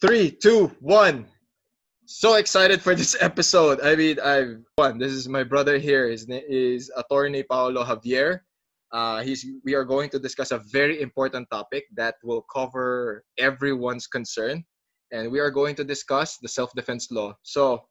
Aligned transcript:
Three, 0.00 0.30
two, 0.30 0.72
one. 0.80 1.28
So 2.06 2.36
excited 2.36 2.80
for 2.80 2.94
this 2.94 3.14
episode. 3.20 3.80
I 3.82 3.94
mean, 3.96 4.18
I've 4.18 4.64
one. 4.76 4.96
This 4.96 5.12
is 5.12 5.28
my 5.28 5.44
brother 5.44 5.76
here. 5.76 6.08
His 6.08 6.26
name 6.26 6.42
is 6.48 6.90
Attorney 6.96 7.42
Paolo 7.42 7.84
Javier. 7.84 8.40
Uh, 8.92 9.20
he's. 9.20 9.44
We 9.62 9.74
are 9.74 9.84
going 9.84 10.08
to 10.10 10.18
discuss 10.18 10.52
a 10.52 10.64
very 10.72 11.02
important 11.02 11.52
topic 11.52 11.84
that 12.00 12.16
will 12.24 12.40
cover 12.48 13.24
everyone's 13.36 14.06
concern, 14.06 14.64
and 15.12 15.30
we 15.30 15.38
are 15.38 15.50
going 15.50 15.76
to 15.76 15.84
discuss 15.84 16.38
the 16.40 16.48
self-defense 16.48 17.12
law. 17.12 17.36
So, 17.42 17.84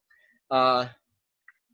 uh, 0.49 0.89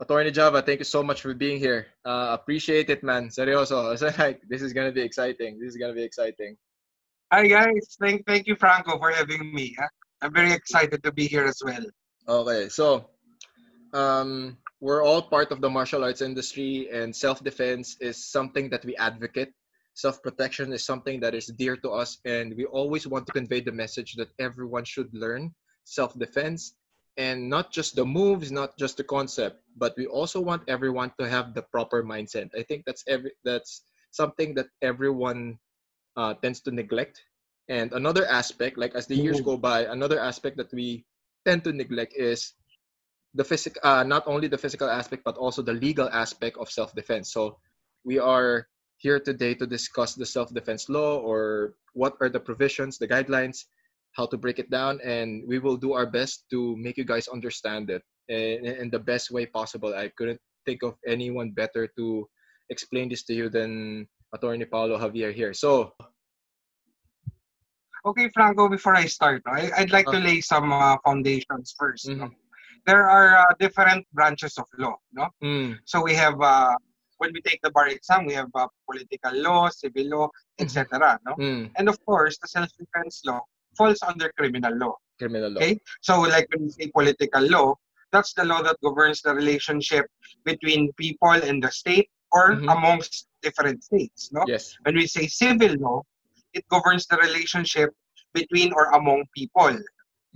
Attorney 0.01 0.31
Java, 0.31 0.61
thank 0.61 0.79
you 0.79 0.85
so 0.85 1.01
much 1.01 1.21
for 1.21 1.33
being 1.33 1.59
here. 1.59 1.87
Uh, 2.03 2.35
appreciate 2.35 2.89
it, 2.89 3.03
man. 3.03 3.29
Seryoso. 3.29 3.97
So, 3.97 4.11
like, 4.19 4.41
this 4.49 4.61
is 4.61 4.73
gonna 4.73 4.91
be 4.91 5.01
exciting. 5.01 5.59
This 5.63 5.69
is 5.69 5.77
gonna 5.77 5.95
be 5.95 6.03
exciting. 6.03 6.57
Hi 7.31 7.47
guys, 7.47 7.95
thank 7.99 8.27
thank 8.27 8.45
you 8.47 8.55
Franco 8.55 8.99
for 8.99 9.11
having 9.11 9.51
me. 9.55 9.75
I'm 10.25 10.33
very 10.33 10.53
excited 10.53 11.03
to 11.03 11.11
be 11.11 11.27
here 11.27 11.45
as 11.45 11.61
well. 11.63 11.85
Okay, 12.27 12.67
so 12.67 13.13
um, 13.93 14.57
we're 14.81 15.05
all 15.05 15.21
part 15.21 15.51
of 15.51 15.61
the 15.61 15.69
martial 15.69 16.03
arts 16.03 16.23
industry, 16.25 16.89
and 16.91 17.15
self-defense 17.15 17.97
is 18.01 18.17
something 18.17 18.67
that 18.71 18.83
we 18.83 18.97
advocate. 18.97 19.53
Self-protection 19.93 20.73
is 20.73 20.83
something 20.83 21.19
that 21.19 21.35
is 21.35 21.45
dear 21.45 21.77
to 21.77 21.91
us, 21.91 22.17
and 22.25 22.57
we 22.57 22.65
always 22.65 23.05
want 23.05 23.27
to 23.27 23.33
convey 23.33 23.61
the 23.61 23.71
message 23.71 24.15
that 24.15 24.29
everyone 24.39 24.83
should 24.83 25.13
learn 25.13 25.53
self-defense, 25.83 26.73
and 27.17 27.47
not 27.47 27.71
just 27.71 27.95
the 27.95 28.03
moves, 28.03 28.51
not 28.51 28.75
just 28.79 28.97
the 28.97 29.03
concept, 29.03 29.61
but 29.77 29.93
we 29.95 30.07
also 30.07 30.41
want 30.41 30.63
everyone 30.67 31.13
to 31.19 31.29
have 31.29 31.53
the 31.53 31.61
proper 31.61 32.03
mindset. 32.03 32.49
I 32.57 32.63
think 32.63 32.81
that's 32.87 33.03
every 33.07 33.29
that's 33.43 33.83
something 34.09 34.55
that 34.55 34.73
everyone 34.81 35.59
uh, 36.17 36.33
tends 36.41 36.61
to 36.61 36.71
neglect. 36.71 37.21
And 37.67 37.93
another 37.93 38.25
aspect, 38.27 38.77
like 38.77 38.93
as 38.93 39.07
the 39.07 39.15
years 39.15 39.41
go 39.41 39.57
by, 39.57 39.85
another 39.85 40.19
aspect 40.19 40.57
that 40.57 40.71
we 40.71 41.05
tend 41.45 41.63
to 41.63 41.73
neglect 41.73 42.13
is 42.15 42.53
the 43.33 43.43
physical, 43.43 43.81
uh, 43.83 44.03
not 44.03 44.23
only 44.27 44.47
the 44.47 44.57
physical 44.57 44.89
aspect, 44.89 45.23
but 45.25 45.37
also 45.37 45.61
the 45.61 45.73
legal 45.73 46.09
aspect 46.09 46.57
of 46.57 46.69
self-defense. 46.69 47.33
So 47.33 47.57
we 48.03 48.19
are 48.19 48.67
here 48.97 49.19
today 49.19 49.53
to 49.55 49.65
discuss 49.65 50.13
the 50.13 50.25
self-defense 50.25 50.89
law 50.89 51.17
or 51.19 51.73
what 51.93 52.15
are 52.21 52.29
the 52.29 52.39
provisions, 52.39 52.97
the 52.97 53.07
guidelines, 53.07 53.65
how 54.13 54.25
to 54.27 54.37
break 54.37 54.59
it 54.59 54.69
down, 54.69 54.99
and 55.03 55.43
we 55.47 55.59
will 55.59 55.75
do 55.75 55.93
our 55.93 56.05
best 56.05 56.45
to 56.49 56.75
make 56.77 56.97
you 56.97 57.03
guys 57.03 57.27
understand 57.27 57.89
it 57.89 58.03
in, 58.29 58.65
in 58.65 58.89
the 58.89 58.99
best 58.99 59.31
way 59.31 59.45
possible. 59.45 59.93
I 59.93 60.09
couldn't 60.15 60.39
think 60.65 60.83
of 60.83 60.95
anyone 61.05 61.51
better 61.51 61.87
to 61.97 62.27
explain 62.69 63.09
this 63.09 63.23
to 63.23 63.33
you 63.33 63.49
than 63.49 64.07
Attorney 64.33 64.65
Paulo 64.65 64.97
Javier 64.97 65.33
here. 65.33 65.53
So, 65.53 65.93
Okay, 68.05 68.29
Franco, 68.33 68.69
before 68.69 68.95
I 68.95 69.05
start, 69.05 69.41
no, 69.45 69.53
I, 69.53 69.71
I'd 69.77 69.91
like 69.91 70.05
to 70.07 70.17
Uh. 70.17 70.27
lay 70.29 70.39
some 70.41 70.71
uh, 70.71 70.97
foundations 71.03 71.73
1st 71.79 72.05
no? 72.17 72.25
Mhm. 72.25 72.31
There 72.85 73.03
are 73.09 73.29
uh, 73.41 73.51
different 73.59 74.05
branches 74.13 74.57
of 74.61 74.67
law. 74.77 74.95
No? 75.11 75.25
mm, 75.43 75.73
So 75.85 76.03
we 76.03 76.13
have, 76.13 76.37
uh, 76.39 76.75
when 77.17 77.31
we 77.33 77.41
take 77.41 77.59
the 77.63 77.71
bar 77.71 77.87
exam, 77.89 78.25
we 78.29 78.33
have 78.35 78.51
uh, 78.53 78.67
political 78.89 79.33
law, 79.47 79.69
civil 79.69 80.05
law, 80.15 80.27
etc. 80.59 81.17
No? 81.25 81.33
mm, 81.33 81.71
And 81.77 81.89
of 81.89 81.97
course, 82.05 82.37
the 82.37 82.47
self-defense 82.47 83.23
law 83.25 83.41
falls 83.77 83.99
under 84.03 84.31
criminal 84.37 84.75
law. 84.77 84.95
criminal 85.17 85.49
law. 85.49 85.61
Okay? 85.61 85.79
So 86.01 86.13
like 86.21 86.45
when 86.51 86.61
we 86.65 86.69
say 86.77 86.87
political 86.99 87.41
law, 87.55 87.73
that's 88.11 88.33
the 88.37 88.45
law 88.45 88.61
that 88.67 88.77
governs 88.83 89.21
the 89.25 89.33
relationship 89.33 90.05
between 90.43 90.93
people 90.93 91.31
and 91.49 91.57
the 91.63 91.71
state 91.71 92.07
or 92.37 92.45
Mhm. 92.55 92.69
amongst 92.75 93.27
different 93.41 93.81
states. 93.89 94.29
No? 94.35 94.43
Yes. 94.45 94.63
When 94.85 94.93
we 95.01 95.07
say 95.07 95.25
civil 95.27 95.73
law, 95.85 95.97
it 96.55 96.65
governs 96.71 97.07
the 97.07 97.17
relationship 97.19 97.91
between 98.33 98.73
or 98.73 98.91
among 98.99 99.25
people. 99.35 99.75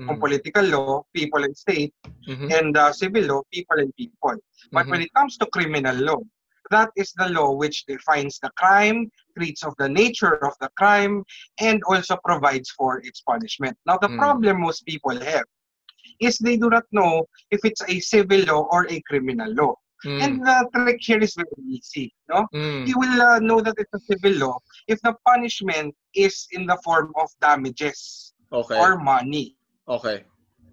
Kung 0.08 0.20
Mm, 0.20 0.20
political 0.20 0.66
law, 0.76 0.96
people 1.08 1.36
and 1.38 1.50
state, 1.58 1.94
mhm, 2.28 2.56
and 2.58 2.78
uh, 2.78 2.92
civil 2.92 3.24
law, 3.24 3.42
people 3.54 3.80
and 3.80 3.94
people. 3.96 4.36
But 4.74 4.88
mhm. 4.88 4.92
when 4.92 5.02
it 5.02 5.14
comes 5.16 5.38
to 5.38 5.48
criminal 5.48 5.96
law, 5.96 6.22
that 6.72 6.90
is 6.98 7.14
the 7.18 7.30
law 7.30 7.54
which 7.54 7.86
defines 7.86 8.40
the 8.42 8.52
crime, 8.58 9.10
treats 9.38 9.64
of 9.64 9.76
the 9.80 9.90
nature 9.90 10.36
of 10.44 10.54
the 10.62 10.70
crime, 10.78 11.24
and 11.60 11.82
also 11.88 12.18
provides 12.26 12.70
for 12.72 13.00
its 13.04 13.22
punishment. 13.22 13.78
Now, 13.86 13.98
the 13.98 14.10
Mm. 14.10 14.18
problem 14.18 14.62
most 14.62 14.86
people 14.86 15.18
have 15.20 15.46
is 16.20 16.38
they 16.38 16.58
do 16.58 16.70
not 16.70 16.86
know 16.92 17.26
if 17.52 17.62
it's 17.64 17.82
a 17.88 18.00
civil 18.00 18.42
law 18.46 18.68
or 18.72 18.88
a 18.90 19.02
criminal 19.08 19.52
law. 19.54 19.76
Mm, 20.06 20.22
And 20.24 20.32
the 20.46 20.70
trick 20.74 20.98
here 21.00 21.20
is 21.20 21.34
very 21.36 21.60
easy. 21.68 22.14
No? 22.30 22.48
mm, 22.54 22.88
you 22.88 22.98
will 22.98 23.22
uh, 23.22 23.40
know 23.40 23.60
that 23.62 23.76
it's 23.78 23.94
a 23.94 24.00
civil 24.00 24.34
law 24.48 24.58
if 24.88 25.00
the 25.02 25.14
punishment 25.26 25.96
is 26.16 26.48
in 26.52 26.66
the 26.66 26.78
form 26.84 27.12
of 27.18 27.30
damages 27.42 28.34
okay. 28.52 28.80
or 28.80 28.98
money. 28.98 29.56
okay. 29.88 30.24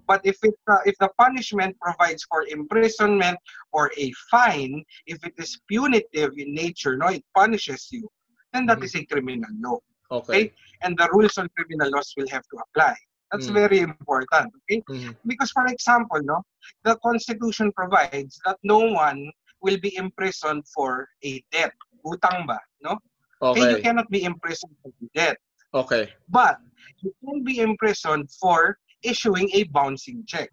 But 0.07 0.21
if 0.25 0.39
it 0.43 0.55
uh, 0.71 0.79
if 0.87 0.95
the 0.99 1.09
punishment 1.19 1.77
provides 1.81 2.25
for 2.31 2.47
imprisonment 2.47 3.39
or 3.73 3.91
a 3.99 4.13
fine, 4.31 4.85
if 5.07 5.19
it 5.25 5.35
is 5.39 5.59
punitive 5.69 6.33
in 6.39 6.55
nature, 6.55 6.97
no, 6.97 7.09
it 7.09 7.25
punishes 7.35 7.89
you, 7.91 8.09
then 8.53 8.67
that 8.67 8.79
Mhm. 8.79 8.85
is 8.85 8.95
a 8.95 9.05
criminal 9.07 9.51
law, 9.61 9.79
Okay. 10.11 10.53
and 10.83 10.97
the 10.97 11.09
rules 11.13 11.37
on 11.39 11.49
criminal 11.57 11.91
laws 11.91 12.15
will 12.17 12.29
have 12.29 12.45
to 12.53 12.57
apply. 12.65 12.95
That's 13.33 13.49
Mm. 13.49 13.55
very 13.55 13.79
important. 13.81 14.53
Okay, 14.65 14.83
Mhm, 14.89 15.17
because 15.27 15.51
for 15.51 15.67
example, 15.67 16.21
no, 16.23 16.43
the 16.85 16.97
Constitution 17.03 17.73
provides 17.75 18.39
that 18.45 18.57
no 18.63 18.79
one 18.79 19.31
will 19.61 19.79
be 19.79 19.95
imprisoned 19.97 20.63
for 20.75 21.09
a 21.25 21.43
debt. 21.51 21.73
Utang 22.05 22.47
ba, 22.47 22.59
no? 22.83 22.99
Okay, 23.43 23.67
you 23.67 23.77
Okay. 23.77 23.83
cannot 23.83 24.09
be 24.11 24.23
imprisoned 24.25 24.75
for 24.83 24.91
debt. 25.15 25.37
Okay. 25.75 26.13
But 26.29 26.59
you 27.03 27.13
can 27.25 27.43
be 27.45 27.59
imprisoned 27.61 28.31
for 28.41 28.79
issuing 29.03 29.51
a 29.53 29.65
bouncing 29.75 30.25
check. 30.27 30.51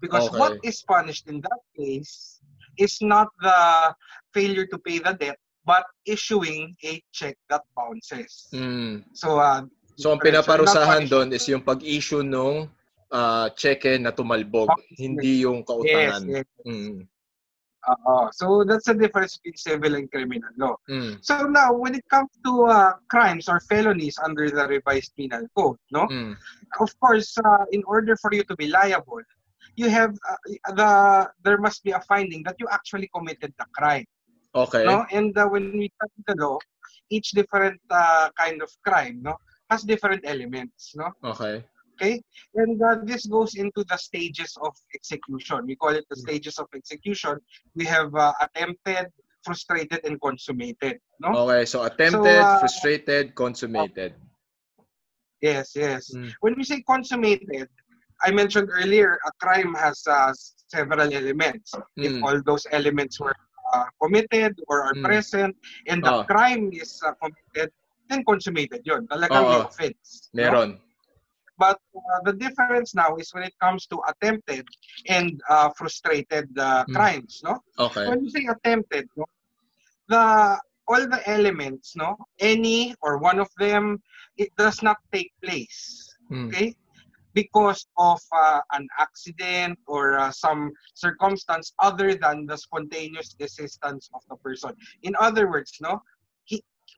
Because 0.00 0.26
Okay. 0.28 0.38
what 0.38 0.52
is 0.62 0.82
punished 0.82 1.28
in 1.28 1.40
that 1.42 1.60
case 1.76 2.40
is 2.78 2.98
not 3.00 3.28
the 3.40 3.94
failure 4.34 4.66
to 4.66 4.78
pay 4.78 4.98
the 4.98 5.14
debt, 5.14 5.38
but 5.64 5.84
issuing 6.06 6.74
a 6.84 7.02
check 7.12 7.36
that 7.48 7.62
bounces. 7.76 8.48
Mm. 8.52 9.04
So, 9.14 9.38
uh, 9.38 9.62
So 9.98 10.14
ang 10.14 10.22
pinaparusahan 10.22 11.10
doon 11.10 11.34
is 11.34 11.42
yung 11.50 11.66
pag-issue 11.66 12.22
nung 12.22 12.70
ah, 13.10 13.50
cheque 13.58 13.98
na 13.98 14.14
tumalbog, 14.14 14.70
hindi 14.94 15.42
yung 15.42 15.66
Yes, 15.66 15.66
kautangan. 15.66 16.22
yes. 16.30 16.46
Mm. 16.62 17.02
Uh, 17.88 18.28
so 18.36 18.62
that's 18.68 18.84
the 18.84 18.92
difference 18.92 19.40
between 19.40 19.56
civil 19.56 19.96
and 19.96 20.12
criminal 20.12 20.50
law. 20.60 20.76
Mm. 20.92 21.18
So 21.24 21.48
now, 21.48 21.72
when 21.72 21.96
it 21.96 22.04
comes 22.12 22.28
to 22.44 22.68
uh, 22.68 22.92
crimes 23.08 23.48
or 23.48 23.64
felonies 23.64 24.20
under 24.20 24.50
the 24.52 24.68
revised 24.68 25.16
penal 25.16 25.48
code, 25.56 25.80
no, 25.90 26.04
Mm. 26.06 26.36
of 26.84 26.90
course, 27.00 27.32
uh, 27.40 27.64
in 27.72 27.80
order 27.88 28.14
for 28.20 28.28
you 28.34 28.44
to 28.44 28.54
be 28.60 28.68
liable, 28.68 29.24
you 29.74 29.88
have 29.88 30.12
uh, 30.28 30.38
the 30.76 30.90
there 31.42 31.56
must 31.58 31.80
be 31.82 31.90
a 31.96 32.02
finding 32.04 32.44
that 32.44 32.60
you 32.60 32.68
actually 32.68 33.08
committed 33.14 33.56
the 33.56 33.66
crime. 33.72 34.04
Okay. 34.52 34.84
No, 34.84 35.06
and 35.08 35.32
uh, 35.38 35.48
when 35.48 35.72
we 35.72 35.88
study 35.96 36.20
the 36.28 36.36
law, 36.44 36.58
each 37.08 37.30
different 37.32 37.80
uh, 37.88 38.28
kind 38.36 38.60
of 38.60 38.68
crime, 38.84 39.24
no, 39.24 39.38
has 39.70 39.82
different 39.82 40.22
elements, 40.24 40.94
no. 40.96 41.10
Okay. 41.24 41.64
Okay, 42.00 42.22
and 42.54 42.80
uh, 42.80 42.96
this 43.02 43.26
goes 43.26 43.56
into 43.56 43.82
the 43.90 43.96
stages 43.96 44.54
of 44.62 44.70
execution. 44.94 45.66
We 45.66 45.74
call 45.74 45.90
it 45.98 46.06
the 46.08 46.14
stages 46.16 46.58
of 46.62 46.68
execution. 46.72 47.38
We 47.74 47.84
have 47.86 48.14
uh, 48.14 48.32
attempted, 48.40 49.10
frustrated, 49.42 50.00
and 50.04 50.20
consummated. 50.20 51.00
No. 51.18 51.34
Okay. 51.50 51.64
So 51.64 51.82
attempted, 51.82 52.38
uh, 52.46 52.58
frustrated, 52.60 53.34
consummated. 53.34 54.14
Yes, 55.42 55.72
yes. 55.74 56.14
Mm. 56.14 56.30
When 56.40 56.54
we 56.56 56.62
say 56.62 56.82
consummated, 56.82 57.66
I 58.22 58.30
mentioned 58.30 58.70
earlier, 58.72 59.18
a 59.26 59.32
crime 59.42 59.74
has 59.74 60.02
uh, 60.06 60.32
several 60.70 61.12
elements. 61.12 61.74
If 61.96 62.12
Mm. 62.12 62.22
all 62.22 62.38
those 62.46 62.66
elements 62.70 63.18
were 63.18 63.34
uh, 63.74 63.86
committed 64.00 64.54
or 64.68 64.82
are 64.86 64.94
Mm. 64.94 65.04
present 65.04 65.56
and 65.90 65.98
the 66.02 66.14
Oh. 66.14 66.24
crime 66.24 66.70
is 66.72 67.02
uh, 67.04 67.12
committed, 67.22 67.70
then 68.08 68.24
consummated 68.24 68.80
yun. 68.84 69.06
Talagang 69.06 69.48
may 69.48 69.60
Oo. 69.60 69.68
offense. 69.68 70.28
no? 70.32 70.42
Meron. 70.42 70.80
But 71.58 71.78
uh, 71.96 72.20
the 72.24 72.34
difference 72.34 72.94
now 72.94 73.16
is 73.16 73.34
when 73.34 73.42
it 73.42 73.54
comes 73.60 73.86
to 73.90 73.98
attempted 74.06 74.64
and 75.08 75.40
uh, 75.50 75.70
frustrated 75.76 76.46
uh, 76.58 76.84
Mm. 76.86 76.94
crimes, 76.94 77.42
no? 77.42 77.58
Okay. 77.78 78.06
When 78.06 78.22
you 78.24 78.30
say 78.30 78.46
attempted, 78.46 79.10
no, 79.18 79.26
the 80.08 80.58
all 80.88 81.04
the 81.04 81.20
elements, 81.28 81.92
no, 81.96 82.16
any 82.40 82.94
or 83.02 83.18
one 83.18 83.38
of 83.38 83.50
them, 83.58 84.00
it 84.38 84.48
does 84.56 84.80
not 84.82 84.96
take 85.12 85.32
place, 85.44 86.08
Mm. 86.30 86.46
okay, 86.48 86.72
because 87.34 87.84
of 87.98 88.22
uh, 88.32 88.60
an 88.72 88.86
accident 88.98 89.76
or 89.86 90.16
uh, 90.18 90.30
some 90.30 90.70
circumstance 90.94 91.74
other 91.82 92.14
than 92.14 92.46
the 92.46 92.56
spontaneous 92.56 93.34
desistance 93.34 94.08
of 94.14 94.22
the 94.30 94.36
person. 94.40 94.72
In 95.02 95.12
other 95.18 95.50
words, 95.50 95.76
no, 95.82 96.00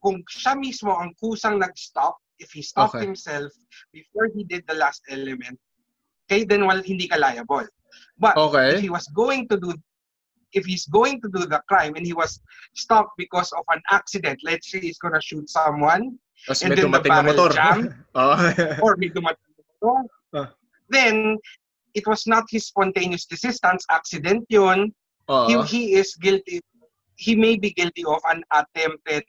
kung 0.03 0.25
siya 0.29 0.57
mismo 0.57 0.97
ang 0.97 1.13
kusang 1.21 1.61
nag-stop, 1.61 2.17
if 2.41 2.51
he 2.57 2.65
stopped 2.65 2.97
Okay. 2.97 3.05
himself 3.05 3.53
before 3.93 4.33
he 4.33 4.45
did 4.49 4.65
the 4.67 4.75
last 4.75 5.05
element, 5.13 5.61
okay, 6.27 6.45
then 6.45 6.65
well, 6.65 6.81
hindi 6.81 7.05
ka 7.09 7.21
liable. 7.21 7.69
But 8.17 8.37
Okay. 8.37 8.77
if 8.77 8.81
he 8.81 8.91
was 8.91 9.05
going 9.13 9.49
to 9.53 9.57
do 9.61 9.77
if 10.51 10.67
he's 10.67 10.83
going 10.91 11.23
to 11.23 11.29
do 11.31 11.47
the 11.47 11.63
crime 11.71 11.95
and 11.95 12.03
he 12.03 12.11
was 12.11 12.43
stopped 12.75 13.15
because 13.15 13.53
of 13.55 13.63
an 13.71 13.79
accident, 13.95 14.41
let's 14.43 14.67
say 14.67 14.83
he's 14.83 14.99
gonna 14.99 15.23
shoot 15.23 15.47
someone 15.47 16.19
Tapos 16.49 16.65
And 16.65 16.73
then 16.75 16.91
the 16.91 16.99
barrel 17.05 17.37
motor. 17.37 17.55
jam. 17.55 17.79
oh. 18.17 18.35
or 18.83 18.97
may 18.97 19.13
dumating 19.15 19.47
na 19.55 19.63
motor, 19.79 19.99
Ah. 20.35 20.49
then 20.89 21.37
it 21.95 22.03
was 22.09 22.27
not 22.27 22.49
his 22.51 22.67
spontaneous 22.67 23.27
desistance, 23.31 23.85
accident 23.93 24.43
yun. 24.49 24.91
Oo. 25.31 25.47
He, 25.47 25.55
he 25.71 25.83
is 26.01 26.17
guilty, 26.19 26.59
he 27.15 27.37
may 27.37 27.55
be 27.61 27.71
guilty 27.71 28.03
of 28.09 28.19
an 28.27 28.43
attempted 28.51 29.23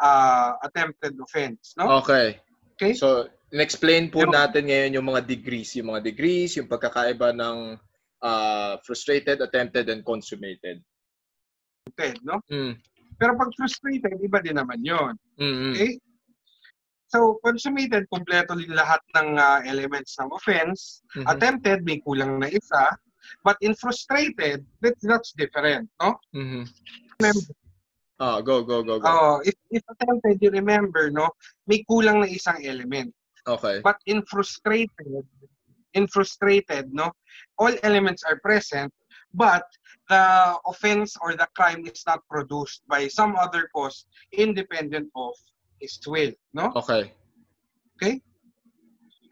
uh, 0.00 0.56
attempted 0.62 1.18
offense, 1.20 1.74
no? 1.76 2.00
Okay. 2.00 2.40
Okay? 2.76 2.92
So, 2.96 3.28
in-explain 3.52 4.08
po 4.08 4.24
Yung- 4.24 4.32
natin 4.34 4.66
ngayon 4.66 4.96
yung 4.96 5.06
mga 5.12 5.22
degrees. 5.28 5.76
Yung 5.76 5.92
mga 5.92 6.02
degrees, 6.08 6.56
yung 6.56 6.66
pagkakaiba 6.66 7.36
ng 7.36 7.76
ah, 8.22 8.78
frustrated, 8.86 9.42
attempted, 9.42 9.90
and 9.90 10.06
consummated. 10.06 10.78
no? 12.22 12.38
Mm. 12.46 12.78
Pero 13.18 13.34
pag 13.34 13.50
frustrated, 13.58 14.14
iba 14.22 14.38
din 14.38 14.56
naman 14.56 14.78
yun. 14.80 15.14
Mm-mm. 15.36 15.74
Okay? 15.74 15.98
So, 17.12 17.36
consummated, 17.44 18.08
kompleto 18.08 18.56
din 18.56 18.72
lahat 18.72 19.02
ng 19.18 19.36
ah, 19.36 19.60
elements 19.66 20.16
ng 20.16 20.32
offense. 20.32 21.04
Mhm. 21.18 21.26
Attempted, 21.28 21.78
may 21.84 22.00
kulang 22.00 22.40
na 22.40 22.48
isa. 22.48 22.94
But 23.44 23.58
in 23.62 23.74
frustrated, 23.78 24.66
that, 24.82 24.96
that's 25.02 25.30
different, 25.36 25.86
no? 26.00 26.16
Mhm. 26.34 26.66
Remember, 27.20 27.42
Ah, 28.22 28.38
go, 28.38 28.62
go, 28.62 28.86
go, 28.86 29.02
go. 29.02 29.08
oh, 29.10 29.42
if, 29.42 29.58
if 29.74 29.82
attempted, 29.90 30.38
you 30.38 30.54
remember, 30.54 31.10
no? 31.10 31.26
May 31.66 31.82
kulang 31.90 32.22
na 32.22 32.30
isang 32.30 32.62
element. 32.62 33.10
Okay. 33.50 33.82
But 33.82 33.98
in 34.06 34.22
frustrated, 34.30 35.26
in 35.98 36.06
frustrated, 36.06 36.94
no? 36.94 37.10
All 37.58 37.74
elements 37.82 38.22
are 38.22 38.38
present, 38.38 38.94
but 39.34 39.66
the 40.06 40.54
offense 40.70 41.18
or 41.18 41.34
the 41.34 41.50
crime 41.58 41.82
is 41.82 42.06
not 42.06 42.22
produced 42.30 42.86
by 42.86 43.10
some 43.10 43.34
other 43.34 43.66
cause 43.74 44.06
independent 44.30 45.10
of 45.18 45.34
his 45.82 45.98
will, 46.06 46.30
no? 46.54 46.70
Okay. 46.78 47.10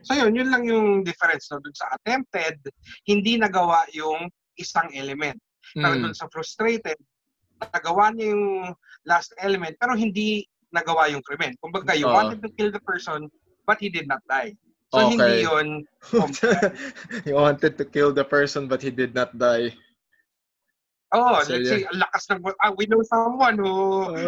So 0.02 0.19
yun, 0.19 0.34
yun 0.34 0.50
lang 0.50 0.64
yung 0.64 1.04
difference 1.04 1.46
no 1.52 1.60
dun 1.62 1.76
sa 1.76 1.94
attempted, 1.94 2.58
hindi 3.06 3.37
nagawa 3.38 3.84
yung 3.94 4.26
isang 4.58 4.90
element. 4.96 5.38
Pero 5.76 5.94
Mm. 5.94 6.10
dun 6.10 6.14
sa 6.16 6.26
frustrated, 6.32 6.96
nagawa 7.68 8.10
niya 8.12 8.32
yung 8.32 8.72
last 9.04 9.36
element 9.36 9.76
pero 9.76 9.92
hindi 9.92 10.48
nagawa 10.72 11.10
yung 11.10 11.20
krimen. 11.20 11.52
Kumbaga, 11.60 11.92
you 11.98 12.06
Oo. 12.08 12.14
wanted 12.14 12.40
to 12.40 12.48
kill 12.56 12.70
the 12.72 12.80
person 12.80 13.28
but 13.66 13.76
he 13.76 13.90
did 13.92 14.08
not 14.08 14.22
die. 14.24 14.56
So 14.90 15.06
Okay. 15.06 15.14
hindi 15.14 15.46
yun 15.46 15.68
he 17.26 17.30
wanted 17.30 17.78
to 17.78 17.84
kill 17.86 18.10
the 18.10 18.24
person 18.26 18.66
but 18.66 18.82
he 18.82 18.90
did 18.90 19.14
not 19.14 19.30
die. 19.38 19.70
Oh, 21.10 21.42
So, 21.42 21.58
let's 21.58 21.66
yeah. 21.66 21.74
say, 21.74 21.82
ang 21.90 21.98
lakas 22.06 22.22
ng, 22.30 22.38
ah, 22.62 22.70
we 22.78 22.86
know 22.86 23.02
someone 23.02 23.58
who, 23.58 24.14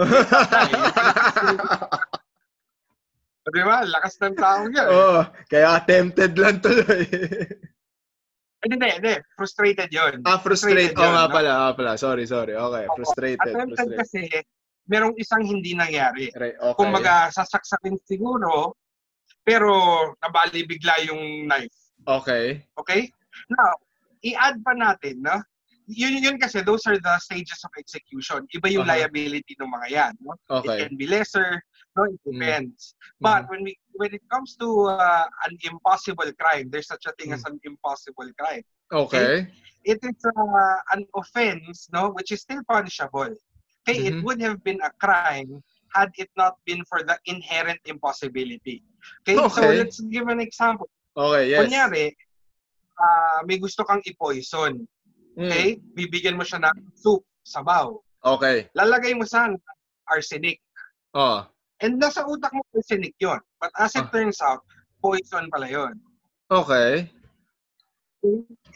di 3.55 3.62
ba? 3.62 3.87
Lakas 3.87 4.19
ng 4.19 4.35
tao 4.35 4.67
yan. 4.67 4.87
oh, 4.90 5.23
kaya 5.46 5.78
attempted 5.78 6.35
lang 6.35 6.58
tuloy. 6.58 7.06
Hindi, 8.62 8.75
hindi, 8.79 8.91
hindi. 8.94 9.14
Frustrated 9.35 9.91
yun. 9.91 10.23
ah, 10.23 10.38
frustrated. 10.38 10.94
Oh, 10.94 11.03
yun, 11.03 11.12
nga 11.19 11.26
no? 11.26 11.35
pala, 11.35 11.50
ah, 11.50 11.73
pala. 11.75 11.93
Sorry, 11.99 12.25
sorry. 12.31 12.55
Okay, 12.55 12.85
Oo. 12.87 12.94
frustrated. 12.94 13.43
Attempted 13.43 13.91
frustrated. 13.91 13.99
kasi, 13.99 14.23
merong 14.87 15.14
isang 15.19 15.43
hindi 15.43 15.75
nangyari. 15.75 16.31
Right, 16.35 16.55
okay. 16.59 16.79
Kumbaga, 16.79 17.31
sasaksakin 17.35 17.99
siguro, 18.06 18.79
pero 19.43 19.75
nabali 20.23 20.62
bigla 20.62 20.94
yung 21.11 21.50
knife. 21.50 21.75
Okay. 22.06 22.62
Okay? 22.79 23.11
Now, 23.50 23.75
i-add 24.23 24.62
pa 24.62 24.75
natin, 24.79 25.23
no? 25.26 25.43
Yun, 25.93 26.23
yun 26.25 26.37
kasi, 26.41 26.65
those 26.65 26.81
are 26.89 26.97
the 26.99 27.15
stages 27.21 27.61
of 27.65 27.71
execution. 27.77 28.49
Iba 28.56 28.73
yung 28.73 28.89
Aha. 28.89 28.97
liability 29.05 29.53
ng 29.61 29.69
mga 29.69 29.89
yan. 29.93 30.12
No? 30.25 30.33
It 30.65 30.65
Okay. 30.65 30.79
can 30.89 30.97
be 30.97 31.05
lesser, 31.06 31.61
no? 31.97 32.09
It 32.09 32.17
Mm. 32.25 32.33
depends. 32.41 32.97
But 33.21 33.44
when 33.53 33.62
we 33.69 33.77
when 34.00 34.11
it 34.17 34.25
comes 34.33 34.56
to 34.56 34.89
uh, 34.89 35.29
an 35.44 35.53
impossible 35.69 36.33
crime, 36.41 36.73
there's 36.73 36.89
such 36.89 37.05
a 37.05 37.12
thing 37.21 37.37
as 37.37 37.44
Mm. 37.44 37.55
an 37.55 37.56
impossible 37.69 38.29
crime. 38.41 38.65
Okay. 38.89 39.47
It 39.85 40.00
is 40.00 40.19
uh, 40.25 40.79
an 40.97 41.05
offense, 41.12 41.93
no, 41.93 42.09
which 42.17 42.33
is 42.33 42.41
still 42.41 42.65
punishable. 42.65 43.37
Okay, 43.85 43.99
it 44.09 44.15
Mhm. 44.17 44.23
would 44.25 44.41
have 44.41 44.62
been 44.65 44.79
a 44.81 44.95
crime 45.03 45.61
had 45.93 46.09
it 46.17 46.31
not 46.38 46.56
been 46.65 46.81
for 46.88 47.03
the 47.05 47.19
inherent 47.29 47.83
impossibility. 47.85 48.81
Okay, 49.27 49.37
so 49.50 49.69
Okay. 49.69 49.83
let's 49.83 50.00
give 50.09 50.31
an 50.31 50.41
example. 50.41 50.88
Okay, 51.12 51.50
yes. 51.53 51.61
Kunyari, 51.61 52.15
ah, 52.97 53.43
may 53.45 53.59
gusto 53.59 53.83
kang 53.85 54.00
i-poison. 54.06 54.87
Mm. 55.32 55.49
Okay, 55.49 55.69
bibigyan 55.96 56.37
mo 56.37 56.44
siya 56.44 56.61
ng 56.61 56.93
soup, 56.93 57.25
sabaw. 57.44 57.96
Okay. 58.23 58.69
Lalagay 58.76 59.17
mo 59.17 59.25
saan? 59.25 59.56
Arsenic. 60.06 60.61
Oh. 61.17 61.43
And 61.82 61.99
nasa 61.99 62.23
utak 62.23 62.52
mo 62.55 62.62
arsenic 62.76 63.17
yon. 63.19 63.40
But 63.58 63.73
as 63.81 63.96
it 63.96 64.06
Ah. 64.06 64.12
turns 64.12 64.38
out, 64.44 64.62
poison 65.02 65.49
pala 65.50 65.67
yon. 65.67 65.96
Okay. 66.52 67.08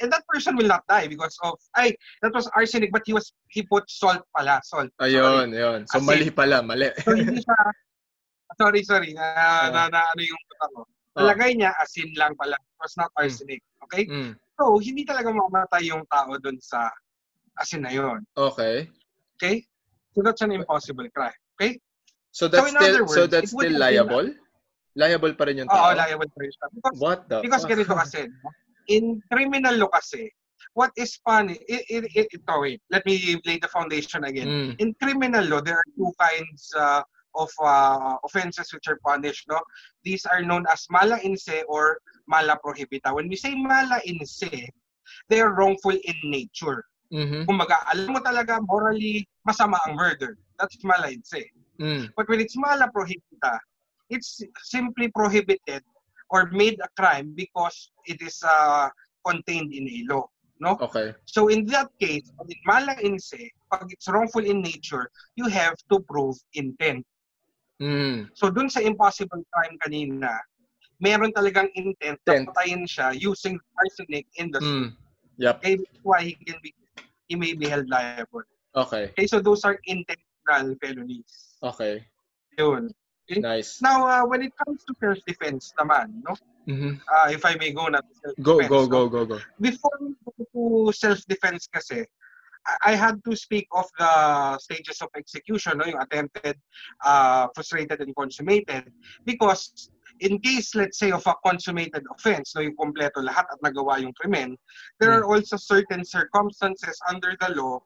And 0.02 0.10
that 0.10 0.26
person 0.26 0.58
will 0.58 0.66
not 0.66 0.82
die 0.90 1.06
because 1.06 1.38
of, 1.46 1.54
ay, 1.78 1.94
that 2.18 2.34
was 2.34 2.50
arsenic 2.58 2.90
but 2.90 3.06
he 3.06 3.14
was, 3.14 3.30
he 3.46 3.62
put 3.62 3.86
salt 3.86 4.26
pala, 4.34 4.58
salt. 4.66 4.90
Ayun, 4.98 5.54
ayun. 5.54 5.86
So, 5.86 6.02
Asin. 6.02 6.06
mali 6.10 6.30
pala, 6.34 6.66
mali. 6.66 6.90
Sorry. 6.98 7.22
So 7.22 7.30
hindi 7.30 7.40
siya, 7.46 7.58
sorry, 8.58 8.80
sorry, 8.82 9.10
na, 9.14 9.22
Ah. 9.22 9.66
na, 9.70 9.80
na, 9.92 10.00
ano 10.02 10.22
yung 10.26 10.40
utak 10.50 10.68
ko. 10.74 10.80
Ah. 10.82 11.22
Nalagay 11.22 11.54
niya, 11.54 11.70
asin 11.78 12.10
lang 12.18 12.34
pala. 12.34 12.58
It 12.58 12.78
was 12.82 12.94
not 12.98 13.14
arsenic. 13.14 13.62
Okay? 13.86 14.10
Mm. 14.10 14.34
So, 14.56 14.80
hindi 14.80 15.04
talaga 15.04 15.30
mamatay 15.30 15.92
yung 15.92 16.04
tao 16.08 16.32
dun 16.40 16.56
sa 16.60 16.88
asin 17.60 17.84
na 17.84 17.92
yon. 17.92 18.24
Okay. 18.36 18.88
Okay? 19.36 19.64
So, 20.16 20.24
that's 20.24 20.40
an 20.40 20.52
impossible 20.52 21.06
crime. 21.12 21.36
Okay? 21.56 21.80
So 22.36 22.48
that's 22.48 22.68
in 22.68 22.76
still 22.76 22.84
other 22.84 23.04
so 23.08 23.24
words, 23.24 23.32
that's 23.32 23.52
it 23.52 23.56
still 23.56 23.76
liable? 23.80 24.28
Liable 24.92 25.32
pa 25.40 25.48
rin 25.48 25.64
yung 25.64 25.72
Oo, 25.72 25.76
tao? 25.76 25.96
liable 25.96 26.28
pa 26.28 26.38
rin 26.44 26.52
siya. 26.52 26.66
Because 26.68 26.96
What 27.00 27.18
the 27.32 27.40
Because 27.40 27.64
fuck? 27.64 27.72
ganito 27.72 27.94
kasi, 27.96 28.28
in 28.92 29.24
criminal 29.32 29.72
law 29.80 29.88
kasi, 29.88 30.28
what 30.76 30.92
is 31.00 31.16
funny, 31.24 31.56
it, 31.64 31.88
it, 31.88 32.04
it, 32.12 32.28
ito, 32.28 32.54
wait, 32.60 32.84
let 32.92 33.00
me 33.08 33.40
lay 33.48 33.56
the 33.56 33.72
foundation 33.72 34.28
again. 34.28 34.48
Mm. 34.48 34.70
In 34.76 34.88
criminal 35.00 35.48
law, 35.48 35.64
there 35.64 35.80
are 35.80 35.90
two 35.96 36.12
kinds 36.20 36.68
uh, 36.76 37.00
of 37.40 37.48
uh, 37.64 38.20
offenses 38.20 38.68
which 38.68 38.84
are 38.88 39.00
punished. 39.00 39.48
No, 39.48 39.56
These 40.04 40.28
are 40.28 40.44
known 40.44 40.68
as 40.68 40.84
mala 40.92 41.16
inse 41.24 41.64
or 41.68 41.96
mala 42.26 42.58
prohibita. 42.62 43.14
When 43.14 43.28
we 43.28 43.36
say 43.36 43.54
mala 43.54 44.00
inse, 44.06 44.68
they 45.28 45.40
are 45.40 45.54
wrongful 45.54 45.94
in 45.94 46.18
nature. 46.24 46.84
Mhm. 47.12 47.46
Kumbaga, 47.46 47.86
alam 47.94 48.18
mo 48.18 48.20
talaga 48.20 48.58
morally 48.66 49.26
masama 49.46 49.78
ang 49.86 49.94
murder. 49.94 50.38
That's 50.58 50.82
mala 50.82 51.10
inse. 51.10 51.46
Mm. 51.78 52.10
But 52.16 52.28
when 52.28 52.40
it's 52.40 52.56
mala 52.56 52.90
prohibita, 52.90 53.60
it's 54.10 54.42
simply 54.62 55.08
prohibited 55.08 55.82
or 56.30 56.50
made 56.50 56.80
a 56.82 56.88
crime 56.98 57.32
because 57.34 57.92
it 58.06 58.20
is 58.22 58.42
uh, 58.42 58.88
contained 59.26 59.72
in 59.72 59.86
a 59.86 59.98
law. 60.12 60.26
No? 60.58 60.78
Okay. 60.80 61.14
So 61.26 61.48
in 61.48 61.66
that 61.66 61.92
case, 62.00 62.32
in 62.48 62.58
mala 62.64 62.96
inse, 63.04 63.52
pag 63.70 63.86
it's 63.90 64.08
wrongful 64.08 64.44
in 64.44 64.62
nature, 64.62 65.10
you 65.36 65.46
have 65.48 65.76
to 65.92 66.00
prove 66.00 66.36
intent. 66.54 67.04
Mm. 67.82 68.32
So 68.32 68.48
dun 68.48 68.72
sa 68.72 68.80
impossible 68.80 69.44
crime 69.52 69.76
kanina, 69.84 70.32
meron 71.00 71.32
talagang 71.32 71.68
intent 71.76 72.20
na 72.26 72.46
patayin 72.48 72.88
siya 72.88 73.12
using 73.12 73.58
arsenic 73.76 74.26
in 74.36 74.50
the. 74.50 74.60
Mm. 74.60 74.88
Yep. 75.36 75.54
Okay, 75.60 75.74
that's 75.76 76.02
why 76.02 76.20
he 76.24 76.34
can 76.40 76.56
be 76.64 76.72
he 77.28 77.36
may 77.36 77.52
be 77.52 77.68
held 77.68 77.88
liable. 77.90 78.46
Okay. 78.74 79.12
Okay, 79.12 79.26
so 79.26 79.40
those 79.40 79.64
are 79.64 79.78
intentional 79.84 80.76
felonies. 80.80 81.58
Okay. 81.62 82.04
Yun. 82.58 82.92
Nice. 83.28 83.82
Now, 83.82 84.06
uh, 84.06 84.24
when 84.24 84.42
it 84.42 84.52
comes 84.54 84.84
to 84.86 84.94
self-defense 85.02 85.74
naman, 85.74 86.22
no? 86.22 86.38
Mhm. 86.70 87.02
Uh, 87.02 87.28
if 87.34 87.42
I 87.44 87.58
may 87.58 87.74
go 87.74 87.90
na 87.90 87.98
Go 88.42 88.62
go 88.66 88.86
go 88.86 89.08
go 89.08 89.26
go. 89.26 89.38
Before 89.58 89.94
we 89.98 90.14
go 90.22 90.30
to 90.54 90.92
self-defense 90.94 91.66
kasi, 91.70 92.06
I 92.82 92.94
had 92.94 93.22
to 93.22 93.34
speak 93.38 93.66
of 93.70 93.86
the 93.98 94.58
stages 94.58 94.98
of 95.02 95.10
execution, 95.14 95.78
no? 95.78 95.86
yung 95.86 96.02
attempted, 96.02 96.58
uh, 97.04 97.46
frustrated, 97.54 98.02
and 98.02 98.14
consummated. 98.14 98.90
Because 99.24 99.90
in 100.20 100.38
case, 100.40 100.74
let's 100.74 100.98
say, 100.98 101.10
of 101.10 101.26
a 101.26 101.34
consummated 101.44 102.04
offense, 102.10 102.54
no, 102.54 102.62
yung 102.62 102.76
kompleto 102.76 103.20
lahat 103.24 103.44
at 103.52 103.60
nagawa 103.64 104.00
yung 104.00 104.14
krimen, 104.14 104.56
there 105.00 105.12
are 105.12 105.24
also 105.24 105.56
certain 105.56 106.04
circumstances 106.04 106.98
under 107.08 107.36
the 107.40 107.54
law 107.54 107.80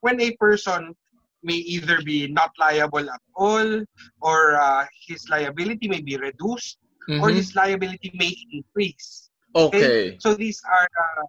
when 0.00 0.20
a 0.20 0.32
person 0.36 0.94
may 1.42 1.60
either 1.60 2.00
be 2.02 2.26
not 2.28 2.50
liable 2.58 3.04
at 3.10 3.20
all 3.36 3.84
or 4.22 4.56
uh, 4.56 4.84
his 5.06 5.28
liability 5.28 5.88
may 5.88 6.00
be 6.00 6.16
reduced 6.16 6.78
or 7.20 7.28
Mhm. 7.28 7.36
his 7.36 7.54
liability 7.54 8.10
may 8.16 8.32
increase. 8.52 9.28
Okay. 9.54 10.16
So 10.24 10.32
these 10.34 10.60
are 10.64 10.88
uh, 10.88 11.24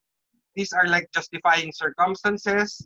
these 0.56 0.72
are 0.72 0.88
like 0.88 1.12
justifying 1.12 1.72
circumstances. 1.76 2.80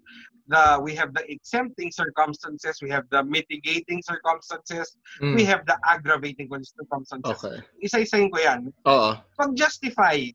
The 0.49 0.81
we 0.81 0.97
have 0.97 1.13
the 1.13 1.21
exempting 1.29 1.93
circumstances, 1.93 2.81
we 2.81 2.89
have 2.89 3.05
the 3.13 3.21
mitigating 3.21 4.01
circumstances, 4.01 4.97
Mm. 5.21 5.37
we 5.37 5.45
have 5.45 5.61
the 5.69 5.77
aggravating 5.85 6.49
circumstances. 6.49 7.37
Okay. 7.37 7.61
Isa-isahin 7.85 8.33
ko 8.33 8.41
'yan. 8.41 8.73
Oo. 8.89 9.13
Pag 9.37 9.53
justify, 9.53 10.25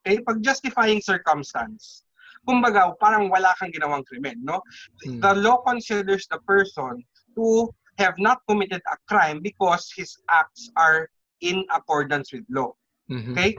okay, 0.00 0.16
pag 0.24 0.40
justifying 0.40 1.04
circumstance, 1.04 2.08
kumbaga 2.48 2.96
parang 2.96 3.28
wala 3.28 3.52
kang 3.60 3.68
ginawang 3.68 4.00
krimen, 4.08 4.40
no? 4.40 4.64
Mm. 5.04 5.20
The 5.20 5.32
law 5.44 5.60
considers 5.60 6.24
the 6.32 6.40
person 6.48 7.04
to 7.36 7.68
have 8.00 8.16
not 8.16 8.40
committed 8.48 8.80
a 8.88 8.96
crime 9.10 9.44
because 9.44 9.92
his 9.92 10.16
acts 10.32 10.72
are 10.78 11.10
in 11.44 11.66
accordance 11.74 12.32
with 12.32 12.46
law. 12.48 12.72
Mhm. 13.10 13.34
Okay? 13.34 13.52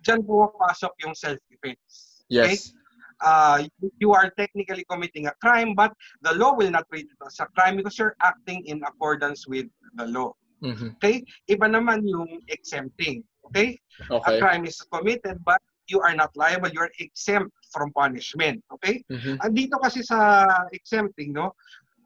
dyan 0.00 0.22
pumapasok 0.24 0.92
yung 1.04 1.12
self-defense. 1.12 2.24
Okay? 2.30 2.56
Uh, 3.20 3.64
you 4.00 4.12
are 4.12 4.30
technically 4.36 4.84
committing 4.90 5.26
a 5.26 5.34
crime, 5.40 5.74
but 5.74 5.92
the 6.22 6.34
law 6.34 6.54
will 6.54 6.70
not 6.70 6.88
treat 6.90 7.06
it 7.06 7.18
as 7.26 7.38
a 7.40 7.46
crime 7.54 7.76
because 7.76 7.98
you're 7.98 8.16
acting 8.22 8.64
in 8.66 8.82
accordance 8.82 9.46
with 9.46 9.66
the 9.94 10.06
law. 10.06 10.32
Mhm. 10.62 10.96
Okay? 10.96 11.22
Iba 11.48 11.68
naman 11.68 12.08
yung 12.08 12.40
exempting. 12.48 13.22
Okay? 13.50 13.78
Okay. 14.10 14.36
A 14.36 14.40
crime 14.40 14.64
is 14.64 14.80
committed, 14.88 15.38
but 15.44 15.60
you 15.86 16.00
are 16.00 16.16
not 16.16 16.32
liable. 16.34 16.72
You're 16.72 16.90
exempt 16.98 17.52
from 17.70 17.92
punishment. 17.92 18.64
Okay? 18.72 19.04
Mhm. 19.12 19.38
Andito 19.44 19.76
kasi 19.76 20.00
sa 20.00 20.46
exempting, 20.72 21.36
no? 21.36 21.52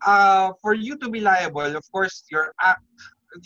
Uh, 0.02 0.54
for 0.62 0.74
you 0.74 0.98
to 0.98 1.10
be 1.10 1.22
liable, 1.22 1.74
of 1.74 1.82
course, 1.90 2.22
your 2.30 2.54
act 2.62 2.82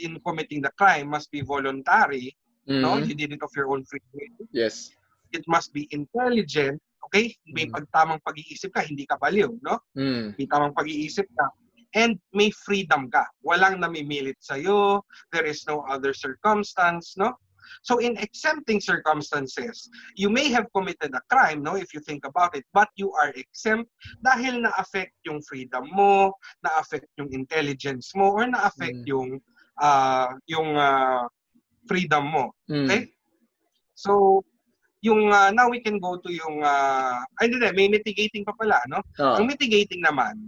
in 0.00 0.16
committing 0.24 0.60
the 0.64 0.72
crime 0.80 1.08
must 1.08 1.28
be 1.32 1.40
voluntary. 1.44 2.32
No? 2.64 2.96
Mhm. 2.96 3.08
You 3.08 3.14
did 3.18 3.30
it 3.36 3.42
of 3.42 3.52
your 3.58 3.68
own 3.74 3.84
free 3.84 4.04
will. 4.14 4.48
Yes. 4.54 4.94
It 5.32 5.44
must 5.48 5.72
be 5.72 5.88
intelligent. 5.90 6.80
Okay? 7.08 7.34
May 7.50 7.66
Mm. 7.68 7.74
pagtamang 7.74 8.20
pag-iisip 8.22 8.70
ka, 8.72 8.82
hindi 8.86 9.04
ka 9.06 9.18
baliw, 9.18 9.50
no? 9.62 9.82
Mm. 9.98 10.38
May 10.38 10.46
tamang 10.46 10.74
pag-iisip 10.76 11.26
ka. 11.34 11.46
And 11.92 12.16
may 12.32 12.48
freedom 12.48 13.12
ka. 13.12 13.28
Walang 13.44 13.84
namimilit 13.84 14.40
sa'yo. 14.40 15.04
There 15.28 15.44
is 15.44 15.66
no 15.68 15.84
other 15.84 16.16
circumstance, 16.16 17.20
no? 17.20 17.36
So 17.82 17.98
in 17.98 18.16
exempting 18.20 18.80
circumstances, 18.80 19.88
you 20.16 20.28
may 20.28 20.48
have 20.52 20.68
committed 20.76 21.14
a 21.14 21.22
crime, 21.30 21.62
no, 21.62 21.76
if 21.76 21.94
you 21.94 22.00
think 22.00 22.24
about 22.26 22.54
it, 22.56 22.64
but 22.72 22.88
you 22.96 23.12
are 23.16 23.32
exempt 23.36 23.88
dahil 24.20 24.60
na-affect 24.60 25.14
yung 25.24 25.40
freedom 25.44 25.88
mo, 25.88 26.36
na-affect 26.60 27.08
yung 27.16 27.32
intelligence 27.32 28.12
mo, 28.12 28.34
or 28.34 28.44
na-affect 28.46 29.02
Mm. 29.04 29.08
yung 29.08 29.30
ah 29.80 30.36
yung 30.46 30.76
ah, 30.76 31.24
freedom 31.88 32.28
mo. 32.28 32.44
Mm. 32.68 32.86
Okay? 32.86 33.02
So, 33.96 34.42
yung 35.02 35.34
ah, 35.34 35.50
now 35.50 35.66
we 35.66 35.82
can 35.82 35.98
go 35.98 36.16
to 36.16 36.30
yung 36.30 36.62
ah, 36.62 37.26
ay 37.42 37.50
hindi, 37.50 37.68
may 37.74 37.90
mitigating 37.90 38.46
pa 38.46 38.54
pala, 38.54 38.78
no? 38.86 39.02
Ah. 39.18 39.36
Ang 39.36 39.50
mitigating 39.50 40.00
naman, 40.00 40.46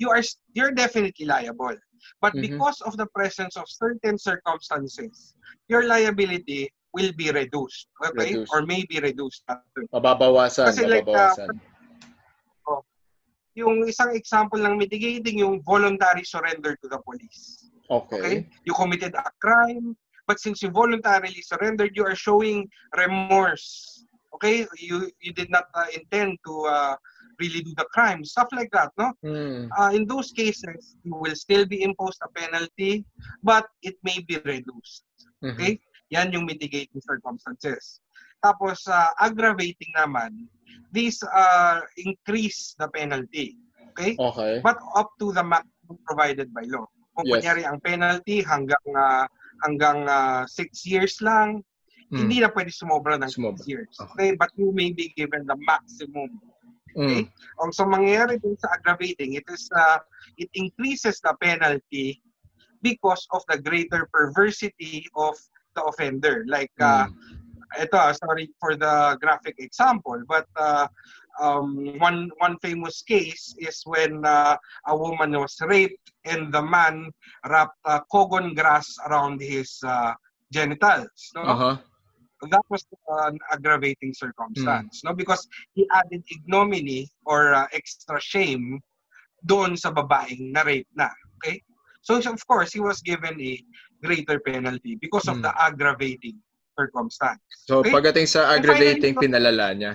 you 0.00 0.08
are 0.08 0.24
you're 0.56 0.72
definitely 0.72 1.28
liable. 1.28 1.76
But 2.24 2.32
Mhm. 2.34 2.42
because 2.48 2.80
of 2.82 2.96
the 2.96 3.06
presence 3.12 3.54
of 3.60 3.68
certain 3.68 4.16
circumstances, 4.16 5.36
your 5.68 5.84
liability 5.84 6.72
will 6.96 7.12
be 7.12 7.28
reduced. 7.28 7.92
Okay? 8.00 8.32
Reduced. 8.32 8.50
Or 8.50 8.64
may 8.64 8.88
be 8.88 8.98
reduced. 8.98 9.44
Mababawasan. 9.92 10.72
Kasi 10.72 10.88
like, 10.88 11.04
mababawasan. 11.04 11.60
Yung 13.58 13.82
isang 13.90 14.14
example 14.14 14.62
ng 14.62 14.78
mitigating, 14.78 15.42
yung 15.42 15.58
voluntary 15.66 16.22
surrender 16.22 16.78
to 16.78 16.86
the 16.86 16.98
police. 17.02 17.68
okay. 17.90 18.18
Okay? 18.22 18.36
You 18.62 18.72
committed 18.72 19.18
a 19.18 19.26
crime, 19.42 19.98
but 20.28 20.38
since 20.38 20.60
you 20.60 20.68
voluntarily 20.68 21.40
surrendered, 21.40 21.96
you 21.96 22.04
are 22.04 22.14
showing 22.14 22.68
remorse. 22.92 24.04
Okay? 24.36 24.68
You 24.76 25.08
you 25.24 25.32
did 25.32 25.48
not 25.48 25.72
uh, 25.72 25.88
intend 25.96 26.36
to 26.44 26.52
uh, 26.68 26.94
really 27.40 27.64
do 27.64 27.72
the 27.80 27.88
crime. 27.96 28.20
Stuff 28.22 28.52
like 28.52 28.68
that, 28.76 28.92
no? 29.00 29.16
Mm. 29.24 29.72
uh, 29.72 29.90
in 29.96 30.04
those 30.04 30.30
cases, 30.36 31.00
you 31.02 31.16
will 31.16 31.34
still 31.34 31.64
be 31.64 31.80
imposed 31.82 32.20
a 32.20 32.28
penalty, 32.36 33.08
but 33.42 33.64
it 33.80 33.96
may 34.04 34.20
be 34.20 34.36
reduced. 34.44 35.08
Mhm. 35.40 35.56
Okay? 35.56 35.72
Yan 36.12 36.28
yung 36.34 36.44
mitigating 36.44 37.00
circumstances. 37.00 38.04
Tapos, 38.44 38.84
uh, 38.86 39.10
aggravating 39.18 39.90
naman, 39.96 40.46
these 40.92 41.18
uh, 41.24 41.80
increase 41.96 42.76
the 42.78 42.88
penalty. 42.92 43.56
Okay? 43.94 44.14
Okay. 44.14 44.60
But 44.62 44.78
up 44.94 45.10
to 45.18 45.32
the 45.32 45.42
maximum 45.42 45.98
provided 46.06 46.52
by 46.54 46.66
law. 46.68 46.86
Kung 47.18 47.26
Yes. 47.26 47.42
kunyari 47.42 47.62
ang 47.66 47.82
penalty 47.82 48.46
hanggang 48.46 48.86
uh, 48.94 49.26
hanggang 49.64 50.06
uh, 50.06 50.42
six 50.46 50.84
years 50.86 51.18
lang, 51.22 51.62
Mm. 52.08 52.24
hindi 52.24 52.40
na 52.40 52.48
pwede 52.48 52.72
sumobra 52.72 53.20
ng 53.20 53.28
Sumobra. 53.28 53.60
six 53.60 53.68
years. 53.68 53.92
Okay. 54.00 54.08
Okay? 54.08 54.30
But 54.40 54.48
you 54.56 54.72
may 54.72 54.96
be 54.96 55.12
given 55.12 55.44
the 55.44 55.56
maximum 55.68 56.40
Mm. 56.96 57.28
Ang 57.62 57.70
so 57.70 57.84
mangyayari 57.84 58.40
dun 58.40 58.56
sa 58.58 58.72
aggravating, 58.74 59.36
it 59.36 59.44
is 59.52 59.68
uh, 59.76 60.00
it 60.40 60.48
increases 60.56 61.20
the 61.20 61.30
penalty 61.38 62.18
because 62.80 63.28
of 63.36 63.44
the 63.46 63.60
greater 63.60 64.08
perversity 64.10 65.04
of 65.14 65.36
the 65.76 65.82
offender. 65.84 66.48
Like 66.48 66.72
uh, 66.80 67.06
Mm. 67.06 67.84
ito, 67.84 67.94
ah, 67.94 68.16
sorry 68.16 68.48
for 68.56 68.72
the 68.74 69.14
graphic 69.20 69.60
example, 69.60 70.16
but 70.24 70.48
uh, 70.56 70.88
um, 71.40 71.74
one 71.98 72.30
one 72.38 72.56
famous 72.62 73.02
case 73.02 73.54
is 73.58 73.82
when 73.84 74.24
uh, 74.24 74.56
a 74.86 74.94
woman 74.96 75.32
was 75.38 75.54
raped 75.66 76.12
and 76.24 76.52
the 76.52 76.62
man 76.62 77.10
wrapped 77.46 77.78
uh, 77.84 78.00
kogon 78.12 78.54
grass 78.54 78.86
around 79.08 79.40
his 79.40 79.78
uh, 79.86 80.12
genitals. 80.52 81.32
No? 81.34 81.42
Uh-huh. 81.42 81.74
that 82.50 82.62
was 82.70 82.86
an 83.26 83.34
aggravating 83.50 84.14
circumstance 84.14 85.02
no 85.02 85.10
because 85.10 85.42
he 85.74 85.82
added 85.90 86.22
ignominy 86.30 87.10
or 87.26 87.50
uh, 87.50 87.66
extra 87.74 88.14
shame 88.22 88.78
doon 89.42 89.74
sa 89.74 89.90
babaeng 89.90 90.54
na 90.54 90.62
rape 90.62 90.86
na 90.94 91.10
okay 91.42 91.58
so 91.98 92.14
of 92.22 92.38
course 92.46 92.70
he 92.70 92.78
was 92.78 93.02
given 93.02 93.34
a 93.42 93.58
greater 94.06 94.38
penalty 94.38 94.94
because 95.02 95.26
of 95.26 95.42
Mm. 95.42 95.50
the 95.50 95.52
aggravating 95.58 96.38
circumstance 96.78 97.42
So, 97.66 97.82
Okay. 97.82 97.90
pagdating 97.90 98.30
sa 98.30 98.54
aggravating, 98.54 99.12
finally, 99.18 99.28
pinalala 99.28 99.66
niya. 99.74 99.92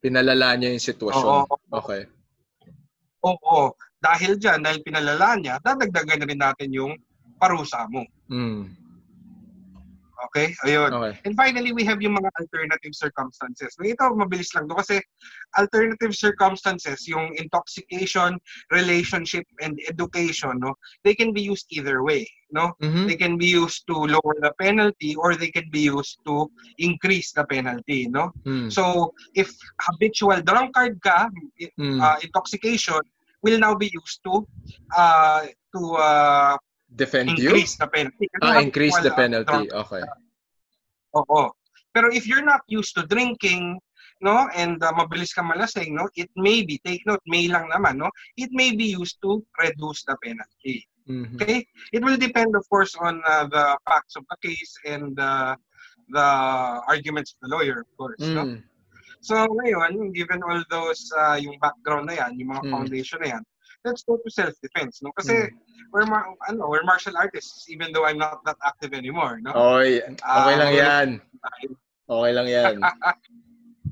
Pinalala 0.00 0.56
niya 0.56 0.72
yung 0.72 0.82
sitwasyon. 0.82 1.44
Oo. 1.44 1.56
Okay. 1.76 2.08
oo 3.20 3.76
dahil 4.00 4.40
dyan 4.40 4.64
dahil 4.64 4.80
pinalala 4.80 5.36
niya 5.36 5.60
dadagdagan 5.60 6.24
na 6.24 6.28
rin 6.28 6.40
natin 6.40 6.68
yung 6.72 6.92
parusa 7.36 7.84
mo 7.92 8.04
Mm. 8.30 8.70
Okay 10.26 10.52
ayun 10.66 10.90
Okay. 11.00 11.16
And 11.24 11.34
finally, 11.36 11.72
we 11.72 11.84
have 11.84 12.02
yung 12.02 12.18
mga 12.18 12.28
alternative 12.40 12.92
circumstances. 12.92 13.72
No, 13.78 13.88
ito, 13.88 14.04
mabilis 14.12 14.52
lang 14.52 14.68
to 14.68 14.74
kasi 14.76 15.00
alternative 15.56 16.12
circumstances, 16.12 17.08
yung 17.08 17.32
intoxication, 17.38 18.36
relationship, 18.70 19.46
and 19.64 19.78
education, 19.88 20.60
no, 20.60 20.74
they 21.04 21.14
can 21.14 21.32
be 21.32 21.40
used 21.40 21.66
either 21.70 22.02
way. 22.02 22.28
No? 22.52 22.74
Mhm. 22.82 23.06
They 23.06 23.16
can 23.16 23.38
be 23.38 23.46
used 23.46 23.86
to 23.86 23.94
lower 23.94 24.34
the 24.42 24.52
penalty 24.58 25.14
or 25.14 25.38
they 25.38 25.48
can 25.54 25.70
be 25.70 25.86
used 25.86 26.18
to 26.26 26.50
increase 26.82 27.30
the 27.32 27.46
penalty. 27.46 28.10
No? 28.10 28.34
Mm. 28.44 28.68
So, 28.68 29.14
if 29.38 29.54
habitual 29.80 30.42
drunkard 30.42 30.98
ka, 31.00 31.30
Mm. 31.78 32.02
uh, 32.02 32.18
intoxication 32.20 32.98
will 33.40 33.58
now 33.58 33.72
be 33.78 33.88
used 33.88 34.20
to 34.26 34.44
uh, 34.92 35.46
to 35.72 35.80
uh, 35.96 36.56
Defend 36.96 37.38
you? 37.38 37.54
increase 37.54 37.76
the 37.76 37.86
penalty. 37.86 38.26
Kasi 38.34 38.42
Ah, 38.42 38.58
increase 38.60 38.98
the 39.00 39.12
penalty. 39.14 39.46
drunkard 39.46 39.86
Okay. 39.86 40.02
Oo. 41.16 41.50
Pero 41.90 42.06
if 42.10 42.26
you're 42.26 42.44
not 42.44 42.62
used 42.70 42.94
to 42.94 43.06
drinking, 43.06 43.78
no, 44.22 44.46
and 44.54 44.78
uh, 44.82 44.92
mabilis 44.94 45.34
ka 45.34 45.42
malasing, 45.42 45.94
no, 45.94 46.06
it 46.14 46.30
may 46.36 46.62
be, 46.62 46.78
take 46.86 47.02
note, 47.06 47.22
may 47.26 47.48
lang 47.50 47.66
naman, 47.70 47.98
no, 47.98 48.10
it 48.36 48.50
may 48.52 48.74
be 48.74 48.84
used 48.94 49.18
to 49.22 49.42
reduce 49.58 50.02
the 50.06 50.14
penalty. 50.22 50.86
Mhm. 51.10 51.34
Okay? 51.40 51.66
It 51.90 52.02
will 52.06 52.18
depend, 52.18 52.54
of 52.54 52.62
course, 52.70 52.94
on 52.94 53.18
uh, 53.26 53.46
the 53.50 53.74
facts 53.88 54.14
of 54.14 54.22
the 54.30 54.38
case 54.38 54.70
and 54.86 55.18
uh, 55.18 55.56
the 56.14 56.26
arguments 56.86 57.34
of 57.34 57.48
the 57.48 57.50
lawyer, 57.56 57.82
of 57.82 57.90
course. 57.98 58.22
No? 58.22 58.46
Mm. 58.54 58.62
So 59.20 59.34
ngayon, 59.36 60.14
given 60.14 60.40
all 60.46 60.62
those, 60.70 61.02
uh, 61.12 61.34
yung 61.36 61.58
background 61.58 62.06
na 62.08 62.14
yan, 62.22 62.38
yung 62.38 62.54
mga 62.54 62.64
Mm. 62.66 62.72
foundation 62.72 63.18
na 63.20 63.28
yan, 63.36 63.42
let's 63.84 64.02
go 64.04 64.16
to 64.16 64.28
self-defense, 64.30 65.00
no? 65.02 65.12
Kasi 65.16 65.48
Mm. 65.48 65.50
we're, 65.92 66.06
mar- 66.06 66.36
ano, 66.48 66.68
we're 66.68 66.84
martial 66.84 67.16
artists, 67.16 67.68
even 67.70 67.92
though 67.92 68.04
I'm 68.04 68.18
not 68.18 68.44
that 68.44 68.56
active 68.64 68.92
anymore, 68.92 69.40
no? 69.40 69.52
Oy, 69.56 70.00
okay 70.04 70.54
lang 70.56 70.72
Ah, 70.72 70.80
yan. 70.84 71.08
Okay 72.10 72.32
lang 72.32 72.46
yan. 72.48 72.74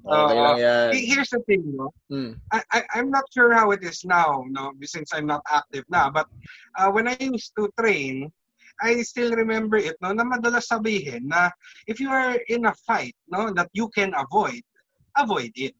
Okay 0.09 0.37
Oo. 0.40 0.40
lang 0.40 0.57
yan. 0.62 0.88
He- 0.97 1.07
Here's 1.12 1.28
the 1.28 1.40
thing, 1.45 1.61
no? 1.76 1.92
Mm. 2.09 2.40
I, 2.49 2.62
I 2.73 2.78
I'm 2.97 3.11
not 3.12 3.28
sure 3.28 3.52
how 3.52 3.73
it 3.76 3.85
is 3.85 4.09
now, 4.09 4.40
no, 4.49 4.73
since 4.88 5.12
I'm 5.12 5.26
not 5.28 5.45
active 5.52 5.85
now. 5.92 6.09
But 6.09 6.28
uh, 6.80 6.88
when 6.88 7.09
I 7.09 7.16
used 7.21 7.52
to 7.61 7.68
train, 7.76 8.30
I 8.80 9.02
still 9.04 9.35
remember 9.37 9.76
it, 9.76 9.99
no, 10.00 10.14
na 10.16 10.25
madalas 10.25 10.71
sabihin 10.71 11.28
na 11.28 11.50
if 11.90 11.99
you 12.00 12.09
are 12.09 12.38
in 12.49 12.64
a 12.64 12.75
fight, 12.88 13.12
no, 13.28 13.52
that 13.52 13.68
you 13.75 13.90
can 13.92 14.14
avoid, 14.16 14.62
avoid 15.18 15.52
it. 15.59 15.75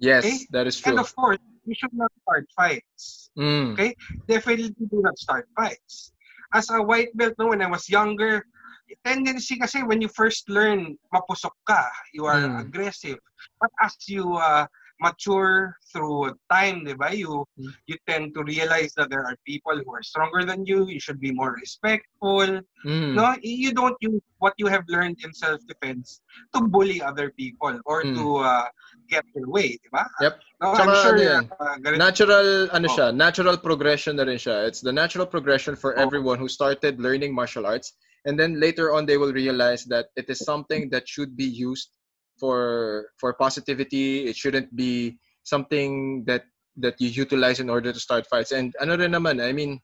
Yes, 0.00 0.24
Okay? 0.26 0.38
that 0.50 0.66
is 0.66 0.80
And 0.82 0.96
true. 0.96 1.04
of 1.04 1.14
course, 1.14 1.38
you 1.68 1.74
should 1.76 1.92
not 1.92 2.10
start 2.24 2.48
fights. 2.56 3.27
Mm. 3.38 3.72
Okay? 3.72 3.94
Definitely 4.26 4.74
do 4.76 4.98
not 5.00 5.16
start 5.18 5.46
fights. 5.54 6.12
As 6.52 6.68
a 6.70 6.82
white 6.82 7.14
belt, 7.14 7.34
no, 7.38 7.48
when 7.54 7.62
I 7.62 7.70
was 7.70 7.88
younger, 7.88 8.42
tendency 9.04 9.58
kasi 9.60 9.84
when 9.84 10.00
you 10.00 10.08
first 10.08 10.48
learn, 10.48 10.96
mapusok 11.14 11.54
ka, 11.68 11.86
you 12.12 12.24
are 12.26 12.40
Mm. 12.40 12.66
aggressive. 12.66 13.20
But 13.60 13.70
as 13.80 13.94
you 14.08 14.34
uh, 14.36 14.66
mature 15.00 15.74
through 15.92 16.34
time, 16.50 16.84
di 16.84 16.94
ba, 16.94 17.14
you, 17.14 17.44
Mm. 17.58 17.72
you 17.86 17.96
tend 18.06 18.34
to 18.34 18.42
realize 18.44 18.92
that 18.94 19.10
there 19.10 19.24
are 19.24 19.36
people 19.46 19.74
who 19.78 19.90
are 19.94 20.02
stronger 20.02 20.44
than 20.44 20.66
you, 20.66 20.86
you 20.86 21.00
should 21.00 21.20
be 21.20 21.32
more 21.32 21.54
respectful. 21.54 22.60
Mm. 22.86 23.14
No, 23.14 23.34
you 23.42 23.72
don't 23.72 23.96
use 24.00 24.20
what 24.38 24.54
you 24.58 24.66
have 24.66 24.84
learned 24.88 25.18
in 25.24 25.32
self-defense 25.34 26.20
to 26.54 26.60
bully 26.66 27.02
other 27.02 27.30
people 27.34 27.78
or 27.86 28.04
Mm. 28.04 28.14
to 28.14 28.24
uh, 28.38 28.66
get 29.08 29.24
your 29.34 29.48
way, 29.48 29.78
di 29.80 29.88
ba? 29.90 30.06
Yep. 30.20 30.34
No, 30.60 30.66
Tsaka 30.74 30.90
I'm 30.90 30.94
sure 31.02 31.14
ano 31.14 31.22
yan, 31.22 31.44
uh, 31.58 31.96
Natural, 31.96 32.46
ano 32.74 32.86
Oh. 32.90 32.94
siya, 32.94 33.06
natural 33.14 33.56
progression 33.58 34.16
na 34.18 34.26
rin 34.26 34.38
siya. 34.38 34.66
It's 34.66 34.82
the 34.82 34.92
natural 34.92 35.26
progression 35.26 35.74
for 35.78 35.94
Oh. 35.94 36.02
everyone 36.02 36.38
who 36.38 36.48
started 36.50 36.98
learning 36.98 37.34
martial 37.34 37.66
arts. 37.66 37.94
And 38.26 38.34
then 38.38 38.58
later 38.58 38.92
on, 38.92 39.06
they 39.06 39.16
will 39.16 39.32
realize 39.32 39.86
that 39.88 40.10
it 40.18 40.26
is 40.28 40.42
something 40.42 40.90
that 40.90 41.06
should 41.08 41.38
be 41.38 41.46
used 41.46 41.94
for 42.38 43.10
for 43.18 43.34
positivity. 43.34 44.26
It 44.26 44.36
shouldn't 44.36 44.74
be 44.74 45.18
something 45.42 46.24
that 46.24 46.44
that 46.78 47.00
you 47.02 47.08
utilize 47.10 47.60
in 47.60 47.68
order 47.68 47.92
to 47.92 48.00
start 48.00 48.26
fights. 48.26 48.52
And 48.52 48.74
ano 48.80 48.96
rin 48.96 49.12
naman, 49.12 49.42
I 49.42 49.52
mean, 49.52 49.82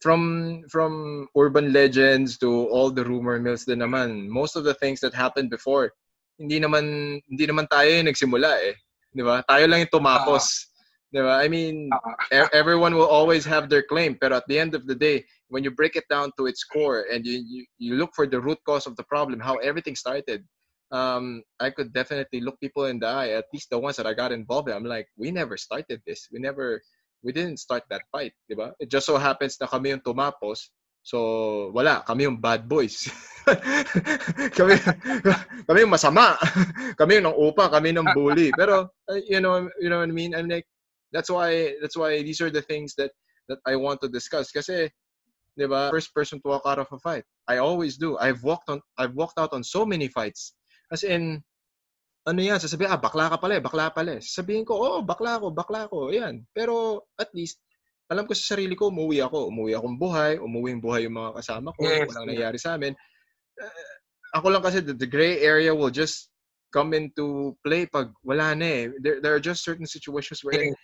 from 0.00 0.64
from 0.72 1.26
urban 1.36 1.72
legends 1.72 2.38
to 2.38 2.68
all 2.68 2.90
the 2.90 3.04
rumor 3.04 3.38
mills 3.38 3.64
din 3.64 3.80
naman, 3.80 4.28
most 4.28 4.56
of 4.56 4.64
the 4.64 4.74
things 4.74 5.00
that 5.00 5.14
happened 5.14 5.50
before, 5.50 5.92
hindi 6.38 6.60
naman 6.60 7.18
hindi 7.28 7.44
naman 7.46 7.68
tayo 7.68 7.88
yung 7.88 8.08
nagsimula 8.08 8.50
eh. 8.64 8.74
'Di 9.12 9.22
ba? 9.24 9.40
Tayo 9.48 9.64
lang 9.68 9.84
yung 9.84 9.94
tumapos. 9.94 10.44
Uh, 10.44 11.16
'Di 11.16 11.20
ba? 11.24 11.34
I 11.40 11.46
mean, 11.48 11.88
uh, 11.92 12.48
everyone 12.52 12.92
will 12.92 13.08
always 13.08 13.44
have 13.44 13.68
their 13.72 13.84
claim, 13.84 14.16
pero 14.20 14.36
at 14.36 14.48
the 14.48 14.58
end 14.60 14.76
of 14.76 14.84
the 14.84 14.96
day, 14.96 15.24
when 15.48 15.64
you 15.64 15.72
break 15.72 15.96
it 15.96 16.04
down 16.12 16.32
to 16.36 16.46
its 16.46 16.64
core 16.64 17.06
and 17.12 17.24
you, 17.24 17.40
you, 17.46 17.60
you 17.78 17.92
look 17.96 18.10
for 18.12 18.26
the 18.26 18.40
root 18.40 18.58
cause 18.66 18.86
of 18.86 18.96
the 18.96 19.06
problem, 19.06 19.40
how 19.40 19.56
everything 19.62 19.94
started, 19.94 20.44
um, 20.92 21.42
I 21.60 21.70
could 21.70 21.92
definitely 21.92 22.40
look 22.40 22.60
people 22.60 22.86
in 22.86 22.98
the 22.98 23.06
eye, 23.06 23.30
at 23.30 23.46
least 23.52 23.70
the 23.70 23.78
ones 23.78 23.96
that 23.96 24.06
I 24.06 24.14
got 24.14 24.32
involved 24.32 24.68
in. 24.68 24.74
I'm 24.74 24.84
like, 24.84 25.08
we 25.16 25.30
never 25.30 25.56
started 25.56 26.00
this. 26.06 26.28
We 26.32 26.38
never, 26.38 26.80
we 27.22 27.32
didn't 27.32 27.58
start 27.58 27.84
that 27.90 28.02
fight, 28.12 28.32
di 28.48 28.54
ba? 28.54 28.72
It 28.78 28.90
just 28.90 29.06
so 29.06 29.16
happens 29.16 29.56
na 29.60 29.66
kami 29.66 29.90
yung 29.90 30.00
tumapos. 30.00 30.70
So, 31.02 31.70
wala. 31.70 32.02
Kami 32.02 32.24
yung 32.26 32.40
bad 32.40 32.68
boys. 32.68 33.06
kami, 34.58 34.74
kami 35.70 35.78
yung 35.86 35.94
masama. 35.94 36.34
kami 36.98 37.22
yung 37.22 37.30
nang 37.30 37.38
upa. 37.38 37.70
Kami 37.70 37.94
yung 37.94 38.10
bully. 38.10 38.50
Pero, 38.58 38.90
you 39.30 39.38
know, 39.38 39.70
you 39.78 39.86
know 39.86 40.02
what 40.02 40.10
I 40.10 40.14
mean? 40.14 40.34
I'm 40.34 40.50
like, 40.50 40.66
that's 41.14 41.30
why, 41.30 41.74
that's 41.80 41.96
why 41.96 42.22
these 42.22 42.40
are 42.40 42.50
the 42.50 42.62
things 42.62 42.94
that, 42.98 43.14
that 43.48 43.58
I 43.66 43.78
want 43.78 44.02
to 44.02 44.10
discuss. 44.10 44.50
Kasi, 44.50 44.90
di 45.54 45.66
ba, 45.66 45.94
first 45.94 46.10
person 46.10 46.42
to 46.42 46.58
walk 46.58 46.66
out 46.66 46.82
of 46.82 46.90
a 46.90 46.98
fight. 46.98 47.22
I 47.46 47.58
always 47.62 47.96
do. 47.96 48.18
I've 48.18 48.42
walked 48.42 48.68
on, 48.68 48.82
I've 48.98 49.14
walked 49.14 49.38
out 49.38 49.54
on 49.54 49.62
so 49.62 49.86
many 49.86 50.10
fights 50.10 50.58
As 50.90 51.02
in, 51.02 51.42
ano 52.26 52.40
yan, 52.42 52.58
sasabihin, 52.58 52.90
ah, 52.90 52.98
bakla 52.98 53.30
ka 53.30 53.38
pala 53.38 53.58
eh, 53.58 53.62
bakla 53.62 53.94
pala 53.94 54.18
eh. 54.18 54.22
Sabihin 54.22 54.66
ko, 54.66 54.74
oo, 54.74 54.90
oh, 54.98 55.02
bakla 55.02 55.38
ako, 55.38 55.54
bakla 55.54 55.86
ako, 55.86 56.10
yan. 56.10 56.42
Pero 56.50 57.06
at 57.18 57.30
least, 57.34 57.62
alam 58.10 58.26
ko 58.26 58.34
sa 58.34 58.54
sarili 58.54 58.74
ko, 58.74 58.90
umuwi 58.90 59.22
ako. 59.22 59.50
Umuwi 59.50 59.74
akong 59.74 59.98
buhay, 59.98 60.32
umuwi 60.38 60.74
yung 60.74 60.84
buhay 60.84 61.06
yung 61.06 61.18
mga 61.18 61.42
kasama 61.42 61.70
ko, 61.74 61.80
yes. 61.86 62.10
walang 62.10 62.28
nangyari 62.30 62.58
sa 62.58 62.74
amin. 62.74 62.94
Uh, 63.58 63.86
ako 64.34 64.46
lang 64.50 64.62
kasi, 64.62 64.82
the, 64.82 64.94
the 64.94 65.06
gray 65.06 65.42
area 65.42 65.74
will 65.74 65.90
just 65.90 66.30
come 66.74 66.94
into 66.94 67.54
play 67.62 67.86
pag 67.86 68.10
wala 68.26 68.54
na 68.58 68.66
eh. 68.66 68.82
There, 68.98 69.22
there 69.22 69.34
are 69.34 69.42
just 69.42 69.62
certain 69.62 69.86
situations 69.86 70.42
where 70.42 70.54
they, 70.54 70.74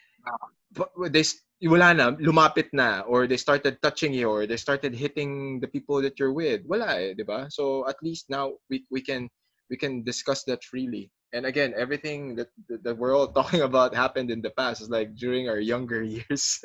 wala 1.67 1.95
na, 1.95 2.15
lumapit 2.19 2.71
na, 2.71 3.03
or 3.07 3.27
they 3.27 3.37
started 3.39 3.83
touching 3.83 4.15
you, 4.15 4.31
or 4.31 4.47
they 4.47 4.57
started 4.59 4.95
hitting 4.95 5.59
the 5.59 5.67
people 5.67 6.03
that 6.03 6.19
you're 6.23 6.35
with. 6.35 6.63
Wala 6.67 7.03
eh, 7.03 7.15
di 7.19 7.27
ba? 7.27 7.51
So 7.51 7.87
at 7.91 7.99
least 8.03 8.31
now 8.31 8.55
we, 8.71 8.87
we 8.91 9.03
can 9.03 9.27
we 9.71 9.77
can 9.77 10.03
discuss 10.03 10.45
that 10.45 10.63
freely. 10.65 11.11
And 11.33 11.47
again, 11.47 11.73
everything 11.77 12.37
that, 12.37 12.49
that 12.69 12.97
we're 12.97 13.17
all 13.17 13.29
talking 13.39 13.63
about 13.63 13.95
happened 13.95 14.31
in 14.31 14.43
the 14.43 14.51
past. 14.51 14.81
It's 14.81 14.91
like 14.91 15.15
during 15.17 15.49
our 15.49 15.61
younger 15.61 16.03
years. 16.17 16.65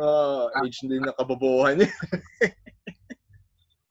uh, 0.00 0.48
age 0.64 0.78
din 0.80 1.02
na 1.02 1.12
kabobohan. 1.18 1.88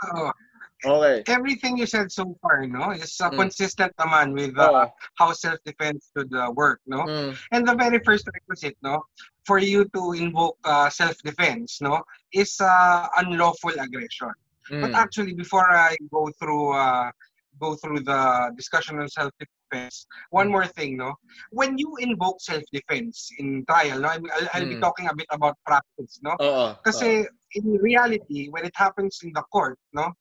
oh. 0.05 0.31
Okay. 0.83 1.21
Everything 1.27 1.77
you 1.77 1.85
said 1.85 2.11
so 2.11 2.35
far, 2.41 2.65
no, 2.65 2.89
is 2.89 3.13
uh, 3.21 3.29
mm. 3.29 3.38
consistent 3.38 3.93
naman 4.01 4.33
with 4.33 4.57
uh, 4.57 4.89
oh. 4.89 4.93
how 5.13 5.31
self-defense 5.31 6.09
should 6.17 6.33
uh, 6.33 6.50
work, 6.55 6.81
no? 6.88 7.05
Mm. 7.05 7.38
And 7.51 7.67
the 7.67 7.75
very 7.75 8.01
first 8.03 8.25
requisite, 8.33 8.77
no, 8.81 9.05
for 9.45 9.59
you 9.59 9.85
to 9.93 10.13
invoke 10.13 10.57
uh, 10.63 10.89
self-defense, 10.89 11.81
no, 11.81 12.01
is 12.33 12.57
uh, 12.59 13.07
unlawful 13.17 13.77
aggression. 13.77 14.33
Mm. 14.71 14.81
But 14.81 14.93
actually, 14.93 15.33
before 15.33 15.69
I 15.69 15.95
go 16.09 16.31
through 16.39 16.73
uh, 16.73 17.11
go 17.60 17.75
through 17.75 18.01
the 18.01 18.51
discussion 18.55 19.00
on 19.00 19.07
self-defense, 19.09 20.07
one 20.29 20.50
more 20.50 20.66
thing, 20.66 20.98
no? 20.98 21.14
When 21.51 21.77
you 21.77 21.96
invoke 22.00 22.42
self-defense 22.42 23.29
in 23.40 23.66
trial, 23.68 24.00
no, 24.00 24.09
I'll, 24.09 24.50
I'll 24.53 24.64
mm. 24.64 24.75
be 24.75 24.79
talking 24.79 25.07
a 25.07 25.16
bit 25.16 25.27
about 25.31 25.57
practice, 25.66 26.20
no? 26.24 26.31
Uh, 26.31 26.75
Kasi 26.83 27.22
uh. 27.22 27.25
in 27.55 27.74
reality, 27.77 28.48
when 28.50 28.66
it 28.66 28.74
happens 28.75 29.20
in 29.24 29.31
the 29.33 29.44
court, 29.51 29.77
no, 29.94 30.11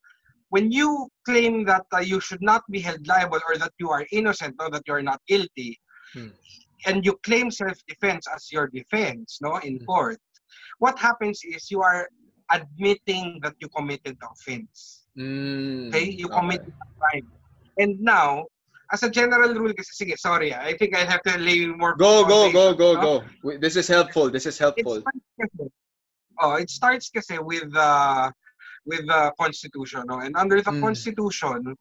when 0.51 0.71
you 0.73 1.09
claim 1.25 1.65
that 1.65 1.87
uh, 1.95 1.99
you 2.01 2.21
should 2.21 2.43
not 2.43 2.63
be 2.71 2.81
held 2.81 3.07
liable 3.07 3.41
or 3.49 3.57
that 3.57 3.73
you 3.79 3.91
are 3.91 4.05
innocent, 4.13 4.55
no, 4.59 4.69
that 4.69 4.83
you 4.87 4.95
are 4.95 5.03
not 5.03 5.21
guilty, 5.29 5.79
mm. 6.15 6.33
and 6.87 7.05
you 7.05 7.19
claim 7.25 7.51
self-defense 7.51 8.27
as 8.35 8.51
your 8.51 8.69
defense, 8.69 9.39
no, 9.41 9.57
in 9.59 9.79
mm. 9.79 9.87
court, 9.87 10.19
what 10.79 10.99
happens 10.99 11.41
is 11.45 11.71
you 11.71 11.83
are 11.83 12.09
admitting 12.53 13.41
that 13.43 13.55
you 13.61 13.69
committed 13.69 14.17
the 14.21 14.29
offense. 14.29 15.07
Mm, 15.19 15.89
okay? 15.89 16.11
You 16.11 16.29
commit 16.29 16.61
okay. 16.61 16.71
a 16.71 16.87
crime. 16.99 17.29
And 17.79 18.01
now, 18.01 18.47
as 18.93 19.03
a 19.03 19.11
general 19.11 19.55
rule 19.55 19.73
kasi, 19.73 20.05
sige, 20.05 20.19
sorry, 20.19 20.55
I 20.55 20.77
think 20.77 20.97
I 20.97 21.05
have 21.05 21.23
to 21.23 21.39
lay 21.39 21.67
more... 21.67 21.95
Go, 21.97 22.27
go, 22.27 22.51
go, 22.51 22.75
go, 22.75 22.95
no? 22.95 23.23
go. 23.43 23.59
This 23.59 23.77
is 23.77 23.87
helpful. 23.87 24.31
This 24.31 24.47
is 24.47 24.59
helpful. 24.59 25.03
It 25.39 25.73
oh, 26.41 26.55
it 26.55 26.71
starts 26.71 27.11
kasi 27.11 27.39
with 27.39 27.71
uh, 27.77 28.31
with 28.87 29.07
the 29.07 29.33
Constitution. 29.39 30.05
No? 30.09 30.21
And 30.21 30.35
under 30.37 30.61
the 30.63 30.73
mm. 30.73 30.81
Constitution, 30.81 31.77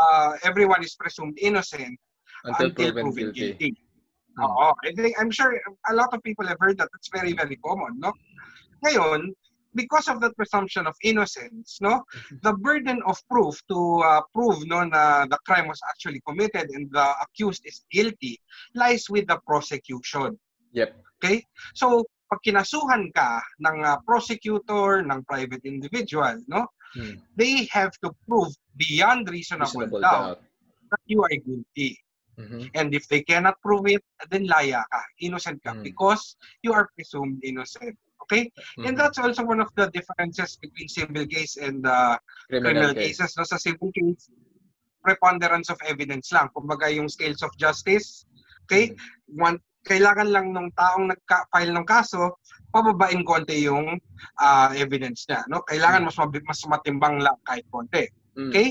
uh, 0.00 0.30
everyone 0.42 0.82
is 0.82 0.94
presumed 0.94 1.38
innocent 1.40 1.98
until, 2.44 2.66
until 2.66 2.92
proven, 2.92 3.02
proven 3.12 3.32
guilty. 3.32 3.52
guilty. 3.52 3.70
Mm. 4.38 4.44
Oo, 4.44 4.74
I 4.82 4.90
think, 4.94 5.14
I'm 5.20 5.30
sure 5.30 5.54
a 5.90 5.94
lot 5.94 6.10
of 6.12 6.22
people 6.22 6.46
have 6.46 6.58
heard 6.58 6.78
that. 6.78 6.88
It's 6.96 7.10
very, 7.12 7.34
very 7.34 7.56
common, 7.62 8.00
no? 8.00 8.12
Ngayon, 8.82 9.34
because 9.74 10.08
of 10.08 10.20
that 10.20 10.36
presumption 10.36 10.86
of 10.86 10.94
innocence, 11.02 11.78
no, 11.80 12.02
the 12.42 12.52
burden 12.52 13.02
of 13.06 13.18
proof 13.30 13.60
to 13.68 14.02
uh, 14.04 14.20
prove 14.34 14.66
no 14.66 14.84
na 14.84 15.26
the 15.26 15.38
crime 15.46 15.68
was 15.68 15.80
actually 15.88 16.20
committed 16.26 16.70
and 16.70 16.90
the 16.90 17.06
accused 17.22 17.62
is 17.64 17.84
guilty 17.90 18.40
lies 18.74 19.10
with 19.10 19.26
the 19.26 19.38
prosecution. 19.46 20.38
Yep. 20.72 20.96
Okay? 21.22 21.44
So, 21.74 22.04
pag 22.30 22.40
kinasuhan 22.46 23.14
ka 23.14 23.42
ng 23.62 23.84
uh, 23.84 23.98
prosecutor, 24.06 25.04
ng 25.04 25.22
private 25.28 25.62
individual, 25.64 26.40
no, 26.48 26.66
hmm. 26.94 27.20
they 27.36 27.68
have 27.70 27.92
to 28.02 28.10
prove 28.26 28.50
beyond 28.76 29.28
reasonable, 29.30 29.70
reasonable 29.70 30.00
doubt, 30.00 30.40
doubt 30.40 30.42
that 30.90 31.02
you 31.06 31.22
are 31.22 31.34
guilty. 31.34 31.98
Mm-hmm. 32.38 32.74
And 32.74 32.94
if 32.94 33.06
they 33.06 33.22
cannot 33.22 33.60
prove 33.62 33.86
it, 33.86 34.02
then 34.30 34.46
laya 34.46 34.82
ka, 34.90 35.02
innocent 35.20 35.62
ka, 35.62 35.70
mm. 35.70 35.82
because 35.86 36.34
you 36.62 36.72
are 36.74 36.90
presumed 36.94 37.38
innocent. 37.44 37.94
Okay? 38.24 38.48
Mm-hmm. 38.48 38.84
And 38.88 38.94
that's 38.96 39.20
also 39.20 39.44
one 39.44 39.60
of 39.60 39.70
the 39.76 39.92
differences 39.92 40.56
between 40.56 40.88
civil 40.88 41.26
case 41.28 41.56
and 41.60 41.84
uh, 41.86 42.16
criminal, 42.48 42.92
criminal 42.92 42.94
case. 42.96 43.20
cases. 43.20 43.36
No? 43.36 43.44
Sa 43.44 43.60
civil 43.60 43.92
case, 43.92 44.32
preponderance 45.04 45.68
of 45.68 45.78
evidence 45.84 46.32
lang. 46.32 46.48
Kumbaga 46.56 46.88
yung 46.88 47.12
scales 47.12 47.44
of 47.44 47.52
justice, 47.60 48.24
okay? 48.64 48.96
Mm-hmm. 48.96 49.44
One, 49.44 49.58
kailangan 49.84 50.32
lang 50.32 50.46
nung 50.56 50.72
taong 50.72 51.12
nagka-file 51.12 51.76
ng 51.76 51.84
kaso, 51.84 52.40
pababain 52.72 53.20
konti 53.22 53.68
yung 53.68 54.00
uh, 54.40 54.68
evidence 54.72 55.28
niya. 55.28 55.44
No? 55.52 55.60
Kailangan 55.68 56.08
mm-hmm. 56.08 56.40
mas, 56.48 56.64
mas 56.64 56.80
matimbang 56.80 57.20
lang 57.20 57.36
kahit 57.44 57.68
konti. 57.68 58.08
Mm-hmm. 58.34 58.50
Okay? 58.50 58.68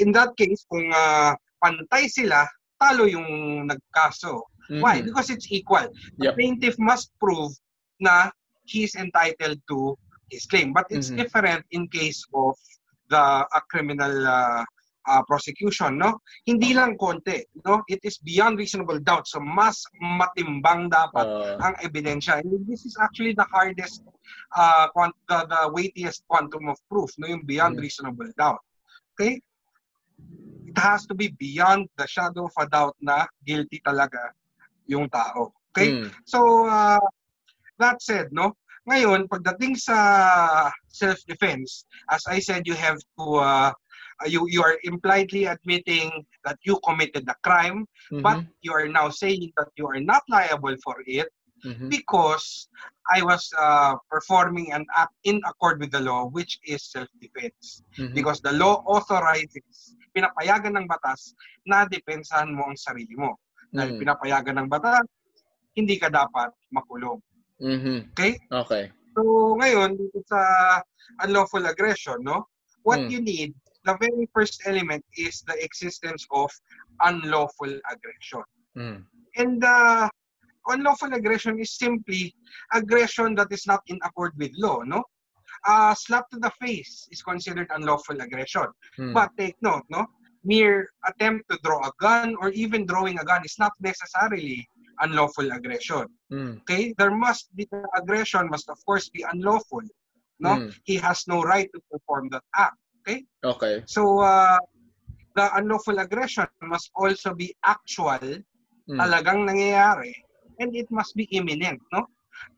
In 0.00 0.10
that 0.16 0.32
case, 0.40 0.64
kung 0.72 0.88
uh, 0.88 1.36
pantay 1.60 2.08
sila, 2.08 2.48
talo 2.80 3.04
yung 3.04 3.68
nagkaso. 3.68 4.48
Mm-hmm. 4.72 4.82
Why? 4.82 5.04
Because 5.04 5.28
it's 5.28 5.46
equal. 5.52 5.86
The 6.18 6.32
yep. 6.32 6.34
plaintiff 6.40 6.74
must 6.80 7.12
prove 7.20 7.52
na 8.00 8.32
he's 8.66 8.94
entitled 8.94 9.58
to 9.70 9.96
his 10.30 10.46
claim. 10.46 10.72
But 10.72 10.86
it's 10.90 11.08
mm-hmm. 11.08 11.22
different 11.22 11.64
in 11.70 11.88
case 11.88 12.24
of 12.34 12.54
the 13.08 13.46
a 13.46 13.60
criminal 13.70 14.26
uh, 14.26 14.64
uh, 15.06 15.22
prosecution, 15.22 15.98
no? 15.98 16.18
Hindi 16.44 16.74
lang 16.74 16.98
konti, 16.98 17.46
no? 17.64 17.82
It 17.86 18.02
is 18.02 18.18
beyond 18.18 18.58
reasonable 18.58 18.98
doubt. 18.98 19.30
So 19.30 19.38
mas 19.38 19.86
matimbang 20.02 20.90
dapat 20.90 21.26
uh, 21.26 21.56
ang 21.62 21.78
ebidensya. 21.80 22.42
And 22.42 22.66
this 22.66 22.84
is 22.84 22.98
actually 22.98 23.34
the 23.34 23.46
hardest 23.54 24.02
uh 24.58 24.90
quant- 24.90 25.14
the, 25.30 25.46
the 25.46 25.62
weightiest 25.70 26.26
quantum 26.26 26.68
of 26.68 26.78
proof, 26.90 27.10
no? 27.18 27.30
Yung 27.30 27.46
beyond 27.46 27.78
mm-hmm. 27.78 27.86
reasonable 27.86 28.30
doubt. 28.34 28.60
Okay? 29.14 29.40
It 30.66 30.78
has 30.78 31.06
to 31.06 31.14
be 31.14 31.32
beyond 31.38 31.88
the 31.96 32.06
shadow 32.06 32.50
of 32.50 32.56
a 32.58 32.66
doubt 32.68 32.96
na 33.00 33.24
guilty 33.46 33.80
talaga 33.80 34.34
yung 34.84 35.08
tao. 35.08 35.54
Okay? 35.72 36.04
Mm. 36.04 36.08
So 36.28 36.68
uh, 36.68 37.00
That 37.78 38.00
said, 38.00 38.32
no, 38.32 38.56
ngayon, 38.86 39.26
pagdating 39.26 39.76
sa 39.76 40.70
self-defense, 40.88 41.84
as 42.10 42.22
I 42.30 42.38
said, 42.38 42.64
you 42.66 42.74
have 42.78 42.96
to, 43.18 43.24
uh, 43.42 43.72
you, 44.30 44.46
you 44.48 44.62
are 44.62 44.78
impliedly 44.84 45.44
admitting 45.50 46.24
that 46.44 46.56
you 46.62 46.78
committed 46.86 47.26
the 47.26 47.34
crime, 47.42 47.84
mm-hmm. 48.12 48.22
but 48.22 48.46
you 48.62 48.72
are 48.72 48.88
now 48.88 49.10
saying 49.10 49.52
that 49.58 49.68
you 49.76 49.86
are 49.90 50.00
not 50.00 50.22
liable 50.30 50.76
for 50.84 51.02
it 51.06 51.28
mm-hmm. 51.66 51.88
because 51.88 52.68
I 53.12 53.22
was 53.22 53.50
uh, 53.58 53.98
performing 54.10 54.72
an 54.72 54.86
act 54.94 55.14
in 55.24 55.42
accord 55.46 55.80
with 55.80 55.90
the 55.90 56.00
law, 56.00 56.30
which 56.30 56.58
is 56.64 56.86
self-defense. 56.90 57.82
Mm-hmm. 57.98 58.14
Because 58.14 58.40
the 58.40 58.52
law 58.52 58.86
authorizes, 58.86 59.98
pinapayagan 60.14 60.78
ng 60.78 60.86
batas 60.88 61.36
na 61.68 61.84
depensahan 61.84 62.54
mo 62.54 62.70
ang 62.70 62.78
sarili 62.78 63.12
mo. 63.18 63.36
Dahil 63.68 63.98
mm. 63.98 64.00
pinapayagan 64.00 64.56
ng 64.64 64.68
batas, 64.72 65.04
hindi 65.76 66.00
ka 66.00 66.08
dapat 66.08 66.48
makulong. 66.72 67.20
Mm-hmm. 67.62 68.12
Okay? 68.12 68.38
Okay. 68.52 68.84
So, 69.16 69.56
ngayon, 69.56 69.96
dito 69.96 70.20
sa 70.28 70.40
unlawful 71.24 71.64
aggression, 71.64 72.20
no? 72.20 72.44
What 72.84 73.00
mm. 73.00 73.10
you 73.10 73.20
need 73.24 73.56
the 73.86 73.96
very 74.02 74.28
first 74.34 74.60
element 74.66 75.04
is 75.16 75.42
the 75.46 75.56
existence 75.62 76.26
of 76.32 76.50
unlawful 77.00 77.70
aggression. 77.90 78.44
Mm. 78.76 78.98
And 79.36 79.64
uh, 79.64 80.10
unlawful 80.66 81.14
aggression 81.14 81.58
is 81.60 81.78
simply 81.78 82.34
aggression 82.74 83.34
that 83.36 83.48
is 83.50 83.66
not 83.66 83.80
in 83.86 83.98
accord 84.02 84.32
with 84.36 84.50
law, 84.58 84.82
no? 84.82 85.04
Uh, 85.64 85.94
slap 85.94 86.28
to 86.30 86.38
the 86.38 86.50
face 86.60 87.08
is 87.10 87.22
considered 87.22 87.70
unlawful 87.70 88.20
aggression. 88.20 88.66
Mm. 88.98 89.14
But 89.14 89.30
take 89.38 89.56
note, 89.62 89.86
no? 89.88 90.06
Mere 90.44 90.90
attempt 91.06 91.48
to 91.50 91.58
draw 91.62 91.80
a 91.86 91.92
gun 91.98 92.36
or 92.40 92.50
even 92.50 92.86
drawing 92.86 93.18
a 93.18 93.24
gun 93.24 93.42
is 93.44 93.56
not 93.58 93.72
necessarily 93.80 94.68
unlawful 95.00 95.50
aggression. 95.52 96.06
Mm. 96.32 96.60
Okay? 96.62 96.94
There 96.96 97.14
must 97.14 97.54
be 97.56 97.68
the 97.70 97.84
aggression 97.96 98.48
must 98.48 98.68
of 98.68 98.78
course 98.84 99.08
be 99.10 99.24
unlawful. 99.32 99.82
No? 100.40 100.56
Mm. 100.56 100.74
He 100.84 100.96
has 100.96 101.24
no 101.26 101.42
right 101.42 101.68
to 101.74 101.80
perform 101.90 102.28
that 102.30 102.44
act. 102.54 102.76
Okay. 103.44 103.84
So 103.86 104.18
uh, 104.18 104.58
the 105.36 105.46
unlawful 105.56 105.98
aggression 105.98 106.46
must 106.62 106.90
also 106.96 107.34
be 107.34 107.54
actual, 107.62 108.42
Mm. 108.86 109.02
talagang 109.02 109.42
nangyayari, 109.50 110.14
and 110.62 110.70
it 110.70 110.86
must 110.94 111.18
be 111.18 111.26
imminent, 111.34 111.82
no? 111.90 112.06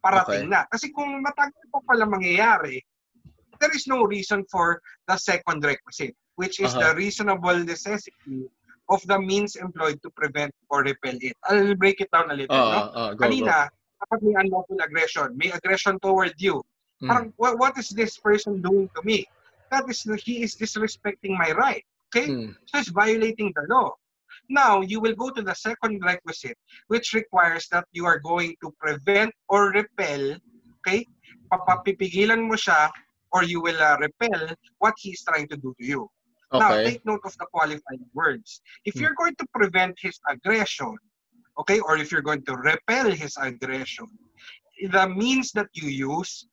Parating 0.05 0.53
na. 0.53 0.69
Kasi 0.69 0.93
kung 0.93 1.25
matagal 1.25 1.57
pa 1.73 1.81
pala 1.89 2.05
mangyayari, 2.05 2.85
there 3.57 3.73
is 3.73 3.89
no 3.89 4.05
reason 4.05 4.45
for 4.53 4.77
the 5.09 5.17
second 5.17 5.65
requisite, 5.65 6.13
which 6.37 6.61
is 6.61 6.77
the 6.77 6.93
Aha. 6.93 7.01
reasonable 7.01 7.57
necessity 7.65 8.45
of 8.89 9.01
the 9.07 9.19
means 9.21 9.57
employed 9.57 10.01
to 10.03 10.11
prevent 10.11 10.53
or 10.71 10.83
repel 10.83 11.17
it. 11.21 11.37
I'll 11.45 11.75
break 11.75 12.01
it 12.01 12.11
down 12.11 12.31
a 12.31 12.35
little, 12.35 12.57
Ah, 12.57 12.73
no? 12.73 12.81
ah, 12.95 13.09
go, 13.13 13.17
go. 13.17 13.25
Kanina, 13.29 13.69
kapag 14.01 14.21
may 14.23 14.35
unlawful 14.41 14.81
aggression, 14.81 15.37
may 15.37 15.51
aggression 15.51 15.99
toward 16.01 16.35
you, 16.39 16.63
Mm. 17.03 17.09
Parang, 17.09 17.33
what, 17.37 17.59
what 17.59 17.79
is 17.79 17.91
this 17.91 18.19
person 18.19 18.61
doing 18.61 18.91
to 18.97 19.03
me? 19.05 19.27
That 19.71 19.89
is, 19.89 20.03
he 20.25 20.43
is 20.43 20.57
disrespecting 20.57 21.37
my 21.39 21.53
right. 21.53 21.85
Okay? 22.11 22.27
Mm. 22.29 22.57
So 22.67 22.79
it's 22.79 22.89
violating 22.89 23.53
the 23.55 23.67
law. 23.69 23.93
Now, 24.49 24.81
you 24.81 25.01
will 25.01 25.15
go 25.15 25.31
to 25.31 25.43
the 25.43 25.55
second 25.55 26.03
requisite, 26.03 26.57
which 26.89 27.13
requires 27.13 27.69
that 27.69 27.85
you 27.93 28.07
are 28.07 28.19
going 28.19 28.57
to 28.63 28.73
prevent 28.81 29.33
or 29.49 29.71
repel, 29.71 30.37
okay? 30.81 31.07
Papapipigilan 31.53 32.49
mo 32.49 32.57
siya 32.57 32.89
or 33.33 33.45
you 33.45 33.61
will 33.61 33.77
uh, 33.77 33.97
repel 34.01 34.57
what 34.79 34.95
he 34.99 35.11
is 35.13 35.23
trying 35.23 35.49
to 35.49 35.57
do 35.57 35.75
to 35.79 35.85
you. 35.85 36.09
Now, 36.53 36.73
Okay. 36.73 36.97
take 36.97 37.03
note 37.05 37.21
of 37.29 37.37
the 37.37 37.47
qualifying 37.53 38.05
words. 38.17 38.61
If 38.89 38.97
Hmm. 38.97 39.01
you're 39.05 39.19
going 39.21 39.37
to 39.37 39.47
prevent 39.53 40.01
his 40.01 40.17
aggression, 40.29 40.97
okay, 41.61 41.81
or 41.81 42.01
if 42.01 42.09
you're 42.09 42.25
going 42.25 42.41
to 42.49 42.57
repel 42.57 43.11
his 43.13 43.37
aggression, 43.37 44.09
the 44.89 45.09
means 45.11 45.53
that 45.53 45.69
you 45.77 45.91
use, 45.93 46.49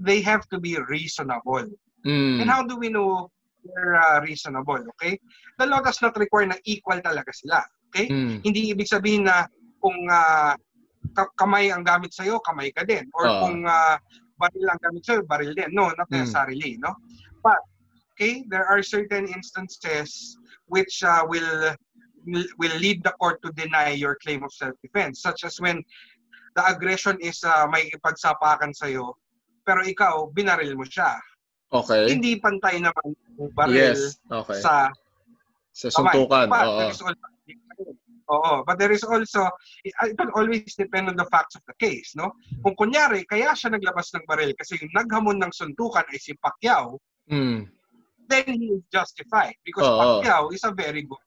they 0.00 0.20
have 0.20 0.44
to 0.52 0.60
be 0.60 0.76
reasonable. 0.90 1.64
Mm. 2.04 2.42
And 2.42 2.50
how 2.50 2.62
do 2.66 2.76
we 2.76 2.90
know 2.90 3.30
they're 3.64 3.96
uh, 3.96 4.20
reasonable, 4.20 4.82
okay? 4.98 5.16
The 5.58 5.66
law 5.66 5.80
does 5.80 6.02
not 6.02 6.18
require 6.18 6.46
na 6.46 6.58
equal 6.66 6.98
talaga 7.00 7.30
sila, 7.32 7.62
okay? 7.88 8.10
Mm. 8.10 8.42
Hindi 8.44 8.74
ibig 8.74 8.90
sabihin 8.90 9.30
na 9.30 9.46
kung 9.78 9.96
ka- 11.14 11.32
kamay 11.38 11.70
ang 11.70 11.86
gamit 11.86 12.12
sa'yo, 12.12 12.42
kamay 12.42 12.74
ka 12.74 12.82
din. 12.82 13.06
Or 13.14 13.30
Oo. 13.30 13.38
kung 13.46 13.62
ah, 13.66 13.96
baril 14.38 14.66
ang 14.68 14.80
gamit 14.82 15.02
sa'yo, 15.06 15.22
baril 15.22 15.54
din. 15.54 15.70
No, 15.70 15.88
not 15.94 16.10
Mm. 16.10 16.18
necessarily, 16.22 16.76
no? 16.82 16.98
But, 17.42 17.62
okay, 18.18 18.44
there 18.50 18.66
are 18.66 18.82
certain 18.82 19.28
instances 19.30 20.36
which 20.66 21.02
uh, 21.06 21.22
will 21.30 21.74
will 22.58 22.76
lead 22.82 23.02
the 23.06 23.14
court 23.22 23.40
to 23.46 23.52
deny 23.54 23.94
your 23.94 24.18
claim 24.20 24.42
of 24.42 24.52
self-defense, 24.52 25.22
such 25.22 25.44
as 25.46 25.56
when 25.62 25.80
the 26.56 26.62
aggression 26.66 27.16
is 27.22 27.40
uh, 27.46 27.64
may 27.70 27.88
ipagsapakan 27.94 28.74
sa'yo, 28.74 29.14
pero 29.62 29.86
ikaw, 29.86 30.28
binaril 30.34 30.74
mo 30.74 30.84
siya. 30.84 31.14
Okay. 31.72 32.10
Hindi 32.10 32.36
pantay 32.42 32.82
naman 32.82 33.14
yung 33.38 33.54
baril 33.54 33.94
Yes. 33.94 34.18
Okay. 34.28 34.60
sa 34.60 34.90
Sa 35.72 35.88
suntukan. 35.94 36.50
But 36.50 36.90
also, 36.90 37.06
Oo, 38.28 38.60
but 38.60 38.76
there 38.76 38.92
is 38.92 39.00
also, 39.08 39.48
it 39.88 39.96
it 40.04 40.12
will 40.20 40.28
always 40.36 40.76
depend 40.76 41.08
on 41.08 41.16
the 41.16 41.24
facts 41.32 41.56
of 41.56 41.64
the 41.64 41.72
case, 41.80 42.12
no? 42.12 42.36
Kung 42.60 42.76
kunyari, 42.76 43.24
kaya 43.24 43.56
siya 43.56 43.72
naglabas 43.72 44.12
ng 44.12 44.28
baril 44.28 44.52
kasi 44.52 44.76
yung 44.76 44.92
naghamon 44.92 45.40
ng 45.40 45.48
suntukan 45.48 46.04
ay 46.12 46.20
si 46.20 46.36
Pacquiao, 46.36 47.00
Mm. 47.28 47.68
Then 48.28 48.44
he 48.46 48.76
is 48.78 48.82
justified 48.92 49.54
because 49.64 49.84
Oo. 49.88 50.20
Pacquiao 50.22 50.52
is 50.52 50.62
a 50.64 50.72
very 50.72 51.02
good 51.02 51.20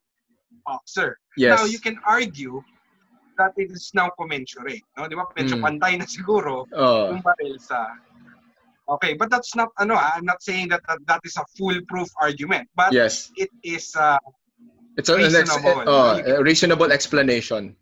boxer. 0.64 1.18
Yes. 1.36 1.58
Now, 1.58 1.64
you 1.66 1.78
can 1.82 1.98
argue 2.06 2.62
that 3.38 3.52
it 3.56 3.70
is 3.72 3.90
now 3.94 4.10
commensurate, 4.18 4.84
no? 4.96 5.08
Di 5.08 5.16
ba? 5.18 5.26
Medyo 5.34 5.58
Mm. 5.58 5.64
pantay 5.64 5.92
na 5.98 6.06
siguro 6.06 6.64
yung 7.10 7.22
baril 7.22 7.58
sa 7.58 7.90
Okay, 8.98 9.14
but 9.14 9.30
that's 9.30 9.54
not 9.54 9.70
ano, 9.78 9.94
ah, 9.94 10.10
I'm 10.18 10.26
not 10.26 10.42
saying 10.42 10.68
that 10.74 10.82
that, 10.90 10.98
that 11.06 11.22
is 11.22 11.38
a 11.38 11.46
foolproof 11.56 12.10
argument, 12.20 12.66
but 12.74 12.90
Yes. 12.92 13.30
it 13.38 13.48
is 13.62 13.94
uh, 13.94 14.18
It's 14.98 15.08
a, 15.08 15.14
an 15.16 15.22
ex- 15.32 15.48
reasonable. 15.48 15.86
oh, 15.86 16.18
a 16.20 16.42
reasonable 16.42 16.90
explanation. 16.92 17.72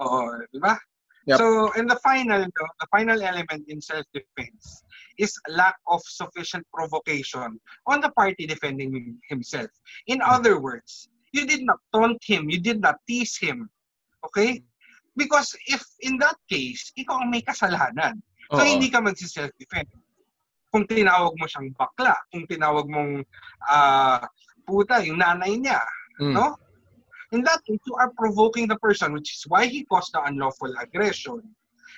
Oo, 0.00 0.38
di 0.54 0.58
ba? 0.62 0.78
Yep. 1.26 1.36
So, 1.42 1.46
in 1.76 1.84
the 1.90 1.98
final, 2.00 2.46
the 2.46 2.86
final 2.94 3.20
element 3.20 3.66
in 3.68 3.82
self-defense 3.82 4.86
is 5.18 5.36
lack 5.48 5.76
of 5.86 6.00
sufficient 6.04 6.66
provocation 6.72 7.60
on 7.86 7.98
the 8.00 8.10
party 8.12 8.46
defending 8.46 8.92
him- 8.94 9.20
himself. 9.28 9.70
In 10.06 10.20
Hmm. 10.20 10.30
other 10.34 10.60
words, 10.60 11.08
you 11.34 11.46
did 11.46 11.62
not 11.66 11.78
taunt 11.92 12.22
him, 12.22 12.48
you 12.50 12.60
did 12.60 12.80
not 12.80 12.98
tease 13.06 13.36
him. 13.38 13.70
Okay? 14.24 14.62
Because 15.16 15.54
if 15.70 15.82
in 16.02 16.18
that 16.18 16.38
case, 16.50 16.90
ikaw 16.98 17.22
ang 17.22 17.30
may 17.30 17.42
kasalanan. 17.42 18.18
So, 18.50 18.60
Oo. 18.60 18.66
hindi 18.66 18.90
ka 18.90 19.00
magsi-self-defend. 19.00 19.88
Kung 20.74 20.84
tinawag 20.90 21.38
mo 21.38 21.46
siyang 21.46 21.70
bakla, 21.78 22.18
kung 22.34 22.46
tinawag 22.50 22.86
mong 22.90 23.22
ah, 23.70 24.22
puta, 24.66 25.00
yung 25.06 25.22
nanay 25.22 25.54
niya, 25.58 25.78
Mm. 26.20 26.34
no? 26.34 26.54
In 27.34 27.42
that 27.42 27.58
case, 27.66 27.82
you 27.82 27.94
are 27.98 28.14
provoking 28.14 28.70
the 28.70 28.78
person, 28.78 29.10
which 29.10 29.34
is 29.34 29.42
why 29.50 29.66
he 29.66 29.82
caused 29.90 30.14
the 30.14 30.22
unlawful 30.22 30.70
aggression. 30.78 31.42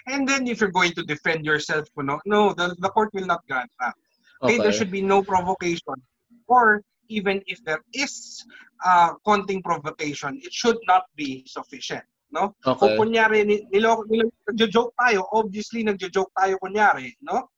And 0.06 0.22
then 0.26 0.46
if 0.46 0.60
you're 0.62 0.70
going 0.70 0.92
to 0.94 1.02
defend 1.02 1.44
yourself, 1.44 1.88
no, 1.98 2.18
no 2.26 2.54
the, 2.54 2.74
the 2.78 2.88
court 2.90 3.10
will 3.12 3.26
not 3.26 3.42
grant 3.50 3.70
that. 3.80 3.94
Okay, 4.42 4.58
there 4.58 4.68
Okay. 4.68 4.76
should 4.78 4.90
be 4.90 5.02
no 5.02 5.22
provocation. 5.22 5.98
Or 6.46 6.82
even 7.08 7.42
if 7.46 7.58
there 7.64 7.82
is 7.92 8.44
uh, 8.84 9.14
konting 9.26 9.62
provocation, 9.62 10.38
it 10.42 10.52
should 10.52 10.78
not 10.86 11.10
be 11.16 11.42
sufficient. 11.46 12.04
No? 12.30 12.54
Kung 12.62 12.78
Okay. 12.78 12.98
kunyari, 12.98 13.46
ni- 13.46 13.66
niloko, 13.72 14.06
niloko, 14.06 14.34
nagjo-joke 14.50 14.92
tayo, 14.98 15.26
obviously 15.32 15.82
nagjo-joke 15.86 16.30
tayo 16.34 16.58
kunyari, 16.62 17.14
no? 17.22 17.50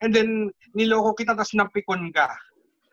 And 0.00 0.12
then, 0.12 0.50
niloko 0.76 1.12
kita, 1.16 1.36
tapos 1.36 1.52
napikon 1.56 2.08
ka. 2.12 2.32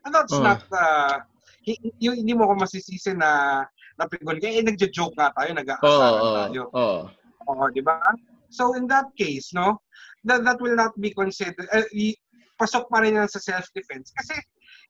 And 0.05 0.11
that's 0.15 0.35
Oh. 0.35 0.43
not, 0.43 0.63
uh, 0.71 1.19
hi- 1.67 1.79
hindi 1.99 2.31
mo 2.35 2.45
ako 2.51 2.63
masisisi 2.67 3.15
na 3.15 3.63
napikon 3.99 4.39
ka. 4.39 4.47
Eh, 4.47 4.63
nagjo-joke 4.63 5.15
nga 5.19 5.31
tayo, 5.35 5.51
nag-aasaran 5.55 6.21
Oo. 6.21 6.35
tayo. 6.35 6.63
Oo. 6.75 6.99
Oo, 7.47 7.65
di 7.73 7.81
ba? 7.81 7.97
So, 8.51 8.75
in 8.75 8.85
that 8.87 9.09
case, 9.17 9.55
no, 9.55 9.79
that, 10.27 10.43
that 10.43 10.61
will 10.61 10.75
not 10.75 10.93
be 10.99 11.15
considered, 11.15 11.67
uh, 11.71 11.87
pasok 12.59 12.91
pa 12.91 13.01
rin 13.01 13.15
yan 13.15 13.31
sa 13.31 13.39
self-defense. 13.39 14.13
Kasi, 14.13 14.35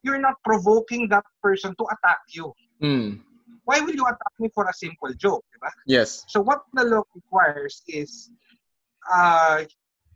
you're 0.04 0.20
not 0.20 0.36
provoking 0.44 1.08
that 1.10 1.24
person 1.42 1.72
to 1.78 1.86
attack 1.94 2.20
you. 2.34 2.52
Mm. 2.82 3.22
Why 3.64 3.80
will 3.80 3.94
you 3.94 4.04
attack 4.04 4.34
me 4.40 4.50
for 4.54 4.66
a 4.66 4.74
simple 4.74 5.14
joke, 5.16 5.46
di 5.54 5.58
ba? 5.62 5.70
Yes. 5.86 6.26
So 6.28 6.42
what 6.42 6.66
the 6.74 6.84
law 6.84 7.06
requires 7.14 7.86
is 7.88 8.34
uh, 9.06 9.64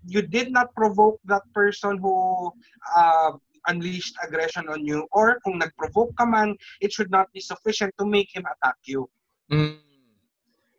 you 0.08 0.22
did 0.26 0.52
not 0.52 0.74
provoke 0.74 1.22
that 1.26 1.46
person 1.54 1.98
who 1.98 2.52
uh, 2.98 3.32
unleashed 3.68 4.18
aggression 4.26 4.68
on 4.70 4.86
you 4.86 5.08
or 5.12 5.40
kung 5.46 5.58
nag-provoke 5.62 6.14
ka 6.18 6.26
man, 6.26 6.58
it 6.82 6.92
should 6.92 7.10
not 7.10 7.32
be 7.34 7.40
sufficient 7.40 7.94
to 7.98 8.06
make 8.06 8.30
him 8.34 8.44
attack 8.50 8.76
you. 8.86 9.10
Mm. 9.52 9.78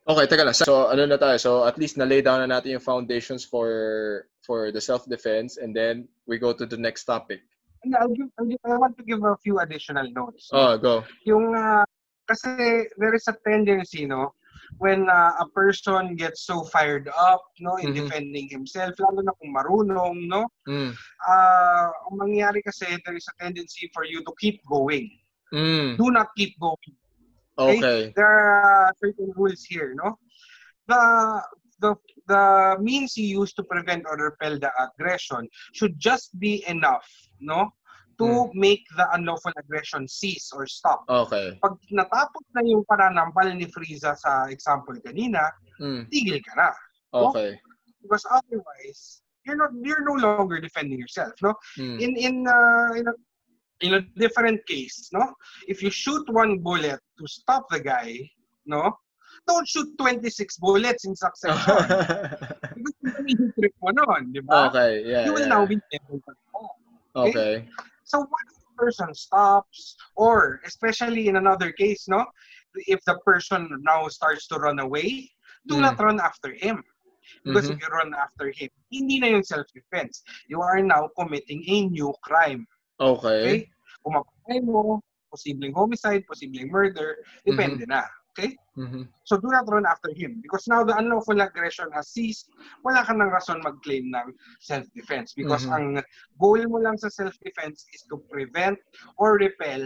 Okay, 0.06 0.26
teka 0.30 0.46
lang. 0.46 0.54
So, 0.54 0.86
ano 0.86 1.02
na 1.02 1.18
tayo? 1.18 1.34
So, 1.34 1.66
at 1.66 1.74
least 1.82 1.98
na-lay 1.98 2.22
down 2.22 2.38
na 2.46 2.46
natin 2.46 2.78
yung 2.78 2.84
foundations 2.84 3.42
for 3.42 4.30
for 4.46 4.70
the 4.70 4.78
self-defense 4.78 5.58
and 5.58 5.74
then 5.74 6.06
we 6.30 6.38
go 6.38 6.54
to 6.54 6.62
the 6.62 6.78
next 6.78 7.10
topic. 7.10 7.42
And 7.82 7.90
I'll 7.98 8.14
give, 8.14 8.30
I'll 8.38 8.46
give, 8.46 8.62
I 8.62 8.78
want 8.78 8.94
to 8.98 9.04
give 9.04 9.18
a 9.26 9.34
few 9.42 9.58
additional 9.58 10.06
notes. 10.14 10.46
Oh, 10.54 10.78
go. 10.78 11.02
Yung, 11.26 11.50
uh, 11.58 11.82
kasi 12.30 12.86
there 12.94 13.14
is 13.18 13.26
a 13.26 13.34
tendency, 13.42 14.06
no, 14.06 14.30
when 14.78 15.10
uh, 15.10 15.42
a 15.42 15.46
person 15.50 16.14
gets 16.14 16.46
so 16.46 16.62
fired 16.70 17.10
up, 17.10 17.42
no, 17.58 17.74
in 17.82 17.90
Mhm. 17.90 18.06
defending 18.06 18.46
himself, 18.46 18.94
lalo 19.02 19.26
na 19.26 19.34
kung 19.42 19.50
marunong, 19.50 20.30
no, 20.30 20.46
Mm. 20.70 20.94
uh, 21.26 21.88
ang 21.90 22.14
mangyayari 22.14 22.62
kasi, 22.62 22.86
there 23.02 23.18
is 23.18 23.26
a 23.26 23.34
tendency 23.42 23.90
for 23.90 24.06
you 24.06 24.22
to 24.22 24.30
keep 24.38 24.62
going. 24.70 25.10
Mm. 25.50 25.98
Do 25.98 26.14
not 26.14 26.30
keep 26.38 26.54
going. 26.62 26.94
Okay. 27.58 28.12
There 28.14 28.28
are 28.28 28.92
certain 29.00 29.32
rules 29.36 29.64
here, 29.64 29.96
no? 29.96 30.18
The 30.88 31.42
the 31.80 31.96
the 32.28 32.76
means 32.80 33.16
you 33.16 33.26
use 33.40 33.52
to 33.54 33.64
prevent 33.64 34.04
or 34.08 34.16
repel 34.16 34.58
the 34.58 34.70
aggression 34.76 35.48
should 35.72 35.98
just 35.98 36.36
be 36.38 36.64
enough, 36.68 37.08
no? 37.40 37.72
To 38.16 38.48
make 38.56 38.80
the 38.96 39.04
unlawful 39.12 39.52
aggression 39.60 40.08
cease 40.08 40.48
or 40.52 40.64
stop. 40.64 41.04
Okay. 41.04 41.52
Pag 41.60 41.76
natapos 41.92 42.48
na 42.56 42.64
yung 42.64 42.80
pananampal 42.88 43.52
ni 43.52 43.68
Frieza 43.68 44.16
sa 44.16 44.48
example 44.48 44.96
kanina, 45.04 45.52
Mm. 45.76 46.08
tigil 46.08 46.40
ka 46.40 46.52
na. 46.56 46.68
Okay. 47.12 47.60
Because 48.00 48.24
otherwise, 48.32 49.20
you're 49.44 49.60
not 49.60 49.68
you're 49.84 50.00
no 50.00 50.16
longer 50.16 50.56
defending 50.64 50.96
yourself, 50.96 51.36
no? 51.44 51.52
Mm. 51.76 52.00
in 52.00 52.10
in 52.16 52.34
uh, 52.48 52.96
in 52.96 53.04
a, 53.04 53.12
in 53.80 53.94
a 53.94 54.00
different 54.16 54.64
case, 54.66 55.10
no? 55.12 55.34
If 55.68 55.82
you 55.82 55.90
shoot 55.90 56.24
one 56.30 56.58
bullet 56.58 57.00
to 57.18 57.24
stop 57.26 57.66
the 57.70 57.80
guy, 57.80 58.18
no? 58.64 58.92
Don't 59.46 59.68
shoot 59.68 59.86
26 59.98 60.56
bullets 60.58 61.04
in 61.04 61.14
succession. 61.14 61.76
because 62.74 63.52
trip 63.58 63.74
mo 63.82 63.90
nun, 63.92 64.32
di 64.32 64.40
ba? 64.40 64.68
okay, 64.68 65.04
yeah. 65.04 65.24
You 65.26 65.32
will 65.34 65.46
yeah. 65.46 65.54
now 65.54 65.66
be 65.66 65.78
able 65.92 66.18
to 66.24 66.32
Okay. 67.16 67.64
So 68.04 68.18
once 68.20 68.52
the 68.60 68.72
person 68.76 69.14
stops, 69.14 69.96
or 70.16 70.60
especially 70.64 71.28
in 71.28 71.36
another 71.36 71.72
case, 71.72 72.06
no, 72.08 72.24
if 72.86 73.00
the 73.04 73.18
person 73.24 73.68
now 73.82 74.06
starts 74.08 74.46
to 74.48 74.56
run 74.60 74.78
away, 74.78 75.30
do 75.66 75.76
Mm. 75.76 75.84
not 75.90 75.96
run 75.98 76.20
after 76.20 76.52
him. 76.54 76.84
Because 77.42 77.66
Mhm. 77.66 77.74
if 77.74 77.82
you 77.82 77.88
run 77.90 78.14
after 78.14 78.52
him, 78.54 78.70
hindi 78.92 79.18
na 79.18 79.26
yung 79.34 79.42
self-defense. 79.42 80.22
You 80.46 80.62
are 80.62 80.78
now 80.78 81.10
committing 81.18 81.64
a 81.66 81.90
new 81.90 82.14
crime. 82.22 82.66
Okay. 82.96 83.42
Okay? 83.44 83.58
Kung 84.00 84.12
mapatay 84.16 84.58
mo, 84.64 85.00
posibleng 85.28 85.74
homicide, 85.76 86.24
posibleng 86.24 86.70
murder, 86.72 87.20
depende 87.44 87.84
na. 87.84 88.06
Okay? 88.36 88.52
Mhm. 88.76 89.08
So 89.24 89.40
do 89.40 89.48
not 89.48 89.64
run 89.72 89.88
after 89.88 90.12
him 90.12 90.44
because 90.44 90.68
now 90.68 90.84
the 90.84 90.92
unlawful 90.92 91.40
aggression 91.40 91.88
has 91.96 92.12
ceased. 92.12 92.52
Wala 92.84 93.00
ka 93.00 93.16
ng 93.16 93.32
rason 93.32 93.64
mag-claim 93.64 94.12
ng 94.12 94.28
self-defense 94.60 95.32
because 95.32 95.64
Mhm. 95.64 95.72
ang 95.72 95.86
goal 96.36 96.60
mo 96.68 96.76
lang 96.76 97.00
sa 97.00 97.08
self-defense 97.08 97.88
is 97.96 98.04
to 98.12 98.20
prevent 98.28 98.76
or 99.16 99.40
repel 99.40 99.80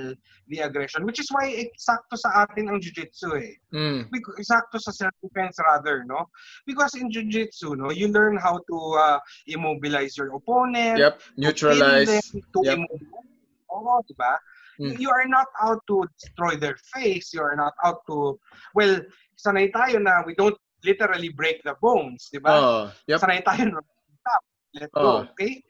the 0.50 0.58
aggression 0.66 1.06
which 1.06 1.22
is 1.22 1.30
why 1.30 1.46
eksakto 1.46 2.18
sa 2.18 2.42
atin 2.42 2.66
ang 2.66 2.82
jiu-jitsu 2.82 3.30
eh. 3.38 3.54
Mm. 3.70 4.10
Eksakto 4.10 4.82
sa 4.82 4.90
self-defense 4.90 5.62
rather, 5.62 6.02
no? 6.02 6.26
Because 6.66 6.98
in 6.98 7.14
jiu-jitsu, 7.14 7.78
no, 7.78 7.94
you 7.94 8.10
learn 8.10 8.34
how 8.34 8.58
to 8.58 8.76
uh, 8.98 9.18
immobilize 9.46 10.18
your 10.18 10.34
opponent, 10.34 10.98
Yep. 10.98 11.22
Neutralize. 11.38 12.10
them, 12.10 12.42
to 12.50 12.58
Yep. 12.66 12.74
immobilize. 12.82 13.30
Oo, 13.70 14.02
di 14.02 14.18
ba? 14.18 14.34
Mm. 14.80 14.96
You 14.98 15.10
are 15.12 15.28
not 15.28 15.46
out 15.60 15.84
to 15.92 16.08
destroy 16.16 16.56
their 16.56 16.76
face. 16.96 17.34
You 17.36 17.42
are 17.44 17.54
not 17.54 17.76
out 17.84 18.00
to, 18.08 18.40
well, 18.74 18.96
sanay 19.36 19.68
tayo 19.68 20.00
na 20.00 20.24
we 20.24 20.32
don't 20.34 20.56
literally 20.84 21.28
break 21.28 21.60
the 21.68 21.76
bones, 21.84 22.32
di 22.32 22.40
ba? 22.40 22.52
Oh, 22.56 22.82
yep. 23.04 23.20
Sanay 23.20 23.44
tayo 23.44 23.76
na 23.76 23.80
stop, 24.24 24.42
let 24.80 24.90
Oh. 24.96 25.04
go, 25.04 25.12
okay? 25.36 25.60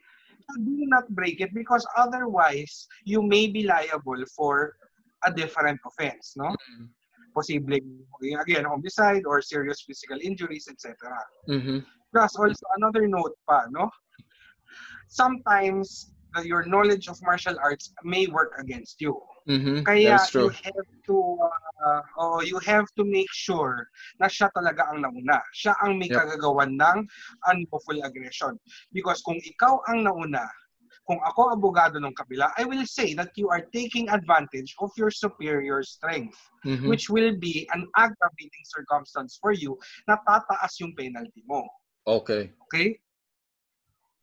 So 0.47 0.51
do 0.63 0.87
not 0.87 1.11
break 1.11 1.43
it 1.43 1.51
because 1.51 1.83
otherwise, 1.99 2.87
you 3.03 3.19
may 3.19 3.51
be 3.51 3.67
liable 3.67 4.23
for 4.31 4.79
a 5.27 5.31
different 5.35 5.79
offense, 5.83 6.39
no? 6.39 6.47
Mm. 6.79 6.87
Posibleng, 7.35 7.87
again, 8.43 8.63
homicide 8.63 9.23
or 9.27 9.43
serious 9.43 9.83
physical 9.83 10.19
injuries, 10.23 10.67
etc. 10.71 10.95
Mhm. 11.47 11.83
Plus, 12.11 12.31
also, 12.35 12.65
another 12.79 13.07
note 13.07 13.35
pa, 13.47 13.67
no? 13.71 13.87
Sometimes, 15.07 16.11
uh, 16.37 16.41
your 16.41 16.65
knowledge 16.65 17.07
of 17.07 17.17
martial 17.21 17.55
arts 17.61 17.93
may 18.03 18.27
work 18.27 18.55
against 18.59 19.01
you. 19.01 19.15
Mhm. 19.49 19.83
Kaya 19.83 20.21
you 20.33 20.49
have 20.49 20.87
to 21.09 21.17
uh, 21.81 22.01
oh, 22.21 22.39
you 22.45 22.61
have 22.61 22.85
to 22.93 23.03
make 23.03 23.29
sure 23.33 23.89
na 24.21 24.29
siya 24.29 24.53
talaga 24.53 24.93
ang 24.93 25.01
nauna. 25.01 25.41
Siya 25.57 25.73
ang 25.81 25.97
may 25.97 26.07
Yep. 26.13 26.17
kagagawan 26.21 26.77
ng 26.77 26.97
unlawful 27.49 27.97
aggression. 28.05 28.53
Because 28.93 29.25
kung 29.25 29.41
ikaw 29.41 29.81
ang 29.89 30.05
nauna, 30.05 30.45
kung 31.09 31.17
ako 31.25 31.57
abogado 31.57 31.97
ng 31.97 32.13
kabila, 32.13 32.53
I 32.55 32.63
will 32.69 32.85
say 32.85 33.17
that 33.17 33.33
you 33.33 33.49
are 33.49 33.65
taking 33.73 34.05
advantage 34.13 34.77
of 34.79 34.93
your 34.95 35.09
superior 35.09 35.81
strength, 35.81 36.37
Mhm. 36.63 36.85
which 36.85 37.09
will 37.09 37.33
be 37.35 37.65
an 37.73 37.89
aggravating 37.97 38.65
circumstance 38.69 39.41
for 39.41 39.51
you 39.51 39.75
na 40.05 40.21
tataas 40.29 40.77
yung 40.77 40.93
penalty 40.93 41.41
mo. 41.49 41.65
Okay. 42.05 42.53
Okay? 42.69 43.01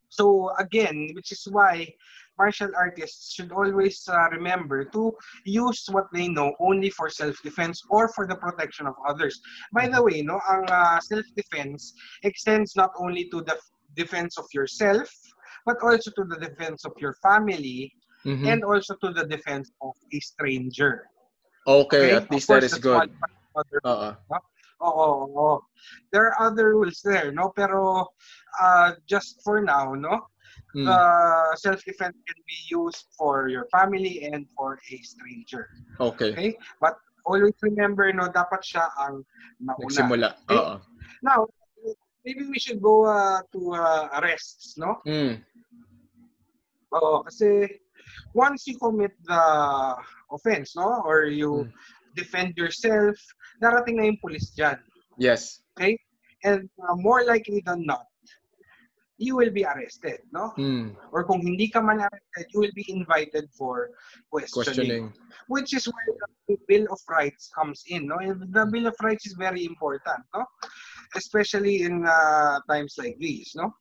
So 0.09 0.51
again, 0.59 1.11
which 1.15 1.33
is 1.33 1.47
why 1.51 1.87
martial 2.39 2.71
artists 2.77 3.35
should 3.35 3.53
always 3.53 4.01
uh, 4.09 4.31
remember 4.31 4.85
to 4.85 5.13
use 5.45 5.85
what 5.91 6.07
they 6.13 6.29
know 6.29 6.55
only 6.61 6.89
for 6.91 7.11
self-defense 7.11 7.83
or 7.91 8.09
for 8.15 8.27
the 8.27 8.37
protection 8.37 8.87
of 8.87 8.95
others. 9.09 9.41
By 9.73 9.89
the 9.89 10.03
way, 10.03 10.23
no, 10.23 10.41
ang 10.49 10.65
uh, 10.71 11.01
self-defense 11.01 11.93
extends 12.23 12.77
not 12.77 12.91
only 12.99 13.29
to 13.31 13.43
the 13.43 13.59
defense 13.95 14.39
of 14.39 14.47
yourself, 14.55 15.11
but 15.67 15.77
also 15.83 16.11
to 16.15 16.25
the 16.25 16.39
defense 16.39 16.85
of 16.85 16.93
your 17.01 17.15
family 17.23 17.93
Mhm. 18.25 18.47
and 18.51 18.65
also 18.65 18.95
to 19.03 19.13
the 19.13 19.27
defense 19.27 19.71
of 19.83 19.95
a 20.13 20.19
stranger. 20.21 21.07
Okay, 21.67 22.11
at 22.13 22.25
Of 22.25 22.31
least 22.31 22.49
that 22.49 22.65
is 22.65 22.75
good. 22.79 23.11
other 23.59 23.81
Oo. 23.87 24.11
Oo, 24.79 25.27
oo. 25.35 25.59
There 26.13 26.31
are 26.31 26.37
other 26.39 26.75
rules 26.75 27.03
there, 27.03 27.33
no? 27.33 27.51
Pero 27.57 28.07
uh, 28.63 28.89
just 29.07 29.43
for 29.43 29.61
now, 29.61 29.95
no? 29.95 30.31
Mm. 30.77 30.87
The 30.87 31.01
self-defense 31.59 32.15
can 32.15 32.41
be 32.47 32.59
used 32.71 33.07
for 33.17 33.49
your 33.49 33.67
family 33.73 34.29
and 34.31 34.47
for 34.55 34.79
a 34.79 34.97
stranger. 35.03 35.69
Okay. 35.99 36.31
Okay? 36.33 36.51
But 36.81 36.95
always 37.27 37.57
remember, 37.63 38.13
no, 38.13 38.29
dapat 38.31 38.63
siya 38.63 38.87
ang 39.03 39.25
nauna. 39.59 39.83
Nagsimula. 39.83 40.29
Okay? 40.47 40.61
Oo. 40.61 40.75
Now, 41.23 41.49
maybe 42.25 42.47
we 42.47 42.59
should 42.61 42.79
go 42.79 43.09
uh, 43.09 43.43
to 43.51 43.75
uh, 43.75 44.09
arrests, 44.23 44.79
no? 44.79 45.03
Mm. 45.09 45.43
Oo, 46.95 47.27
kasi 47.27 47.67
once 48.33 48.65
you 48.69 48.79
commit 48.79 49.13
the 49.27 49.43
offense, 50.31 50.77
no? 50.77 51.03
Or 51.05 51.27
you 51.27 51.67
Mm. 51.67 51.73
defend 52.17 52.57
yourself, 52.59 53.15
darating 53.61 53.97
na 53.97 54.07
yung 54.07 54.19
police 54.23 54.55
dyan. 54.55 54.79
Yes. 55.19 55.63
Okay? 55.77 55.99
And 56.45 56.71
uh, 56.83 56.95
more 56.95 57.25
likely 57.27 57.63
than 57.67 57.85
not, 57.85 58.07
you 59.19 59.35
will 59.35 59.51
be 59.51 59.67
arrested, 59.67 60.23
no? 60.31 60.55
Mm. 60.55 60.95
Or 61.11 61.27
kung 61.27 61.43
hindi 61.43 61.67
ka 61.67 61.83
man 61.83 61.99
arrested, 61.99 62.47
you 62.55 62.61
will 62.63 62.75
be 62.75 62.87
invited 62.87 63.51
for 63.51 63.91
questioning. 64.31 65.11
Questioning. 65.11 65.13
Which 65.51 65.75
is 65.75 65.91
where 65.91 66.31
the 66.47 66.57
Bill 66.71 66.87
of 66.87 67.03
Rights 67.11 67.51
comes 67.51 67.83
in, 67.91 68.07
no? 68.07 68.23
And 68.23 68.47
the 68.55 68.67
Bill 68.71 68.87
of 68.87 68.95
Rights 69.03 69.27
is 69.27 69.35
very 69.35 69.67
important, 69.67 70.23
no? 70.31 70.47
Especially 71.17 71.83
in 71.83 72.07
uh, 72.07 72.63
times 72.71 72.95
like 72.95 73.19
these, 73.19 73.59
no? 73.59 73.75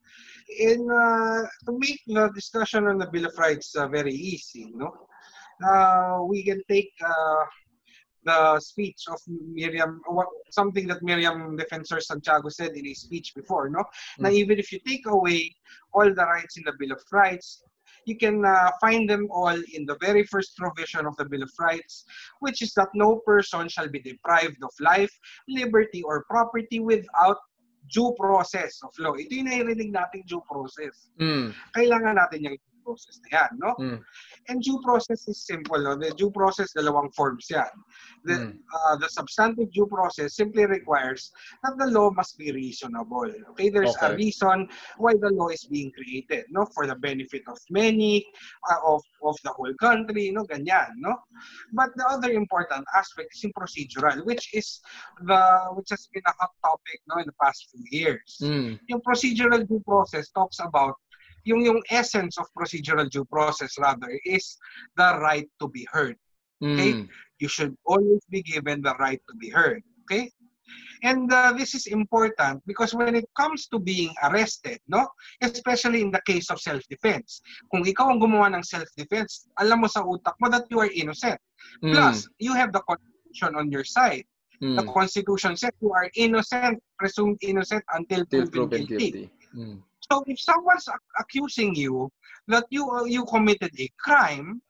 In 0.58 0.90
uh, 0.90 1.46
to 1.70 1.78
make 1.78 2.02
the 2.08 2.34
discussion 2.34 2.88
on 2.88 2.98
the 2.98 3.06
Bill 3.06 3.30
of 3.30 3.38
Rights 3.38 3.76
uh, 3.78 3.88
very 3.88 4.13
easy, 4.13 4.74
no? 4.74 4.90
Uh, 5.62 6.26
we 6.26 6.42
can 6.42 6.62
take 6.66 6.90
uh, 7.06 7.46
the 8.28 8.60
speech 8.60 9.02
of 9.08 9.20
Miriam, 9.28 10.02
something 10.52 10.86
that 10.92 11.02
Miriam 11.02 11.56
Defensor 11.56 12.00
Santiago 12.04 12.50
said 12.52 12.72
in 12.76 12.86
a 12.88 12.94
speech 12.94 13.32
before, 13.40 13.66
no? 13.72 13.84
Na 14.20 14.30
Mm. 14.30 14.40
even 14.42 14.56
if 14.60 14.68
you 14.74 14.80
take 14.84 15.06
away 15.08 15.42
all 15.96 16.08
the 16.20 16.26
rights 16.36 16.60
in 16.60 16.63
the 16.68 16.76
Bill 16.80 16.92
of 16.92 17.04
Rights, 17.12 17.63
you 18.08 18.16
can 18.16 18.44
uh, 18.46 18.72
find 18.84 19.04
them 19.12 19.28
all 19.32 19.58
in 19.76 19.84
the 19.90 19.98
very 20.00 20.24
first 20.34 20.56
provision 20.56 21.04
of 21.08 21.16
the 21.20 21.28
Bill 21.32 21.44
of 21.44 21.52
Rights, 21.60 22.06
which 22.44 22.60
is 22.66 22.72
that 22.76 22.92
no 22.94 23.10
person 23.24 23.68
shall 23.68 23.90
be 23.92 24.00
deprived 24.00 24.60
of 24.63 24.74
life, 24.80 25.12
liberty, 25.48 26.02
or 26.04 26.24
property 26.28 26.80
without 26.80 27.40
due 27.88 28.12
process 28.20 28.74
of 28.84 28.92
law. 29.00 29.16
Ito 29.16 29.32
yung 29.32 29.48
narinig 29.48 29.92
nating 29.96 30.28
due 30.28 30.44
process. 30.44 31.12
Mm. 31.24 31.56
Kailangan 31.76 32.16
natin 32.20 32.40
yung 32.48 32.60
process 32.88 33.19
na 33.28 33.43
yan, 33.43 33.52
no? 33.60 33.71
Mm. 33.76 34.00
And 34.47 34.63
due 34.63 34.80
process 34.80 35.28
is 35.28 35.43
simple, 35.43 35.76
no? 35.84 36.00
The 36.00 36.15
due 36.15 36.32
process, 36.32 36.71
dalawang 36.71 37.12
forms 37.12 37.52
yan. 37.52 37.67
The, 38.23 38.36
Mm. 38.39 38.52
uh, 38.71 38.95
the 38.95 39.10
substantive 39.12 39.67
due 39.76 39.91
process 39.91 40.39
simply 40.39 40.63
requires 40.63 41.36
that 41.67 41.76
the 41.76 41.91
law 41.91 42.08
must 42.15 42.39
be 42.39 42.56
reasonable. 42.56 43.28
Okay, 43.52 43.67
there's 43.67 43.91
a 44.00 44.15
Okay. 44.15 44.23
reason 44.23 44.71
why 44.95 45.12
the 45.19 45.36
law 45.36 45.52
is 45.52 45.67
being 45.67 45.91
created, 45.91 46.47
no? 46.47 46.63
For 46.71 46.88
the 46.88 46.95
benefit 46.95 47.43
of 47.52 47.60
many, 47.67 48.23
uh, 48.71 48.80
of 48.95 49.04
of 49.28 49.36
the 49.43 49.52
whole 49.52 49.73
country, 49.82 50.32
no? 50.32 50.47
Ganyan, 50.47 50.95
no? 51.04 51.19
But 51.76 51.91
the 52.00 52.08
other 52.08 52.32
important 52.32 52.86
aspect 52.95 53.36
is 53.36 53.43
yung 53.43 53.52
procedural, 53.52 54.23
which 54.23 54.54
is 54.56 54.80
the 55.28 55.41
which 55.76 55.89
has 55.91 56.08
been 56.13 56.23
a 56.23 56.36
hot 56.39 56.54
topic, 56.63 57.02
no, 57.12 57.19
in 57.19 57.28
the 57.28 57.36
past 57.41 57.67
few 57.73 57.84
years 57.91 58.39
Mm. 58.39 58.78
yung 58.88 59.02
procedural 59.02 59.65
due 59.65 59.82
process 59.82 60.30
talks 60.30 60.62
about 60.62 60.95
yung 61.43 61.62
yung 61.62 61.82
essence 61.89 62.38
of 62.38 62.47
procedural 62.58 63.10
due 63.10 63.26
process 63.26 63.78
rather 63.78 64.10
is 64.26 64.58
the 64.95 65.17
right 65.21 65.47
to 65.60 65.67
be 65.67 65.88
heard. 65.91 66.15
Mm. 66.63 67.08
You 67.38 67.47
should 67.47 67.78
always 67.86 68.21
be 68.30 68.41
given 68.41 68.82
the 68.82 68.95
right 68.97 69.21
to 69.30 69.34
be 69.38 69.50
heard. 69.50 69.84
Okay? 70.06 70.32
And 71.04 71.32
uh, 71.32 71.54
this 71.54 71.76
is 71.76 71.86
important 71.88 72.65
because 72.65 72.93
when 72.93 73.15
it 73.15 73.30
comes 73.38 73.67
to 73.67 73.78
being 73.80 74.12
arrested, 74.23 74.80
no, 74.88 75.08
especially 75.41 76.02
in 76.02 76.10
the 76.10 76.21
case 76.26 76.50
of 76.50 76.60
self-defense, 76.60 77.41
kung 77.69 77.86
ikaw 77.86 78.10
ang 78.10 78.19
gumawa 78.19 78.50
ng 78.58 78.65
self-defense, 78.65 79.47
alam 79.62 79.86
mo 79.86 79.88
sa 79.88 80.02
utak 80.02 80.34
mo 80.41 80.50
that 80.50 80.65
you 80.73 80.82
are 80.82 80.89
innocent. 80.89 81.38
Mm. 81.86 81.93
Plus, 81.93 82.26
you 82.41 82.58
have 82.58 82.73
the 82.73 82.82
Constitution 82.89 83.54
on 83.56 83.69
your 83.69 83.86
side. 83.86 84.26
The 84.58 84.82
Mm. 84.82 84.89
Constitution 84.89 85.54
says 85.54 85.69
you 85.86 85.93
are 85.93 86.10
innocent, 86.17 86.82
presumed 86.97 87.38
innocent 87.45 87.86
until 87.93 88.26
proven 88.26 88.50
proven 88.50 88.89
guilty. 88.89 88.97
guilty. 88.97 89.26
Mm. 89.54 89.78
So 90.12 90.24
if 90.28 90.39
someone's 90.39 90.88
ac- 90.88 91.12
accusing 91.20 91.76
you 91.76 92.10
that 92.48 92.65
you 92.72 92.88
uh, 92.89 93.04
you 93.04 93.26
committed 93.28 93.72
a 93.76 93.88
crime, 94.00 94.62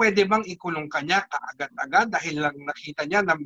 pwede 0.00 0.24
bang 0.24 0.44
ikulong 0.48 0.88
ka 0.88 1.04
niya 1.04 1.20
kaagad-agad 1.28 2.08
dahil 2.10 2.34
lang 2.48 2.56
nakita 2.64 3.04
niya 3.04 3.20
na, 3.22 3.36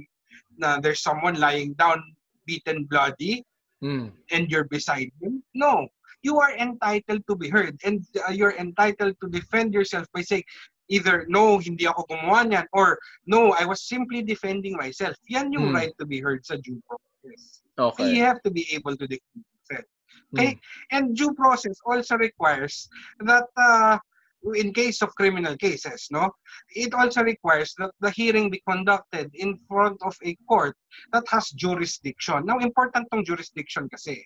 na 0.57 0.69
there's 0.81 1.03
someone 1.03 1.35
lying 1.39 1.75
down 1.75 1.99
beaten 2.47 2.87
bloody 2.87 3.45
Mm. 3.79 4.11
and 4.35 4.51
you're 4.51 4.67
beside 4.67 5.07
him? 5.23 5.39
No. 5.55 5.87
You 6.27 6.43
are 6.43 6.51
entitled 6.59 7.23
to 7.31 7.39
be 7.39 7.47
heard 7.47 7.79
and 7.87 8.03
uh, 8.27 8.35
you're 8.35 8.59
entitled 8.59 9.15
to 9.23 9.31
defend 9.31 9.71
yourself 9.71 10.03
by 10.11 10.27
saying, 10.27 10.43
either 10.91 11.23
no, 11.31 11.63
hindi 11.63 11.87
ako 11.87 12.03
gumawa 12.11 12.43
niyan 12.43 12.67
or 12.75 12.99
no, 13.31 13.55
I 13.55 13.63
was 13.71 13.87
simply 13.87 14.27
defending 14.27 14.75
myself. 14.75 15.15
Yan 15.31 15.55
yung 15.55 15.71
Mm. 15.71 15.79
right 15.79 15.95
to 16.03 16.07
be 16.11 16.19
heard 16.19 16.43
sa 16.43 16.59
due 16.59 16.83
process. 16.91 17.63
Okay. 17.79 18.19
You 18.19 18.27
have 18.27 18.43
to 18.43 18.51
be 18.51 18.67
able 18.75 18.99
to 18.99 19.07
defend. 19.07 19.47
Okay? 20.35 20.53
Mm. 20.55 20.61
And 20.93 21.17
due 21.17 21.33
process 21.35 21.79
also 21.85 22.17
requires 22.17 22.89
that 23.21 23.47
uh, 23.57 23.99
in 24.55 24.73
case 24.73 25.03
of 25.03 25.15
criminal 25.15 25.57
cases, 25.57 26.09
no, 26.11 26.31
it 26.75 26.95
also 26.95 27.23
requires 27.23 27.75
that 27.79 27.91
the 28.01 28.11
hearing 28.11 28.51
be 28.51 28.63
conducted 28.69 29.31
in 29.35 29.59
front 29.69 29.99
of 30.03 30.17
a 30.25 30.37
court 30.49 30.77
that 31.13 31.25
has 31.29 31.51
jurisdiction. 31.51 32.47
Now, 32.47 32.59
important 32.59 33.09
tong 33.11 33.25
jurisdiction 33.25 33.89
kasi. 33.89 34.25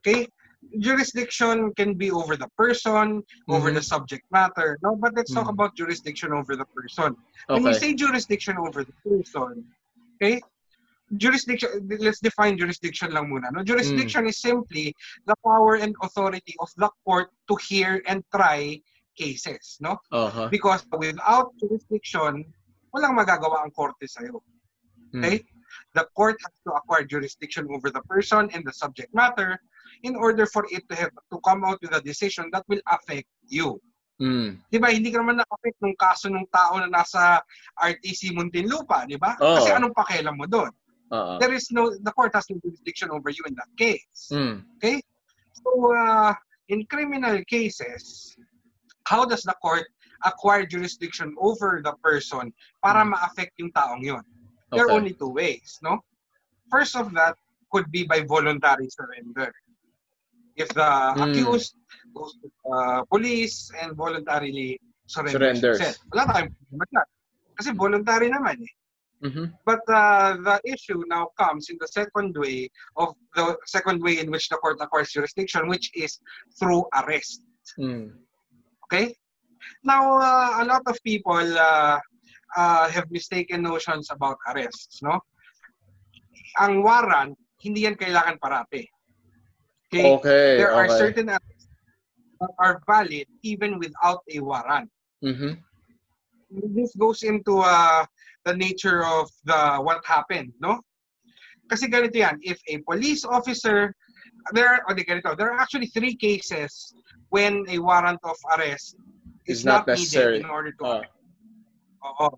Okay? 0.00 0.28
Jurisdiction 0.78 1.74
can 1.74 1.94
be 1.94 2.10
over 2.12 2.36
the 2.36 2.48
person, 2.56 3.22
over 3.48 3.70
Mhm. 3.70 3.74
the 3.74 3.82
subject 3.82 4.22
matter, 4.30 4.78
no? 4.82 4.94
But 4.94 5.14
let's 5.16 5.34
talk 5.34 5.48
Mhm. 5.48 5.58
about 5.58 5.74
jurisdiction 5.74 6.32
over 6.32 6.54
the 6.54 6.66
person. 6.70 7.16
When 7.48 7.66
you 7.66 7.74
Okay. 7.74 7.78
say 7.78 7.94
jurisdiction 7.94 8.56
over 8.58 8.84
the 8.84 8.94
person, 9.02 9.66
okay? 10.16 10.40
Jurisdiction, 11.16 11.88
let's 12.00 12.20
define 12.20 12.56
jurisdiction 12.56 13.12
lang 13.12 13.28
muna. 13.28 13.52
No? 13.52 13.62
Jurisdiction 13.62 14.26
is 14.26 14.40
simply 14.40 14.94
the 15.26 15.36
power 15.44 15.76
and 15.76 15.94
authority 16.02 16.54
of 16.60 16.70
the 16.76 16.88
court 17.04 17.28
to 17.48 17.56
hear 17.68 18.02
and 18.08 18.24
try 18.34 18.80
cases, 19.16 19.76
no? 19.80 20.00
Uh-huh. 20.10 20.48
Because 20.48 20.84
without 20.96 21.52
jurisdiction, 21.60 22.48
walang 22.96 23.16
magagawa 23.16 23.64
ang 23.64 23.72
korte 23.76 24.08
sa'yo. 24.08 24.40
Mm. 25.12 25.20
Okay? 25.20 25.44
The 25.92 26.08
court 26.16 26.40
has 26.40 26.56
to 26.64 26.72
acquire 26.72 27.04
jurisdiction 27.04 27.68
over 27.68 27.92
the 27.92 28.00
person 28.08 28.48
and 28.52 28.64
the 28.64 28.72
subject 28.72 29.12
matter 29.12 29.60
in 30.02 30.16
order 30.16 30.46
for 30.48 30.64
it 30.72 30.88
to 30.88 30.94
have 30.96 31.12
to 31.12 31.36
come 31.44 31.64
out 31.64 31.78
with 31.84 31.92
a 31.92 32.00
decision 32.00 32.48
that 32.52 32.64
will 32.68 32.80
affect 32.88 33.28
you. 33.48 33.80
Mm. 34.20 34.60
Di 34.70 34.78
ba? 34.78 34.92
Hindi 34.92 35.10
ka 35.10 35.20
naman 35.20 35.40
na-affect 35.40 35.78
ng 35.82 35.96
kaso 35.98 36.30
ng 36.30 36.46
tao 36.52 36.78
na 36.78 36.88
nasa 36.88 37.42
RTC 37.80 38.32
Muntinlupa, 38.36 39.04
di 39.08 39.18
ba? 39.18 39.34
Oo. 39.40 39.58
Kasi 39.58 39.72
anong 39.72 39.96
pakialam 39.96 40.36
mo 40.38 40.46
doon? 40.46 40.70
Uh-uh. 41.12 41.36
There 41.38 41.52
is 41.52 41.68
no, 41.70 41.92
the 41.92 42.10
court 42.12 42.32
has 42.34 42.48
no 42.48 42.56
jurisdiction 42.64 43.12
over 43.12 43.28
you 43.28 43.44
in 43.46 43.54
that 43.60 43.68
case. 43.76 44.32
Mm. 44.32 44.64
So, 45.60 45.94
uh, 45.94 46.32
in 46.72 46.86
criminal 46.88 47.44
cases, 47.44 48.34
how 49.04 49.24
does 49.28 49.42
the 49.44 49.54
court 49.60 49.84
acquire 50.24 50.64
jurisdiction 50.64 51.36
over 51.38 51.82
the 51.84 51.92
person 52.02 52.50
para 52.82 53.04
Hmm. 53.04 53.12
ma-affect 53.12 53.52
yung 53.60 53.70
taong 53.76 54.00
yun? 54.00 54.24
There 54.72 54.88
are 54.88 54.90
Okay. 54.90 54.96
only 54.96 55.12
two 55.12 55.28
ways, 55.28 55.76
no? 55.84 56.00
First 56.72 56.96
of 56.96 57.12
that 57.12 57.36
could 57.68 57.92
be 57.92 58.08
by 58.08 58.24
voluntary 58.24 58.88
surrender. 58.88 59.52
If 60.56 60.72
the 60.72 61.12
Hmm. 61.12 61.28
accused 61.28 61.76
goes 62.16 62.32
to 62.40 62.48
uh, 62.72 63.00
police 63.12 63.68
and 63.76 63.92
voluntarily 63.92 64.80
surrenders, 65.04 65.60
Surrenders. 65.60 66.00
Wala 66.08 66.24
tayong 66.32 66.52
problema. 66.56 67.02
Kasi 67.60 67.68
voluntary 67.76 68.32
naman 68.32 68.64
eh. 68.64 68.72
Mhm. 69.22 69.54
But 69.64 69.86
uh, 69.86 70.34
the 70.42 70.58
issue 70.66 71.06
now 71.06 71.30
comes 71.38 71.70
in 71.70 71.78
the 71.78 71.86
second 71.86 72.34
way 72.34 72.66
of 72.98 73.14
the 73.38 73.56
second 73.66 74.02
way 74.02 74.18
in 74.18 74.30
which 74.30 74.50
the 74.50 74.58
court 74.58 74.82
acquires 74.82 75.14
jurisdiction, 75.14 75.70
which 75.70 75.94
is 75.94 76.18
through 76.58 76.84
arrest. 76.90 77.46
Mm. 77.78 78.18
Okay? 78.84 79.14
Now, 79.86 80.18
uh, 80.18 80.62
a 80.62 80.64
lot 80.66 80.82
of 80.90 80.98
people 81.06 81.38
uh, 81.38 81.98
uh, 82.56 82.86
have 82.90 83.06
mistaken 83.14 83.62
notions 83.62 84.10
about 84.10 84.42
arrests, 84.50 85.00
no? 85.02 85.22
Ang 86.58 86.82
warrant, 86.82 87.38
hindi 87.62 87.86
yan 87.86 87.94
kailangan 87.94 88.42
parati. 88.42 88.90
Okay? 89.86 90.18
Okay. 90.18 90.58
There 90.58 90.74
are 90.74 90.90
okay. 90.90 90.98
certain 90.98 91.30
arrests 91.30 91.70
that 92.42 92.52
are 92.58 92.82
valid 92.90 93.30
even 93.46 93.78
without 93.78 94.26
a 94.26 94.42
warrant. 94.42 94.90
Mhm. 95.22 95.62
this 96.52 96.92
goes 96.96 97.22
into 97.22 97.64
uh, 97.64 98.04
the 98.44 98.54
nature 98.56 99.04
of 99.04 99.30
the 99.44 99.78
what 99.80 100.04
happened, 100.06 100.52
no? 100.60 100.80
Kasi 101.70 101.88
ganito 101.88 102.16
yan, 102.16 102.38
if 102.42 102.58
a 102.68 102.78
police 102.84 103.24
officer, 103.24 103.94
there 104.52 104.68
are, 104.68 104.82
o 104.88 104.94
di 104.94 105.04
ganito, 105.04 105.36
there 105.36 105.50
are 105.52 105.58
actually 105.58 105.86
three 105.86 106.14
cases 106.14 106.92
when 107.30 107.64
a 107.68 107.78
warrant 107.78 108.18
of 108.24 108.36
arrest 108.58 108.96
is 109.46 109.62
Is 109.62 109.64
not 109.64 109.86
not, 109.86 109.96
necessary. 109.96 110.42
needed 110.42 110.44
in 110.44 110.50
order 110.50 110.72
to 110.72 110.84
arrest. 110.84 111.16
Oo. 112.02 112.28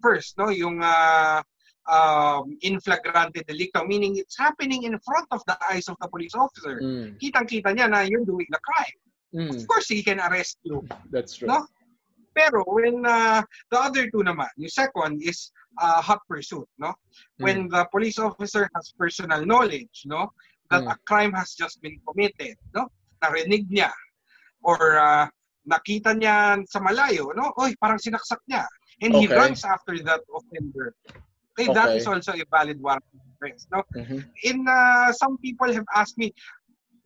First, 0.00 0.38
no, 0.38 0.48
yung 0.48 0.78
uh, 0.78 1.42
um, 1.90 2.56
in 2.62 2.78
flagrante 2.78 3.42
delicto, 3.42 3.82
meaning 3.82 4.16
it's 4.16 4.38
happening 4.38 4.84
in 4.84 4.94
front 5.02 5.26
of 5.34 5.42
the 5.50 5.58
eyes 5.70 5.88
of 5.88 5.96
the 6.00 6.08
police 6.08 6.34
officer. 6.38 6.78
Mm. 6.78 7.18
Kitang-kita 7.18 7.74
niya 7.74 7.90
na 7.90 8.06
you're 8.06 8.24
doing 8.24 8.46
the 8.50 8.62
crime. 8.62 8.98
Mm. 9.34 9.50
Of 9.56 9.66
course, 9.66 9.88
he 9.90 10.02
can 10.06 10.20
arrest 10.20 10.58
you. 10.62 10.86
That's 11.10 11.34
true. 11.34 11.48
No? 11.48 11.66
Pero 12.38 12.62
when 12.70 13.02
uh, 13.02 13.42
the 13.74 13.78
other 13.82 14.06
two 14.14 14.22
naman, 14.22 14.46
yung 14.54 14.70
second 14.70 15.18
is 15.18 15.50
uh, 15.82 15.98
hot 15.98 16.22
pursuit, 16.30 16.70
no? 16.78 16.94
When 17.42 17.66
the 17.66 17.82
police 17.90 18.22
officer 18.22 18.70
has 18.78 18.94
personal 18.94 19.42
knowledge, 19.42 20.06
no, 20.06 20.30
that 20.70 20.86
Mm. 20.86 20.94
a 20.94 20.96
crime 21.02 21.34
has 21.34 21.58
just 21.58 21.82
been 21.82 21.98
committed, 22.06 22.54
no? 22.70 22.86
Narinig 23.18 23.66
niya 23.66 23.90
or 24.62 24.78
uh, 25.02 25.26
nakita 25.66 26.14
niya 26.14 26.62
sa 26.70 26.78
malayo, 26.78 27.34
no? 27.34 27.50
Oy, 27.58 27.74
parang 27.82 27.98
sinaksak 27.98 28.38
niya. 28.46 28.62
And 29.02 29.18
he 29.18 29.26
Okay. 29.26 29.34
runs 29.34 29.66
after 29.66 29.98
that 30.06 30.22
offender. 30.30 30.94
Okay, 31.58 31.74
that 31.74 31.90
Okay. 31.90 31.98
is 31.98 32.06
also 32.06 32.38
a 32.38 32.46
valid 32.54 32.78
warrant 32.78 33.02
of 33.02 33.18
arrest, 33.42 33.66
no? 33.74 33.82
Mhm. 33.98 34.22
in 34.46 34.62
uh, 34.70 35.10
some 35.10 35.34
people 35.42 35.66
have 35.74 35.86
asked 35.90 36.14
me 36.14 36.30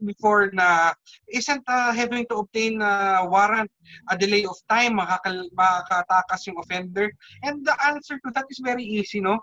before 0.04 0.50
na 0.52 0.92
isn't 1.32 1.62
uh, 1.66 1.92
having 1.92 2.26
to 2.26 2.42
obtain 2.42 2.82
a 2.82 3.24
warrant 3.26 3.70
a 4.10 4.18
delay 4.18 4.44
of 4.44 4.56
time 4.68 4.98
makakal 4.98 5.46
makakatakas 5.54 6.46
yung 6.46 6.58
offender. 6.58 7.10
And 7.42 7.64
the 7.64 7.74
answer 7.86 8.18
to 8.22 8.30
that 8.34 8.46
is 8.50 8.60
very 8.62 8.84
easy 8.84 9.20
no? 9.20 9.40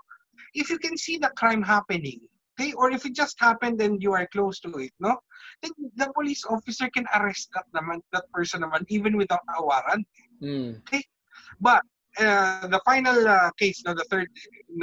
If 0.54 0.70
you 0.70 0.78
can 0.78 0.96
see 0.96 1.18
the 1.18 1.30
crime 1.36 1.62
happening 1.62 2.20
okay? 2.60 2.72
Or 2.76 2.90
if 2.90 3.06
it 3.06 3.14
just 3.14 3.40
happened 3.40 3.80
and 3.80 4.02
you 4.02 4.12
are 4.12 4.28
close 4.28 4.60
to 4.60 4.70
it 4.78 4.92
no? 5.00 5.16
Then 5.62 5.72
the 5.96 6.12
police 6.12 6.44
officer 6.44 6.88
can 6.92 7.06
arrest 7.14 7.48
that 7.54 7.66
naman 7.72 8.00
that 8.12 8.28
person 8.32 8.62
naman 8.62 8.84
even 8.88 9.16
without 9.16 9.44
a 9.56 9.64
warrant. 9.64 10.06
Mm. 10.42 10.80
but 11.60 11.82
uh, 12.18 12.66
the 12.66 12.80
final 12.84 13.28
uh, 13.28 13.50
case, 13.58 13.82
no, 13.84 13.94
the 13.94 14.04
third 14.10 14.28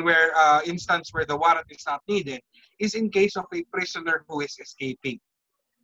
where 0.01 0.31
uh, 0.37 0.61
instance 0.65 1.09
where 1.11 1.25
the 1.25 1.35
warrant 1.35 1.65
is 1.69 1.83
not 1.85 2.01
needed, 2.07 2.41
is 2.79 2.95
in 2.95 3.09
case 3.09 3.35
of 3.35 3.45
a 3.53 3.63
prisoner 3.73 4.25
who 4.27 4.41
is 4.41 4.57
escaping. 4.59 5.19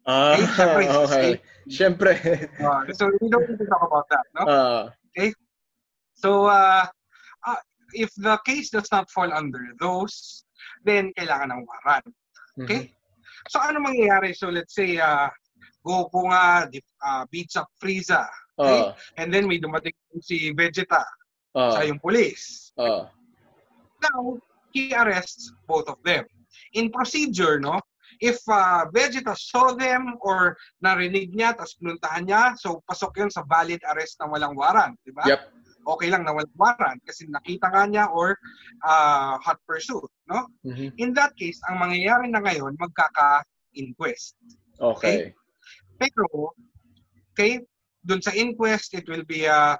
Ah, 0.06 0.36
Okay, 0.36 0.46
syempre, 0.52 0.84
it's 0.84 1.00
okay. 1.08 1.32
Siyempre. 1.68 2.14
Uh, 2.60 2.82
so 2.92 3.08
we 3.22 3.30
don't 3.32 3.48
need 3.48 3.60
to 3.60 3.68
talk 3.68 3.84
about 3.88 4.06
that, 4.12 4.26
no? 4.36 4.44
Ah, 4.48 4.84
So 6.16 6.46
uh, 6.48 6.86
uh, 7.48 7.62
if 7.94 8.12
the 8.16 8.38
case 8.46 8.70
does 8.70 8.88
not 8.92 9.10
fall 9.12 9.32
under 9.32 9.60
those, 9.80 10.44
then 10.84 11.12
kailangan 11.16 11.52
ng 11.56 11.62
warrant. 11.68 12.08
Okay? 12.60 12.92
So 13.52 13.60
ano 13.60 13.80
mangyayari? 13.80 14.36
So 14.36 14.48
let's 14.52 14.76
say 14.76 15.00
uh, 15.00 15.28
Goku 15.84 16.32
nga 16.32 16.68
dip- 16.72 16.96
uh, 17.04 17.24
beats 17.32 17.56
up 17.60 17.68
Frieza, 17.80 18.28
Ah, 18.56 18.94
and 19.18 19.34
then 19.34 19.48
may 19.50 19.58
dumating 19.60 19.96
si 20.22 20.54
Vegeta 20.54 21.04
ah, 21.56 21.72
sa 21.74 21.84
yung 21.84 22.00
police. 22.00 22.72
ah. 22.80 23.10
Now, 24.04 24.36
he 24.72 24.92
arrests 24.94 25.52
both 25.68 25.88
of 25.88 25.98
them. 26.04 26.24
In 26.76 26.92
procedure, 26.92 27.60
no, 27.60 27.80
if 28.20 28.42
uh, 28.50 28.86
Vegeta 28.92 29.34
saw 29.38 29.74
them 29.74 30.18
or 30.22 30.58
narinig 30.84 31.34
niya 31.34 31.56
tapos 31.58 31.78
pinuntahan 31.80 32.24
niya, 32.28 32.44
so 32.60 32.84
pasok 32.86 33.24
yun 33.24 33.32
sa 33.32 33.46
valid 33.48 33.82
arrest 33.90 34.20
na 34.20 34.30
walang 34.30 34.58
warrant, 34.58 34.98
di 35.06 35.14
ba? 35.16 35.24
Yep. 35.26 35.42
Okay 35.84 36.10
lang 36.12 36.24
na 36.24 36.34
walang 36.36 36.58
warrant 36.60 37.00
kasi 37.04 37.28
nakita 37.28 37.68
nga 37.72 37.84
niya 37.88 38.06
or 38.12 38.38
uh, 38.86 39.38
hot 39.40 39.60
pursuit, 39.68 40.10
no? 40.28 40.48
Mhm. 40.66 40.94
In 41.00 41.10
that 41.14 41.34
case, 41.36 41.60
ang 41.70 41.80
mangyayari 41.82 42.30
na 42.30 42.44
ngayon, 42.44 42.78
magkaka-inquest. 42.80 44.36
Okay. 44.80 45.32
Pero, 46.00 46.56
okay, 47.32 47.62
dun 48.04 48.20
sa 48.20 48.36
inquest, 48.36 48.94
it 48.96 49.08
will 49.08 49.24
be, 49.24 49.48
uh, 49.48 49.78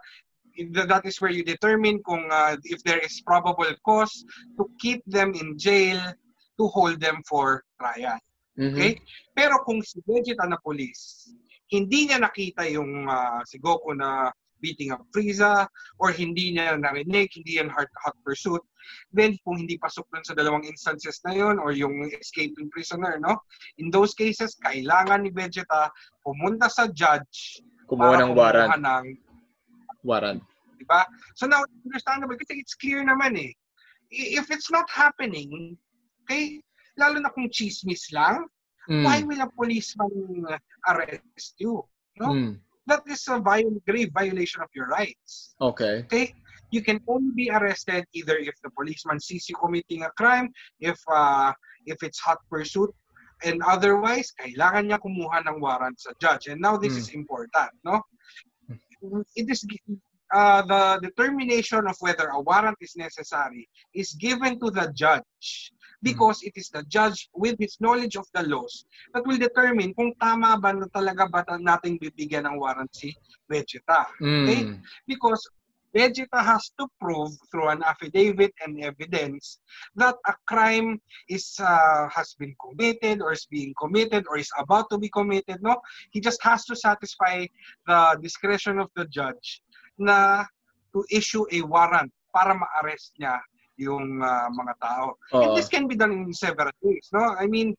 that 0.88 1.02
is 1.06 1.20
where 1.20 1.34
you 1.34 1.44
determine 1.44 1.98
kung 2.06 2.30
uh, 2.30 2.56
if 2.64 2.84
there 2.84 3.02
is 3.02 3.22
probable 3.26 3.68
cause 3.82 4.24
to 4.58 4.70
keep 4.78 5.02
them 5.10 5.34
in 5.34 5.58
jail 5.58 5.98
to 6.60 6.68
hold 6.70 7.02
them 7.02 7.26
for 7.26 7.66
trial. 7.84 8.16
Mhm. 8.56 8.72
Okay? 8.80 8.92
Pero 9.36 9.60
kung 9.68 9.84
si 9.84 10.00
Vegeta 10.08 10.48
na 10.48 10.56
police, 10.64 11.36
hindi 11.68 12.08
niya 12.08 12.24
nakita 12.24 12.64
yung 12.72 13.10
uh, 13.10 13.44
si 13.44 13.60
Goku 13.60 13.92
na 13.98 14.32
beating 14.64 14.96
up 14.96 15.04
Frieza 15.12 15.68
or 16.00 16.16
hindi 16.16 16.56
niya 16.56 16.80
narinig, 16.80 17.28
hindi 17.36 17.60
yan 17.60 17.68
hot, 17.68 17.92
hot 18.00 18.16
pursuit, 18.24 18.64
then 19.12 19.36
kung 19.44 19.60
hindi 19.60 19.76
pasok 19.76 20.08
dun 20.16 20.24
sa 20.24 20.32
dalawang 20.32 20.64
instances 20.64 21.20
na 21.28 21.36
yun 21.36 21.60
or 21.60 21.76
yung 21.76 21.92
escaping 22.16 22.72
prisoner, 22.72 23.20
no? 23.20 23.36
In 23.84 23.92
those 23.92 24.16
cases, 24.16 24.56
kailangan 24.64 25.28
ni 25.28 25.36
Vegeta 25.36 25.92
pumunta 26.24 26.72
sa 26.72 26.88
judge 26.88 27.60
Kumuha 27.92 28.24
ng 28.24 28.32
warrant. 28.32 28.80
ng 28.80 29.06
Warrant. 30.08 30.40
di 30.80 30.88
ba? 30.88 31.04
So 31.36 31.48
now, 31.48 31.64
understandable 31.84 32.40
kasi 32.40 32.60
it's 32.60 32.76
clear 32.76 33.04
naman 33.04 33.36
eh. 33.36 33.52
If 34.12 34.48
it's 34.52 34.72
not 34.72 34.88
happening, 34.92 35.76
okay, 36.24 36.64
lalo 36.98 37.20
na 37.20 37.30
kung 37.30 37.50
chismis 37.50 38.12
lang, 38.14 38.46
Mm. 38.90 39.04
why 39.08 39.24
will 39.24 39.40
a 39.40 39.50
policeman 39.56 40.44
arrest 40.88 41.56
you? 41.58 41.84
No? 42.20 42.30
Mm. 42.36 42.60
that 42.86 43.00
is 43.08 43.24
a 43.32 43.40
viol- 43.40 43.80
grave 43.88 44.12
violation 44.12 44.60
of 44.60 44.68
your 44.76 44.92
rights. 44.92 45.56
Okay. 45.56 46.04
Okay? 46.04 46.36
You 46.68 46.84
can 46.84 47.00
only 47.08 47.32
be 47.32 47.48
arrested 47.50 48.04
either 48.12 48.36
if 48.36 48.60
the 48.60 48.70
policeman 48.76 49.24
sees 49.24 49.48
you 49.48 49.56
committing 49.56 50.04
a 50.04 50.12
crime, 50.20 50.52
if 50.84 51.00
uh, 51.08 51.56
if 51.88 52.04
it's 52.04 52.20
hot 52.20 52.44
pursuit, 52.52 52.92
and 53.48 53.64
otherwise, 53.64 54.36
kailangan 54.36 54.92
niya 54.92 55.00
kumuha 55.00 55.48
ng 55.48 55.64
warrant 55.64 55.96
sa 55.96 56.12
judge. 56.20 56.52
And 56.52 56.60
now 56.60 56.76
this 56.76 57.00
Mm. 57.00 57.00
is 57.00 57.10
important, 57.16 57.72
no? 57.88 58.04
It 59.36 59.48
is 59.48 59.64
uh, 60.34 60.62
the 60.64 61.00
determination 61.08 61.88
of 61.88 61.96
whether 62.00 62.36
a 62.36 62.40
warrant 62.42 62.78
is 62.82 62.96
necessary 62.96 63.70
is 63.94 64.12
given 64.18 64.60
to 64.60 64.72
the 64.72 64.92
judge 64.96 65.72
because 66.04 66.44
it 66.44 66.52
is 66.56 66.70
the 66.70 66.84
judge 66.92 67.30
with 67.34 67.56
his 67.58 67.80
knowledge 67.80 68.16
of 68.20 68.28
the 68.36 68.44
laws 68.44 68.86
that 69.16 69.26
will 69.26 69.40
determine 69.40 69.96
kung 69.96 70.12
tama 70.20 70.60
ba 70.60 70.76
na 70.76 70.86
talaga 70.92 71.26
ba 71.32 71.42
nating 71.58 71.96
bibigyan 71.98 72.44
ng 72.46 72.60
warrant 72.60 72.92
si 72.92 73.16
Vegeta. 73.48 74.06
Mm. 74.20 74.84
Because 75.08 75.40
Vegeta 75.96 76.44
has 76.44 76.72
to 76.80 76.88
prove 77.00 77.32
through 77.52 77.70
an 77.70 77.84
affidavit 77.84 78.52
and 78.66 78.84
evidence 78.84 79.60
that 79.96 80.16
a 80.28 80.34
crime 80.50 81.00
is 81.30 81.56
uh, 81.62 82.10
has 82.10 82.36
been 82.40 82.54
committed 82.60 83.22
or 83.22 83.32
is 83.32 83.46
being 83.46 83.74
committed 83.80 84.26
or 84.28 84.38
is 84.38 84.50
about 84.58 84.90
to 84.90 84.98
be 84.98 85.08
committed. 85.08 85.62
No, 85.62 85.78
he 86.12 86.20
just 86.20 86.42
has 86.44 86.66
to 86.66 86.76
satisfy 86.76 87.46
the 87.88 88.20
discretion 88.22 88.80
of 88.80 88.90
the 88.98 89.06
judge 89.06 89.62
na 89.98 90.44
to 90.98 91.06
issue 91.14 91.46
a 91.54 91.62
warrant 91.62 92.12
para 92.34 92.58
ma-arrest 92.58 93.14
niya 93.22 93.38
yung 93.78 94.22
uh, 94.22 94.50
mga 94.54 94.74
tao. 94.82 95.18
And 95.34 95.54
Oo. 95.54 95.56
this 95.58 95.70
can 95.70 95.90
be 95.90 95.96
done 95.98 96.14
in 96.14 96.34
several 96.34 96.70
ways, 96.82 97.10
no? 97.14 97.34
I 97.34 97.48
mean, 97.50 97.74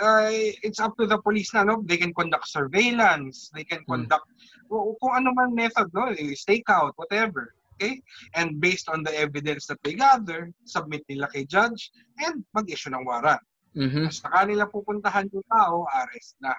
uh, 0.00 0.28
it's 0.60 0.80
up 0.80 0.96
to 1.00 1.06
the 1.08 1.18
police 1.24 1.54
na, 1.54 1.64
no? 1.64 1.80
They 1.84 1.96
can 1.96 2.12
conduct 2.12 2.48
surveillance, 2.48 3.48
they 3.54 3.64
can 3.64 3.80
Hmm. 3.88 4.04
conduct 4.04 4.28
kung 4.68 4.96
kung 5.00 5.12
ano 5.16 5.32
man 5.32 5.56
method, 5.56 5.88
no? 5.96 6.12
Stakeout, 6.36 6.92
whatever. 7.00 7.56
Okay? 7.78 8.02
And 8.34 8.58
based 8.58 8.90
on 8.90 9.06
the 9.06 9.14
evidence 9.14 9.70
that 9.70 9.78
they 9.86 9.94
gather, 9.94 10.50
submit 10.66 11.06
nila 11.06 11.30
kay 11.30 11.46
judge 11.46 11.94
and 12.18 12.42
mag-issue 12.50 12.90
ng 12.90 13.06
warrant. 13.06 13.40
Mhm. 13.78 14.10
Sa 14.10 14.28
kanila 14.34 14.66
pupuntahan 14.66 15.30
yung 15.30 15.46
tao, 15.46 15.86
arrest 15.86 16.34
na. 16.42 16.52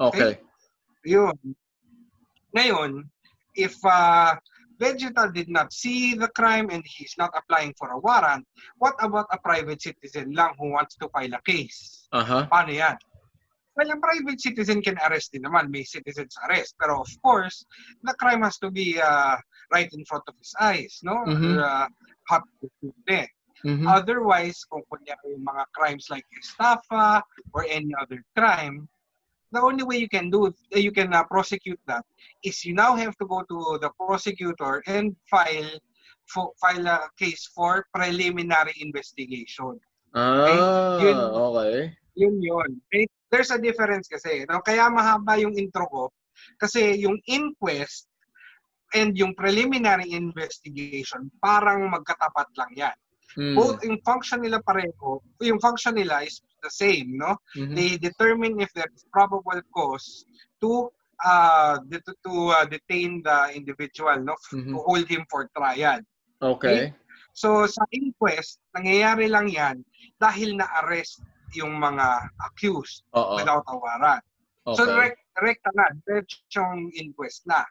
Okay. 0.00 0.40
Yun. 1.04 1.36
Ngayon, 2.56 3.04
if 3.52 3.76
uh, 3.84 4.32
Vegeta 4.82 5.30
did 5.32 5.46
not 5.48 5.72
see 5.72 6.14
the 6.18 6.26
crime 6.34 6.66
and 6.74 6.82
he's 6.82 7.14
not 7.16 7.30
applying 7.38 7.72
for 7.78 7.94
a 7.94 7.98
warrant, 8.02 8.42
what 8.82 8.98
about 8.98 9.26
a 9.30 9.38
private 9.38 9.80
citizen 9.80 10.34
lang 10.34 10.50
who 10.58 10.74
wants 10.74 10.98
to 10.98 11.06
file 11.14 11.30
a 11.34 11.42
case? 11.46 12.10
Aha. 12.10 12.50
Paano 12.50 12.74
yan? 12.74 12.98
Well, 13.78 13.88
a 13.88 13.96
private 13.96 14.40
citizen 14.42 14.82
can 14.82 14.98
arrest 15.00 15.32
din 15.32 15.48
naman. 15.48 15.70
May 15.70 15.86
citizen's 15.86 16.36
arrest. 16.44 16.76
Pero 16.76 17.00
of 17.00 17.08
course, 17.24 17.64
the 18.02 18.12
crime 18.20 18.42
has 18.42 18.58
to 18.60 18.68
be 18.68 19.00
uh, 19.00 19.38
right 19.72 19.88
in 19.94 20.04
front 20.04 20.26
of 20.28 20.34
his 20.36 20.52
eyes, 20.60 21.00
no? 21.00 21.24
Mhm. 21.24 21.56
Uh, 21.56 21.88
pursuit 22.60 23.06
eh. 23.08 23.28
Mhm. 23.64 23.86
Otherwise, 23.86 24.66
kung 24.68 24.82
kunyari 24.90 25.38
yung 25.38 25.46
mga 25.46 25.64
crimes 25.72 26.10
like 26.10 26.26
estafa 26.36 27.22
or 27.54 27.64
any 27.70 27.94
other 27.96 28.18
crime, 28.34 28.90
the 29.52 29.60
only 29.60 29.84
way 29.84 29.96
you 29.96 30.08
can 30.08 30.30
do 30.30 30.48
uh, 30.48 30.78
you 30.78 30.90
can 30.90 31.12
uh, 31.12 31.22
prosecute 31.24 31.78
that 31.86 32.04
is 32.42 32.64
you 32.64 32.74
now 32.74 32.96
have 32.96 33.16
to 33.20 33.26
go 33.26 33.44
to 33.44 33.78
the 33.80 33.90
prosecutor 34.00 34.82
and 34.86 35.14
file 35.30 35.70
for, 36.26 36.52
file 36.60 36.86
a 36.86 37.08
case 37.18 37.50
for 37.54 37.86
preliminary 37.94 38.72
investigation. 38.80 39.78
Ah, 40.14 40.98
Yun- 41.00 41.16
okay. 41.52 41.96
Yun 42.16 42.36
yun. 42.42 42.70
Okay? 42.88 43.08
There's 43.32 43.50
a 43.50 43.60
difference 43.60 44.08
kasi. 44.08 44.44
No? 44.48 44.60
Kaya 44.60 44.88
mahaba 44.92 45.40
yung 45.40 45.56
intro 45.56 45.88
ko. 45.88 46.04
Kasi 46.60 47.00
yung 47.00 47.16
inquest 47.24 48.08
and 48.92 49.16
yung 49.16 49.32
preliminary 49.32 50.12
investigation, 50.12 51.32
parang 51.40 51.88
magkatapat 51.88 52.48
lang 52.60 52.72
yan. 52.76 52.96
Mm. 53.36 53.56
Both 53.56 53.80
yung 53.84 54.00
function 54.04 54.44
nila 54.44 54.60
pareho, 54.60 55.20
yung 55.40 55.60
function 55.60 55.96
nila 55.96 56.20
is 56.26 56.40
the 56.60 56.68
same, 56.70 57.16
no? 57.16 57.40
Mhm. 57.56 57.74
They 57.74 57.96
determine 57.96 58.60
if 58.60 58.68
there 58.76 58.88
is 58.92 59.04
probable 59.08 59.60
cause 59.72 60.24
to 60.60 60.92
uh 61.22 61.78
det- 61.88 62.04
to 62.26 62.32
uh, 62.52 62.66
detain 62.66 63.22
the 63.24 63.54
individual, 63.56 64.20
no? 64.20 64.36
Mhm. 64.52 64.74
To 64.74 64.78
hold 64.84 65.06
him 65.08 65.24
for 65.32 65.48
trial. 65.56 66.02
Okay. 66.42 66.92
So 67.32 67.64
sa 67.64 67.80
inquest, 67.94 68.60
nangyayari 68.76 69.30
lang 69.32 69.48
'yan 69.48 69.80
dahil 70.20 70.60
na-arrest 70.60 71.24
yung 71.56 71.80
mga 71.80 72.28
accused 72.44 73.04
Oo. 73.16 73.40
without 73.40 73.64
a 73.68 73.76
warrant. 73.76 74.24
So 74.76 74.84
Okay. 74.84 74.92
direct, 74.92 75.18
direct 75.40 75.62
na, 75.72 75.86
diretsong 76.04 76.92
inquest 76.94 77.48
na. 77.48 77.64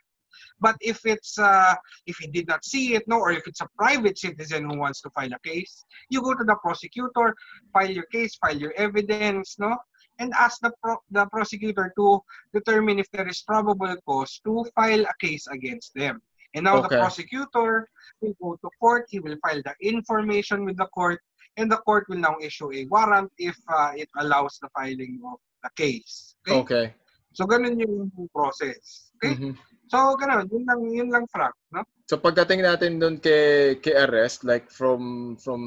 But 0.59 0.75
if 0.81 1.05
it's 1.05 1.37
uh, 1.39 1.75
if 2.05 2.17
he 2.17 2.27
did 2.27 2.47
not 2.47 2.63
see 2.65 2.95
it, 2.95 3.03
no, 3.07 3.17
or 3.17 3.31
if 3.31 3.47
it's 3.47 3.61
a 3.61 3.67
private 3.77 4.17
citizen 4.17 4.69
who 4.69 4.77
wants 4.77 5.01
to 5.01 5.09
file 5.11 5.31
a 5.33 5.39
case, 5.47 5.85
you 6.09 6.21
go 6.21 6.33
to 6.33 6.43
the 6.43 6.55
prosecutor, 6.61 7.35
file 7.73 7.89
your 7.91 8.05
case, 8.11 8.35
file 8.35 8.57
your 8.57 8.73
evidence, 8.77 9.57
no, 9.59 9.75
and 10.19 10.33
ask 10.37 10.59
the 10.61 10.71
pro- 10.83 11.03
the 11.11 11.25
prosecutor 11.27 11.93
to 11.97 12.19
determine 12.53 12.99
if 12.99 13.09
there 13.11 13.27
is 13.27 13.41
probable 13.41 13.95
cause 14.05 14.39
to 14.45 14.65
file 14.75 15.01
a 15.05 15.15
case 15.19 15.47
against 15.47 15.93
them. 15.95 16.21
And 16.53 16.65
now 16.65 16.81
the 16.81 16.87
Okay. 16.91 16.99
prosecutor 16.99 17.87
will 18.19 18.35
go 18.41 18.49
to 18.61 18.69
court. 18.79 19.05
He 19.09 19.19
will 19.19 19.37
file 19.41 19.61
the 19.63 19.73
information 19.79 20.65
with 20.65 20.75
the 20.77 20.87
court, 20.87 21.21
and 21.57 21.71
the 21.71 21.77
court 21.87 22.05
will 22.09 22.19
now 22.19 22.35
issue 22.41 22.71
a 22.73 22.85
warrant 22.91 23.31
if 23.37 23.55
uh, 23.71 23.91
it 23.95 24.09
allows 24.19 24.59
the 24.61 24.67
filing 24.75 25.21
of 25.25 25.39
the 25.63 25.69
case. 25.79 26.35
Okay. 26.43 26.59
Okay. 26.59 26.85
So 27.31 27.47
ganun 27.47 27.79
yung 27.79 28.11
process. 28.35 29.15
Okay? 29.23 29.35
Mhm. 29.39 29.55
So 29.91 30.15
ganun, 30.15 30.47
yun 30.47 30.63
lang 30.63 30.79
yun 30.87 31.09
lang 31.11 31.27
Frank, 31.27 31.51
no? 31.75 31.83
So 32.07 32.15
pagdating 32.15 32.63
natin 32.63 32.95
doon 33.03 33.19
kay 33.19 33.75
kay 33.83 33.91
arrest 34.07 34.47
like 34.47 34.71
from 34.71 35.35
from 35.43 35.61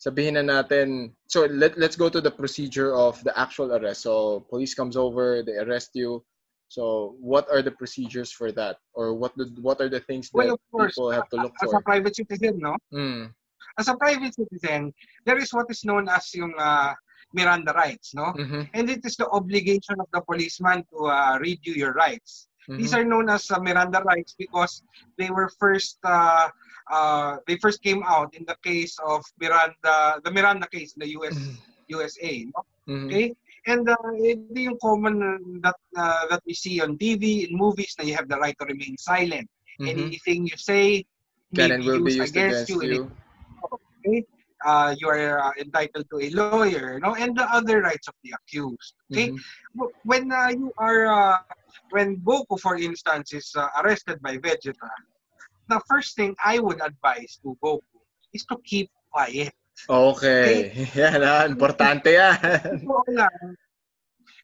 sabihin 0.00 0.40
na 0.40 0.44
natin 0.44 1.12
so 1.28 1.44
let 1.44 1.76
let's 1.76 1.94
go 1.94 2.08
to 2.08 2.24
the 2.24 2.32
procedure 2.32 2.96
of 2.96 3.20
the 3.20 3.36
actual 3.36 3.76
arrest. 3.76 4.08
So 4.08 4.44
police 4.48 4.72
comes 4.72 4.96
over, 4.96 5.44
they 5.44 5.60
arrest 5.60 5.92
you. 5.92 6.24
So 6.72 7.12
what 7.20 7.44
are 7.52 7.60
the 7.60 7.76
procedures 7.76 8.32
for 8.32 8.48
that 8.56 8.80
or 8.96 9.12
what 9.12 9.36
the, 9.36 9.52
what 9.60 9.76
are 9.84 9.92
the 9.92 10.00
things 10.00 10.32
that 10.32 10.40
Well, 10.40 10.56
course, 10.72 10.96
people 10.96 11.12
have 11.12 11.28
to 11.28 11.36
look 11.36 11.52
As 11.60 11.68
a 11.68 11.76
for? 11.76 11.84
private 11.84 12.16
citizen, 12.16 12.64
no? 12.64 12.80
Mm. 12.88 13.28
As 13.76 13.92
a 13.92 13.96
private 14.00 14.32
citizen, 14.32 14.88
there 15.28 15.36
is 15.36 15.52
what 15.52 15.68
is 15.68 15.84
known 15.84 16.08
as 16.08 16.32
yung 16.32 16.56
uh, 16.56 16.96
Miranda 17.36 17.76
rights, 17.76 18.16
no? 18.16 18.32
Mhm. 18.32 18.72
And 18.72 18.88
it 18.88 19.04
is 19.04 19.20
the 19.20 19.28
obligation 19.28 20.00
of 20.00 20.08
the 20.16 20.24
policeman 20.24 20.80
to 20.96 21.12
uh, 21.12 21.36
read 21.44 21.60
you 21.60 21.76
your 21.76 21.92
rights. 21.92 22.48
These 22.76 22.92
Mhm. 22.92 22.96
are 22.96 23.04
known 23.04 23.28
as 23.28 23.50
uh, 23.50 23.58
Miranda 23.60 24.00
rights 24.02 24.34
because 24.38 24.82
they 25.18 25.30
were 25.30 25.48
first 25.58 25.98
uh, 26.04 26.48
uh, 26.90 27.36
they 27.46 27.56
first 27.58 27.82
came 27.82 28.02
out 28.06 28.34
in 28.34 28.44
the 28.46 28.56
case 28.62 28.96
of 29.06 29.22
Miranda, 29.40 30.20
the 30.24 30.30
Miranda 30.30 30.66
case 30.68 30.94
in 30.94 31.00
the 31.00 31.10
US 31.18 31.38
USA, 31.88 32.32
no? 32.54 32.62
Mhm. 32.86 33.08
Okay? 33.08 33.34
And 33.66 33.88
uh, 33.88 33.96
ito 34.22 34.42
yung 34.48 34.62
common 34.62 35.02
uh, 35.04 35.22
that 35.46 35.60
uh, 35.78 36.12
that 36.14 36.24
we 36.32 36.38
see 36.40 36.64
on 36.68 36.84
TV, 36.86 37.34
in 37.38 37.50
movies, 37.56 37.86
na 37.94 37.98
you 37.98 38.14
have 38.14 38.26
the 38.26 38.34
right 38.34 38.54
to 38.54 38.64
remain 38.64 38.96
silent. 38.96 39.46
Mhm. 39.78 40.10
Anything 40.10 40.46
you 40.46 40.56
say 40.58 41.04
Can 41.54 41.72
and 41.72 41.84
will 41.84 42.00
be 42.00 42.12
used 42.14 42.20
against 42.20 42.68
and 42.68 42.82
you. 42.82 43.10
Okay? 44.04 44.24
Uh, 44.64 44.94
you 44.98 45.08
are 45.10 45.42
uh, 45.42 45.50
entitled 45.58 46.06
to 46.10 46.18
a 46.22 46.30
lawyer, 46.30 46.98
no, 47.02 47.14
and 47.18 47.34
the 47.34 47.42
other 47.50 47.82
rights 47.82 48.06
of 48.06 48.14
the 48.22 48.30
accused. 48.38 48.94
Okay, 49.10 49.30
Mhm. 49.34 49.38
W- 49.74 49.94
when 50.06 50.30
uh, 50.30 50.50
you 50.54 50.70
are 50.78 51.06
uh, 51.10 51.38
when 51.90 52.16
Goku, 52.22 52.54
for 52.60 52.78
instance, 52.78 53.34
is 53.34 53.50
uh, 53.58 53.66
arrested 53.82 54.22
by 54.22 54.38
Vegeta, 54.38 54.90
the 55.68 55.80
first 55.90 56.14
thing 56.14 56.34
I 56.44 56.58
would 56.62 56.78
advise 56.80 57.38
to 57.42 57.58
Goku 57.58 57.82
is 58.32 58.44
to 58.46 58.56
keep 58.62 58.90
quiet. 59.10 59.50
Okay. 59.90 60.70
Yan 60.98 61.22
ah, 61.26 61.42
importante 61.48 62.14
yan. 62.14 62.38
totoo 62.86 63.02
lang, 63.18 63.56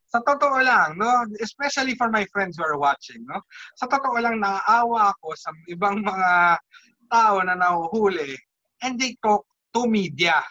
sa 0.08 0.18
totoo 0.24 0.58
lang, 0.64 0.96
no, 0.96 1.28
especially 1.44 1.94
for 1.94 2.08
my 2.10 2.24
friends 2.32 2.56
who 2.56 2.64
are 2.64 2.80
watching, 2.80 3.22
no, 3.28 3.38
sa 3.76 3.86
totoo 3.86 4.18
lang 4.18 4.40
naaawa 4.40 5.12
ako 5.14 5.36
sa 5.36 5.52
ibang 5.68 6.00
mga 6.00 6.56
tao 7.12 7.40
na 7.44 7.54
nahuhuli 7.56 8.34
and 8.82 8.96
they 9.00 9.16
talk 9.24 9.44
to 9.82 9.88
media. 9.88 10.42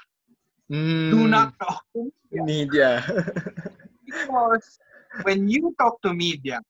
Mm. 0.71 1.11
Do 1.11 1.27
not 1.27 1.53
talk 1.59 1.83
to 1.95 2.11
media. 2.31 2.43
media. 2.43 2.91
Because 4.07 4.79
when 5.23 5.49
you 5.49 5.75
talk 5.79 6.01
to 6.03 6.13
media, 6.13 6.61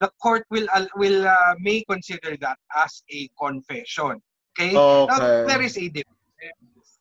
the 0.00 0.10
court 0.22 0.46
will 0.50 0.66
uh, 0.72 0.86
will 0.94 1.26
uh, 1.26 1.54
may 1.58 1.82
consider 1.90 2.36
that 2.40 2.58
as 2.76 3.02
a 3.10 3.28
confession. 3.40 4.22
Okay? 4.54 4.72
Now, 4.72 5.18
there 5.18 5.62
is 5.62 5.76
a 5.76 5.88
difference. 5.88 6.14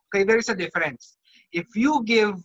Okay, 0.09 0.23
there 0.23 0.37
is 0.37 0.49
a 0.49 0.55
difference. 0.55 1.17
If 1.51 1.67
you 1.75 2.03
give 2.05 2.35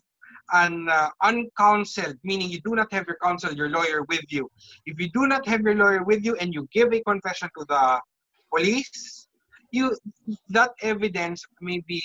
an 0.52 0.88
uh, 0.88 1.08
uncounseled, 1.22 2.18
meaning 2.24 2.50
you 2.50 2.60
do 2.60 2.74
not 2.74 2.92
have 2.92 3.06
your 3.06 3.16
counsel, 3.22 3.52
your 3.54 3.70
lawyer 3.70 4.02
with 4.08 4.24
you. 4.28 4.50
If 4.84 5.00
you 5.00 5.08
do 5.10 5.26
not 5.26 5.46
have 5.48 5.62
your 5.62 5.74
lawyer 5.74 6.04
with 6.04 6.24
you 6.24 6.36
and 6.36 6.52
you 6.52 6.68
give 6.72 6.92
a 6.92 7.00
confession 7.02 7.48
to 7.58 7.64
the 7.68 8.00
police, 8.54 9.21
you 9.72 9.96
that 10.50 10.70
evidence 10.82 11.42
may 11.60 11.80
be 11.88 12.00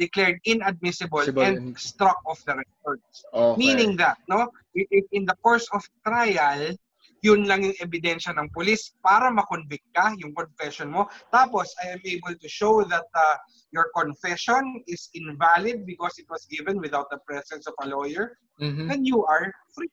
declared 0.00 0.40
inadmissible 0.44 1.20
Admissible 1.20 1.44
and 1.44 1.78
struck 1.78 2.16
off 2.26 2.40
the 2.48 2.56
records. 2.56 3.24
Okay. 3.32 3.60
Meaning 3.60 3.96
that, 4.00 4.16
no, 4.28 4.48
if 4.74 5.04
in 5.12 5.26
the 5.26 5.36
course 5.44 5.68
of 5.76 5.84
trial, 6.04 6.72
yun 7.20 7.44
lang 7.44 7.68
yung 7.68 7.76
ebidensya 7.84 8.32
ng 8.32 8.48
police 8.56 8.96
para 9.04 9.28
makonvict 9.28 9.84
ka, 9.92 10.16
yung 10.16 10.32
confession 10.32 10.88
mo. 10.88 11.04
Tapos, 11.28 11.68
I 11.84 11.92
am 11.92 12.00
able 12.08 12.32
to 12.32 12.48
show 12.48 12.80
that 12.88 13.04
uh, 13.12 13.36
your 13.76 13.92
confession 13.92 14.80
is 14.88 15.12
invalid 15.12 15.84
because 15.84 16.16
it 16.16 16.24
was 16.32 16.48
given 16.48 16.80
without 16.80 17.12
the 17.12 17.20
presence 17.28 17.68
of 17.68 17.76
a 17.84 17.86
lawyer, 17.92 18.40
Mhm. 18.56 18.88
then 18.88 19.04
you 19.04 19.20
are 19.28 19.52
free. 19.76 19.92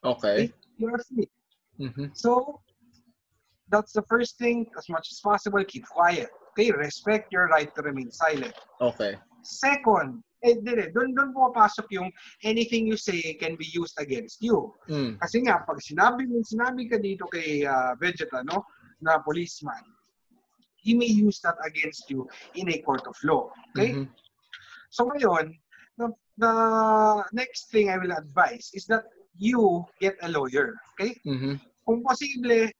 Okay. 0.00 0.48
You 0.80 0.96
are 0.96 1.02
free. 1.12 1.28
Mhm. 1.76 2.16
So, 2.16 2.64
that's 3.68 3.92
the 3.92 4.04
first 4.08 4.40
thing. 4.40 4.64
As 4.80 4.88
much 4.88 5.12
as 5.12 5.20
possible, 5.20 5.60
keep 5.68 5.84
quiet. 5.84 6.32
Okay? 6.56 6.72
Respect 6.72 7.28
your 7.28 7.52
right 7.52 7.68
to 7.76 7.80
remain 7.84 8.08
silent. 8.08 8.56
Okay. 8.80 9.20
Second, 9.44 10.24
eh, 10.40 10.56
dire, 10.64 10.88
doon 10.90 11.12
doon 11.12 11.36
pumapasok 11.36 11.84
yung 11.92 12.08
anything 12.48 12.88
you 12.88 12.96
say 12.96 13.36
can 13.36 13.60
be 13.60 13.68
used 13.76 13.94
against 14.00 14.40
you. 14.40 14.72
Mm. 14.88 15.20
Kasi 15.20 15.44
nga, 15.44 15.60
pag 15.68 15.76
sinabi 15.84 16.24
mo, 16.24 16.40
sinabi 16.40 16.88
ka 16.88 16.96
dito 16.96 17.28
kay 17.28 17.68
uh, 17.68 17.92
Vegeta, 18.00 18.40
no, 18.48 18.64
na 19.04 19.20
policeman, 19.20 19.84
he 20.80 20.94
may 20.94 21.10
use 21.10 21.42
that 21.44 21.58
against 21.66 22.08
you 22.08 22.24
in 22.54 22.72
a 22.72 22.78
court 22.80 23.04
of 23.04 23.16
law. 23.26 23.52
Okay? 23.74 23.92
Mhm. 23.92 24.08
So 24.88 25.10
ngayon, 25.10 25.52
the, 25.98 26.08
the 26.38 26.54
next 27.34 27.68
thing 27.74 27.90
I 27.90 27.98
will 27.98 28.14
advise 28.14 28.70
is 28.72 28.86
that 28.88 29.04
you 29.36 29.84
get 30.00 30.16
a 30.22 30.30
lawyer. 30.30 30.78
Okay? 30.94 31.18
Mhm. 31.26 31.60
Kung 31.84 32.00
posible, 32.06 32.70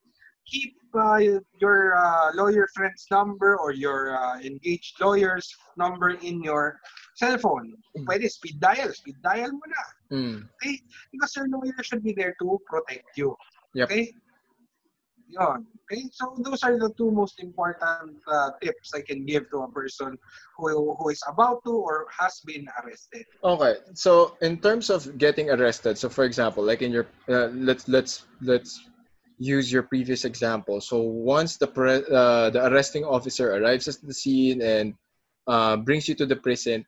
keep 0.47 0.79
uh, 0.99 1.39
your 1.59 1.95
uh, 1.95 2.31
lawyer 2.33 2.67
friend's 2.73 3.05
number 3.11 3.57
or 3.57 3.71
your 3.71 4.17
uh, 4.17 4.39
engaged 4.41 4.99
lawyer's 4.99 5.47
number 5.77 6.17
in 6.21 6.43
your 6.43 6.79
cell 7.15 7.37
phone. 7.37 7.73
Kung 7.95 8.05
pwede, 8.05 8.29
speed 8.29 8.59
dial. 8.59 8.91
Speed 8.93 9.17
dial 9.23 9.51
mo 9.51 9.65
na. 9.65 9.83
Mm. 10.11 10.37
Okay? 10.61 10.81
Because 11.11 11.35
your 11.35 11.47
lawyer 11.49 11.77
should 11.81 12.03
be 12.03 12.13
there 12.13 12.35
to 12.41 12.59
protect 12.65 13.17
you. 13.17 13.35
Yep. 13.73 13.89
Okay? 13.89 14.13
Yon. 15.29 15.67
Okay? 15.85 16.07
So 16.11 16.35
those 16.39 16.63
are 16.63 16.77
the 16.79 16.93
two 16.97 17.11
most 17.11 17.41
important 17.43 18.17
uh, 18.27 18.51
tips 18.61 18.93
I 18.93 19.01
can 19.01 19.25
give 19.25 19.49
to 19.51 19.67
a 19.67 19.69
person 19.71 20.17
who 20.57 20.95
who 20.95 21.09
is 21.09 21.21
about 21.27 21.63
to 21.65 21.73
or 21.73 22.07
has 22.13 22.39
been 22.45 22.67
arrested. 22.79 23.25
Okay. 23.43 23.81
So 23.93 24.37
in 24.41 24.57
terms 24.59 24.89
of 24.89 25.17
getting 25.17 25.49
arrested, 25.49 25.97
so 25.97 26.09
for 26.09 26.23
example, 26.23 26.63
like 26.63 26.81
in 26.81 26.91
your 26.91 27.07
uh, 27.27 27.51
let's 27.53 27.87
let's 27.87 28.25
let's 28.41 28.79
use 29.37 29.71
your 29.71 29.83
previous 29.83 30.25
example. 30.25 30.81
So 30.81 31.01
once 31.01 31.57
the 31.57 31.67
pre- 31.67 32.05
uh, 32.09 32.49
the 32.49 32.65
arresting 32.65 33.05
officer 33.05 33.53
arrives 33.53 33.87
at 33.87 34.01
the 34.01 34.13
scene 34.13 34.61
and 34.61 34.93
uh, 35.47 35.77
brings 35.77 36.09
you 36.09 36.15
to 36.15 36.25
the 36.25 36.35
prison, 36.35 36.85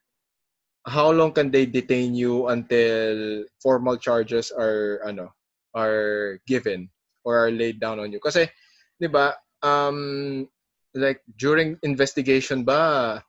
how 0.85 1.11
long 1.11 1.31
can 1.31 1.51
they 1.51 1.65
detain 1.65 2.15
you 2.15 2.49
until 2.49 3.45
formal 3.61 3.97
charges 3.97 4.51
are 4.51 5.01
ano 5.05 5.29
are 5.77 6.41
given 6.49 6.89
or 7.23 7.37
are 7.37 7.51
laid 7.51 7.79
down 7.79 8.01
on 8.01 8.11
you? 8.11 8.19
Kasi, 8.19 8.49
'di 8.97 9.07
ba? 9.07 9.37
Um, 9.61 10.49
like 10.97 11.21
during 11.37 11.77
investigation 11.85 12.65
ba 12.65 13.21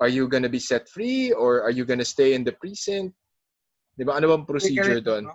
are 0.00 0.12
you 0.12 0.28
gonna 0.28 0.52
be 0.52 0.60
set 0.60 0.88
free 0.88 1.32
or 1.32 1.62
are 1.62 1.70
you 1.72 1.88
gonna 1.88 2.04
stay 2.04 2.36
in 2.36 2.44
the 2.44 2.52
precinct? 2.52 3.16
'Di 3.96 4.04
ba? 4.04 4.20
Ano 4.20 4.36
bang 4.36 4.44
procedure 4.44 5.00
doon? 5.00 5.32
no? 5.32 5.34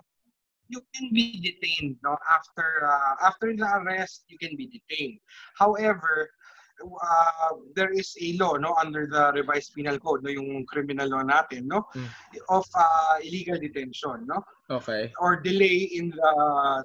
You 0.72 0.80
can 0.96 1.12
be 1.12 1.36
detained 1.36 2.00
no 2.00 2.16
after 2.24 2.88
uh, 2.88 3.14
after 3.28 3.52
the 3.52 3.68
arrest 3.76 4.24
you 4.32 4.40
can 4.40 4.56
be 4.56 4.72
detained. 4.72 5.20
However, 5.60 6.32
uh, 6.80 7.52
there 7.76 7.92
is 7.92 8.16
a 8.24 8.32
law 8.40 8.56
no 8.56 8.72
under 8.80 9.04
the 9.06 9.36
revised 9.36 9.76
penal 9.76 10.00
code 10.00 10.24
no 10.24 10.32
yung 10.32 10.64
criminal 10.66 11.06
law 11.12 11.22
natin 11.22 11.68
no 11.68 11.84
Mm. 11.92 12.08
of 12.48 12.64
uh, 12.72 13.20
illegal 13.20 13.60
detention 13.60 14.24
no 14.24 14.40
Okay. 14.72 15.12
or 15.20 15.36
delay 15.44 15.92
in 15.92 16.08
the 16.08 16.32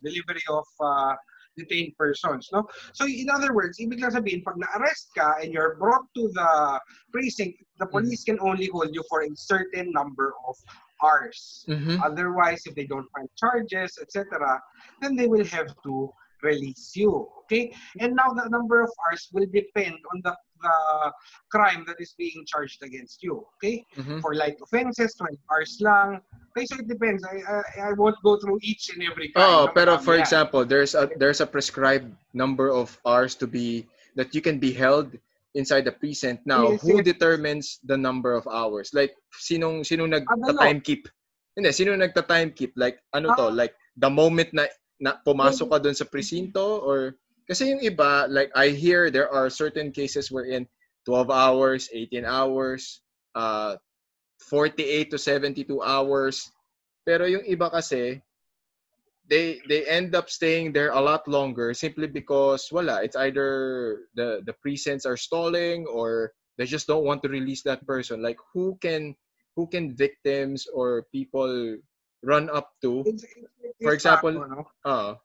delivery 0.03 0.43
of 0.51 0.67
uh, 0.83 1.15
detained 1.55 1.95
persons 1.97 2.51
no 2.51 2.67
so 2.93 3.07
in 3.07 3.31
other 3.31 3.55
words 3.55 3.79
ibig 3.79 4.03
lang 4.03 4.11
sabihin 4.13 4.43
pag 4.45 4.59
na-arrest 4.59 5.09
ka 5.15 5.39
and 5.41 5.49
you're 5.55 5.79
brought 5.79 6.03
to 6.13 6.27
the 6.35 6.49
precinct 7.15 7.57
the 7.81 7.87
police 7.89 8.21
can 8.27 8.37
only 8.43 8.67
hold 8.69 8.91
you 8.93 9.01
for 9.09 9.23
a 9.25 9.31
certain 9.33 9.89
number 9.95 10.35
of 10.45 10.53
hours 11.03 11.65
Mhm. 11.67 11.99
Otherwise, 12.03 12.61
if 12.65 12.73
they 12.75 12.85
don't 12.87 13.07
find 13.15 13.27
charges, 13.37 13.97
etc., 14.01 14.25
then 15.01 15.15
they 15.15 15.27
will 15.27 15.45
have 15.45 15.69
to 15.83 16.09
release 16.43 16.93
you. 16.95 17.27
Okay? 17.45 17.73
And 17.99 18.13
now 18.15 18.29
the 18.33 18.47
number 18.49 18.81
of 18.81 18.89
hours 19.05 19.27
will 19.33 19.47
depend 19.51 19.97
on 20.13 20.21
the, 20.23 20.33
the 20.61 20.77
crime 21.49 21.83
that 21.87 21.97
is 21.99 22.13
being 22.17 22.45
charged 22.45 22.83
against 22.83 23.23
you. 23.23 23.45
Okay? 23.57 23.85
Mhm. 23.97 24.21
For 24.21 24.35
light 24.35 24.57
offenses, 24.61 25.15
20 25.17 25.37
hours 25.51 25.77
lang. 25.81 26.21
Okay, 26.53 26.65
so 26.65 26.77
it 26.77 26.87
depends. 26.87 27.21
I, 27.25 27.37
I, 27.41 27.89
I 27.89 27.91
won't 27.93 28.17
go 28.23 28.37
through 28.37 28.59
each 28.61 28.89
and 28.93 29.01
every 29.05 29.29
crime. 29.29 29.45
Oh, 29.45 29.69
pero 29.73 29.97
for 29.97 30.13
yan. 30.17 30.21
example, 30.25 30.65
there's 30.65 30.93
a 30.97 31.09
there's 31.17 31.41
a 31.41 31.45
prescribed 31.49 32.09
number 32.33 32.69
of 32.73 32.97
hours 33.05 33.33
to 33.41 33.45
be 33.45 33.85
that 34.17 34.33
you 34.33 34.41
can 34.41 34.57
be 34.57 34.73
held 34.73 35.13
inside 35.55 35.85
the 35.85 35.95
precinct. 35.95 36.43
Now, 36.43 36.75
Yes, 36.75 36.81
who 36.81 36.99
yes. 36.99 37.05
determines 37.15 37.79
the 37.85 37.95
number 37.97 38.33
of 38.35 38.47
hours? 38.49 38.91
Like 38.91 39.15
sinong 39.37 39.87
sinong 39.87 40.11
Ano? 40.11 40.23
nagta-time 40.25 40.81
keep? 40.81 41.07
Hindi, 41.57 41.71
sino 41.73 41.95
nagta-time 41.95 42.51
keep? 42.53 42.73
Like 42.75 42.99
ano 43.15 43.33
to? 43.37 43.49
Ah. 43.49 43.53
Like 43.53 43.73
the 43.97 44.09
moment 44.11 44.51
na 44.53 44.67
na 45.01 45.17
pumasok 45.21 45.69
ka 45.69 45.77
doon 45.81 45.97
sa 45.97 46.09
presinto 46.09 46.81
or 46.81 47.17
kasi 47.47 47.69
yung 47.71 47.81
iba 47.81 48.27
like 48.27 48.51
I 48.57 48.73
hear 48.73 49.09
there 49.09 49.29
are 49.31 49.47
certain 49.47 49.93
cases 49.93 50.29
wherein 50.33 50.67
12 51.07 51.31
hours, 51.31 51.87
18 51.93 52.27
hours, 52.27 53.01
uh 53.37 53.79
48 54.51 55.09
to 55.09 55.17
72 55.17 55.65
hours. 55.81 56.51
Pero 57.07 57.25
yung 57.25 57.45
iba 57.47 57.71
kasi 57.71 58.19
they 59.29 59.59
they 59.67 59.85
end 59.85 60.15
up 60.15 60.29
staying 60.29 60.71
there 60.73 60.91
a 60.91 60.99
lot 61.01 61.27
longer 61.27 61.73
simply 61.73 62.07
because 62.07 62.67
voila, 62.71 62.97
it's 63.03 63.15
either 63.15 64.07
the 64.15 64.41
the 64.45 64.53
precincts 64.63 65.05
are 65.05 65.17
stalling 65.17 65.85
or 65.87 66.31
they 66.57 66.65
just 66.65 66.87
don't 66.87 67.05
want 67.05 67.21
to 67.23 67.29
release 67.29 67.61
that 67.63 67.85
person 67.85 68.21
like 68.23 68.39
who 68.53 68.77
can 68.81 69.15
who 69.55 69.67
can 69.67 69.95
victims 69.95 70.67
or 70.73 71.05
people 71.11 71.77
run 72.23 72.49
up 72.49 72.71
to 72.81 73.03
It's- 73.05 73.23
it's- 73.23 73.75
For 73.83 73.93
example, 73.93 74.33
no? 74.33 74.63
uh 74.85 75.15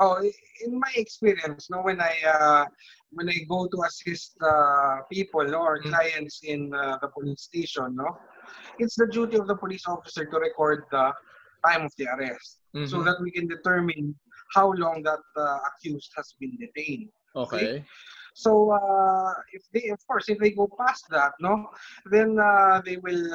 Oh, 0.00 0.16
in 0.64 0.80
my 0.80 0.88
experience, 0.96 1.68
no, 1.68 1.82
when 1.84 2.00
I 2.00 2.16
uh, 2.24 2.64
when 3.12 3.28
I 3.28 3.36
go 3.44 3.68
to 3.68 3.78
assist 3.84 4.32
uh, 4.40 5.04
people 5.12 5.44
no, 5.44 5.60
or 5.60 5.76
Mm. 5.84 5.92
clients 5.92 6.40
in 6.42 6.72
uh, 6.72 6.96
the 7.04 7.08
police 7.12 7.42
station, 7.52 7.96
no, 8.00 8.16
it's 8.80 8.96
the 8.96 9.06
duty 9.12 9.36
of 9.36 9.46
the 9.46 9.56
police 9.56 9.84
officer 9.86 10.24
to 10.24 10.36
record 10.40 10.88
the 10.90 11.12
time 11.64 11.82
of 11.86 11.92
the 11.98 12.06
arrest, 12.16 12.60
so 12.88 13.00
mhm. 13.00 13.04
that 13.04 13.18
we 13.20 13.30
can 13.30 13.46
determine 13.48 14.14
how 14.54 14.72
long 14.74 15.02
that 15.02 15.22
uh, 15.38 15.58
accused 15.70 16.10
has 16.16 16.34
been 16.40 16.56
detained. 16.58 17.08
okay 17.36 17.84
So 18.34 18.70
uh, 18.70 19.34
if 19.52 19.66
they, 19.74 19.90
of 19.90 19.98
course, 20.06 20.30
if 20.30 20.38
they 20.38 20.54
go 20.54 20.70
past 20.78 21.04
that, 21.10 21.34
no, 21.42 21.66
then 22.08 22.38
uh, 22.38 22.80
they 22.86 22.96
will 22.96 23.26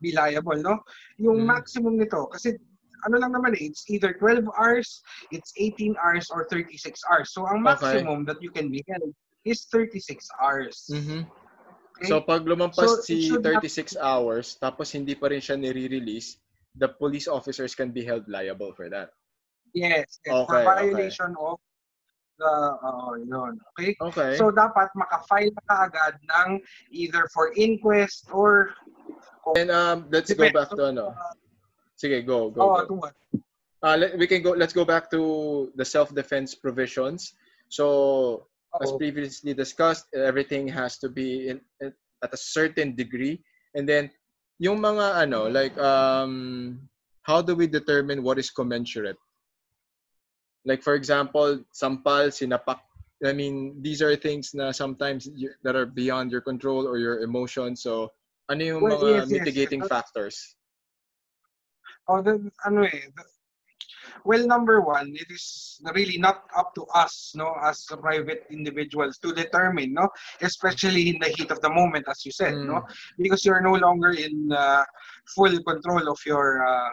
be 0.00 0.16
liable, 0.16 0.56
no. 0.56 0.80
Yung 1.20 1.44
Mm. 1.44 1.52
maximum 1.54 2.00
nito, 2.00 2.26
kasi 2.32 2.56
ano 3.04 3.20
lang 3.20 3.36
naman 3.36 3.52
eh, 3.52 3.68
it's 3.68 3.84
either 3.92 4.16
12 4.16 4.48
hours, 4.56 5.04
it's 5.28 5.52
18 5.60 5.92
hours, 6.00 6.32
or 6.32 6.48
36 6.48 6.72
hours. 7.12 7.36
So 7.36 7.44
ang 7.44 7.60
Okay. 7.62 8.00
maximum 8.00 8.24
that 8.24 8.40
you 8.40 8.48
can 8.50 8.72
be 8.72 8.80
held 8.88 9.12
is 9.44 9.68
36 9.68 10.24
hours. 10.40 10.88
mhm. 10.88 11.28
Okay? 11.94 12.10
so 12.10 12.18
pag 12.24 12.42
lumampas 12.42 12.90
So, 12.90 13.06
si 13.06 13.22
should 13.22 13.44
not- 13.44 13.62
36 13.62 13.94
hours 14.00 14.58
tapos 14.58 14.90
hindi 14.96 15.14
pa 15.14 15.30
rin 15.30 15.38
siya 15.38 15.54
nire-release 15.54 16.40
the 16.74 16.88
police 16.88 17.28
officers 17.28 17.74
can 17.74 17.90
be 17.90 18.04
held 18.04 18.26
liable 18.28 18.72
for 18.74 18.88
that 18.90 19.10
yes, 19.74 20.18
yes, 20.26 20.34
for 20.46 20.58
Okay, 20.58 20.62
okay. 20.62 20.74
violation 20.74 21.34
of 21.38 21.58
the, 22.38 22.54
uh, 22.82 23.14
yun. 23.22 23.60
Okay? 23.78 23.94
okay 24.02 24.34
So 24.34 24.50
dapat 24.50 24.90
makafile 24.98 25.54
ka 25.70 25.86
agad 25.86 26.18
ng 26.18 26.58
either 26.90 27.30
for 27.30 27.54
inquest 27.54 28.26
or 28.34 28.74
and 29.54 29.70
um 29.70 30.10
let's 30.10 30.34
go 30.34 30.50
back 30.50 30.72
to 30.74 30.90
ano 30.90 31.14
sige 31.94 32.26
go 32.26 32.50
go, 32.50 32.74
oh, 32.74 32.86
go. 32.86 32.98
Uh, 33.84 33.96
let, 34.00 34.16
we 34.16 34.26
can 34.26 34.40
go. 34.40 34.56
Let's 34.56 34.72
go 34.72 34.84
back 34.84 35.10
to 35.12 35.68
the 35.76 35.84
self-defense 35.84 36.56
provisions. 36.56 37.36
So, 37.68 38.48
as 38.80 38.90
previously 38.96 39.52
discussed, 39.52 40.08
everything 40.16 40.64
has 40.72 40.96
to 41.04 41.12
be 41.12 41.52
in- 41.52 41.60
at 41.84 42.32
a 42.32 42.40
certain 42.40 42.96
degree. 42.96 43.44
And 43.76 43.84
then, 43.84 44.08
yung 44.58 44.78
mga 44.80 45.26
ano, 45.26 45.48
like, 45.48 45.76
um, 45.78 46.78
how 47.22 47.40
do 47.42 47.54
we 47.54 47.66
determine 47.66 48.22
what 48.22 48.38
is 48.38 48.50
commensurate? 48.50 49.18
Like, 50.64 50.82
for 50.82 50.94
example, 50.94 51.60
sampal, 51.74 52.32
sinapak. 52.32 52.80
I 53.24 53.32
mean, 53.32 53.80
these 53.80 54.02
are 54.02 54.16
things 54.16 54.52
na 54.54 54.70
sometimes 54.72 55.28
you, 55.34 55.50
that 55.62 55.76
are 55.76 55.86
beyond 55.86 56.30
your 56.32 56.40
control 56.40 56.86
or 56.86 56.98
your 56.98 57.20
emotions. 57.22 57.82
So, 57.82 58.12
ano 58.50 58.60
yung 58.64 58.82
Well, 58.82 59.00
mga 59.00 59.08
yes, 59.08 59.28
yes. 59.28 59.30
mitigating 59.40 59.80
That's- 59.80 59.92
factors? 59.92 60.36
Oh, 62.08 62.20
the, 62.20 62.36
ano 62.64 62.84
eh, 62.84 63.08
the- 63.16 63.33
well, 64.24 64.46
number 64.46 64.80
one, 64.80 65.10
it 65.14 65.26
is 65.30 65.80
really 65.94 66.18
not 66.18 66.44
up 66.56 66.74
to 66.74 66.86
us, 66.94 67.32
no, 67.34 67.54
as 67.62 67.84
private 68.00 68.46
individuals 68.50 69.18
to 69.18 69.34
determine, 69.34 69.92
no, 69.94 70.08
especially 70.40 71.10
in 71.10 71.18
the 71.18 71.28
heat 71.28 71.50
of 71.50 71.60
the 71.60 71.70
moment, 71.70 72.06
as 72.08 72.24
you 72.24 72.30
said, 72.30 72.54
Mm. 72.54 72.66
no, 72.66 72.82
because 73.18 73.44
you're 73.44 73.60
no 73.60 73.74
longer 73.74 74.10
in 74.10 74.52
uh, 74.52 74.84
full 75.34 75.56
control 75.64 76.08
of 76.08 76.18
your 76.26 76.62
uh, 76.66 76.90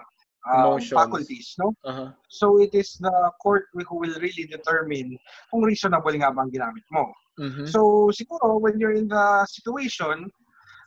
um, 0.50 0.82
faculties, 0.82 1.54
no? 1.60 1.74
Uh-huh. 1.86 2.10
So 2.30 2.60
it 2.62 2.74
is 2.74 2.98
the 2.98 3.14
court 3.42 3.66
who 3.74 3.96
will 4.00 4.18
really 4.20 4.50
determine 4.50 5.18
kung 5.52 5.62
reasonable 5.62 6.18
nga 6.18 6.34
bang 6.34 6.50
ginamit 6.50 6.86
mo. 6.90 7.06
Mhm. 7.38 7.70
So 7.70 8.10
siguro 8.10 8.60
when 8.60 8.80
you're 8.80 8.98
in 8.98 9.08
the 9.08 9.46
situation, 9.46 10.30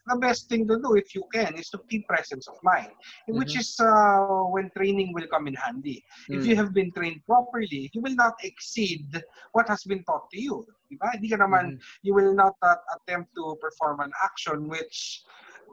the 0.07 0.17
best 0.17 0.49
thing 0.49 0.69
to 0.69 0.77
do 0.81 0.95
if 0.97 1.15
you 1.15 1.25
can 1.33 1.55
is 1.57 1.71
to 1.71 1.79
keep 1.89 2.07
presence 2.07 2.49
of 2.49 2.57
mind, 2.63 2.93
which 3.29 3.57
Mhm. 3.57 3.61
is 3.61 3.81
uh, 3.81 4.45
when 4.53 4.69
training 4.77 5.13
will 5.17 5.27
come 5.29 5.49
in 5.49 5.57
handy. 5.57 6.05
If 6.29 6.45
Mm. 6.45 6.47
you 6.49 6.55
have 6.57 6.73
been 6.77 6.91
trained 6.93 7.25
properly, 7.25 7.89
you 7.93 8.01
will 8.05 8.15
not 8.15 8.37
exceed 8.45 9.09
what 9.53 9.69
has 9.69 9.85
been 9.85 10.05
taught 10.05 10.29
to 10.33 10.39
you. 10.41 10.67
Diba? 10.93 11.09
Hindi 11.17 11.29
ka 11.33 11.39
naman, 11.41 11.65
Mhm. 11.75 11.81
you 12.05 12.13
will 12.13 12.35
not 12.37 12.55
uh, 12.61 12.77
attempt 13.01 13.33
to 13.35 13.57
perform 13.61 14.01
an 14.05 14.13
action 14.23 14.69
which 14.69 15.25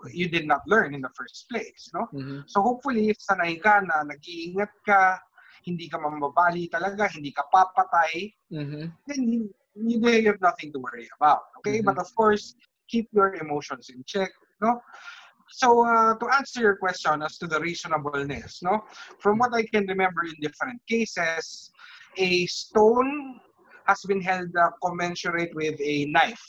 you 0.10 0.32
did 0.32 0.48
not 0.48 0.64
learn 0.66 0.96
in 0.96 1.02
the 1.04 1.14
first 1.14 1.46
place. 1.52 1.92
No? 1.94 2.08
Mhm. 2.16 2.48
So 2.48 2.64
hopefully, 2.64 3.12
if 3.12 3.20
sanay 3.20 3.60
ka 3.60 3.84
na 3.84 4.08
nag-iingat 4.08 4.72
ka, 4.88 5.20
hindi 5.68 5.86
ka 5.92 6.00
mamabali 6.02 6.72
talaga, 6.72 7.06
hindi 7.12 7.30
ka 7.36 7.44
papatay, 7.54 8.34
Mhm. 8.50 8.90
then 9.06 9.20
you, 9.28 9.52
you 9.76 10.00
have 10.26 10.42
nothing 10.42 10.74
to 10.74 10.80
worry 10.80 11.06
about. 11.20 11.46
Okay, 11.62 11.84
Mhm. 11.84 11.86
but 11.86 12.00
of 12.02 12.10
course, 12.16 12.56
keep 12.92 13.08
your 13.14 13.36
emotions 13.36 13.90
in 13.90 14.04
check. 14.06 14.30
No. 14.62 14.82
So 15.52 15.86
uh, 15.86 16.16
to 16.16 16.26
answer 16.38 16.62
your 16.62 16.78
question 16.78 17.22
as 17.24 17.38
to 17.40 17.48
the 17.48 17.60
reasonableness, 17.60 18.64
no, 18.64 18.84
from 19.20 19.40
what 19.40 19.54
I 19.54 19.64
can 19.64 19.86
remember 19.88 20.24
in 20.24 20.36
different 20.40 20.80
cases, 20.88 21.72
a 22.18 22.46
stone 22.48 23.40
has 23.86 24.00
been 24.08 24.22
held 24.22 24.52
uh, 24.56 24.70
commensurate 24.84 25.52
with 25.56 25.80
a 25.82 26.06
knife. 26.06 26.46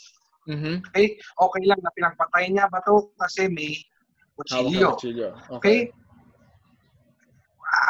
Mhm. 0.47 0.83
Okay, 0.91 1.15
okay 1.39 1.63
lang 1.63 1.79
na 1.79 1.91
pinagpatay 1.95 2.51
niya 2.51 2.67
ba 2.67 2.83
to 2.83 3.07
kasi 3.15 3.47
may 3.47 3.79
kutsilyo. 4.35 4.91
Okay? 4.95 5.55
Okay. 5.55 5.79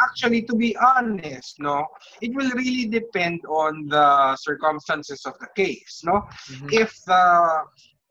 Actually, 0.05 0.45
to 0.45 0.55
be 0.55 0.77
honest, 0.77 1.57
no, 1.59 1.85
it 2.21 2.31
will 2.33 2.49
really 2.53 2.85
depend 2.87 3.41
on 3.49 3.89
the 3.89 4.37
circumstances 4.37 5.25
of 5.25 5.33
the 5.41 5.49
case, 5.57 6.05
no. 6.05 6.21
Mhm. 6.49 6.69
If 6.71 6.93
the 7.09 7.23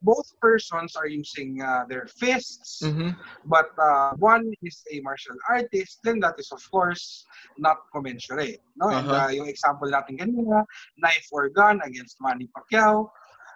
both 0.03 0.27
persons 0.43 0.97
are 0.97 1.07
using 1.07 1.63
uh, 1.63 1.87
their 1.89 2.07
fists, 2.07 2.83
Mhm. 2.83 3.15
but 3.47 3.71
uh, 3.79 4.13
one 4.19 4.51
is 4.63 4.83
a 4.91 5.01
martial 5.01 5.37
artist, 5.49 6.03
then 6.05 6.19
that 6.21 6.35
is 6.39 6.51
of 6.53 6.63
course 6.71 7.25
not 7.59 7.79
commensurate, 7.95 8.61
no. 8.77 8.91
And 8.91 9.07
Uh-huh. 9.07 9.27
uh, 9.27 9.31
yung 9.31 9.49
example 9.49 9.89
natin 9.89 10.19
kanina, 10.19 10.67
knife 10.99 11.27
or 11.33 11.49
gun 11.49 11.81
against 11.87 12.19
Manny 12.21 12.51
Pacquiao, 12.51 13.11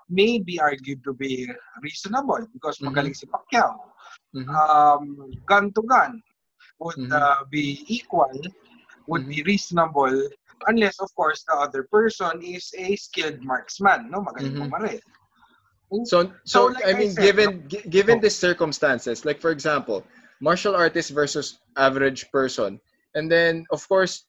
may 0.09 0.39
be 0.39 0.59
argued 0.63 1.03
to 1.03 1.13
be 1.13 1.51
reasonable 1.83 2.47
because 2.55 2.79
Mhm. 2.79 2.87
magaling 2.91 3.15
si 3.17 3.27
Pacquiao 3.27 3.91
Mhm. 4.35 4.51
um, 4.55 5.03
gun 5.47 5.73
to 5.75 5.83
gun 5.83 6.23
would 6.79 6.99
Mhm. 6.99 7.11
uh, 7.11 7.43
be 7.51 7.83
equal, 7.91 8.31
would 9.11 9.27
be 9.27 9.43
reasonable, 9.43 10.15
unless 10.67 11.01
of 11.01 11.11
course 11.15 11.43
the 11.49 11.55
other 11.55 11.85
person 11.91 12.39
is 12.43 12.71
a 12.79 12.95
skilled 12.97 13.43
marksman, 13.43 14.11
no? 14.11 14.23
Magaling 14.23 14.55
Mhm. 14.55 14.71
pumaril. 14.71 15.01
So, 15.91 16.03
So, 16.05 16.32
so, 16.45 16.59
like 16.66 16.84
I 16.87 16.91
I 16.91 16.99
mean, 16.99 17.11
said, 17.14 17.22
given 17.22 17.51
gi- 17.68 17.87
given 17.89 18.18
Oh. 18.18 18.22
the 18.22 18.30
circumstances, 18.30 19.24
like 19.24 19.39
for 19.41 19.51
example, 19.51 20.03
martial 20.43 20.74
artist 20.74 21.11
versus 21.14 21.59
average 21.78 22.30
person, 22.34 22.80
and 23.14 23.30
then 23.30 23.64
of 23.70 23.87
course, 23.87 24.26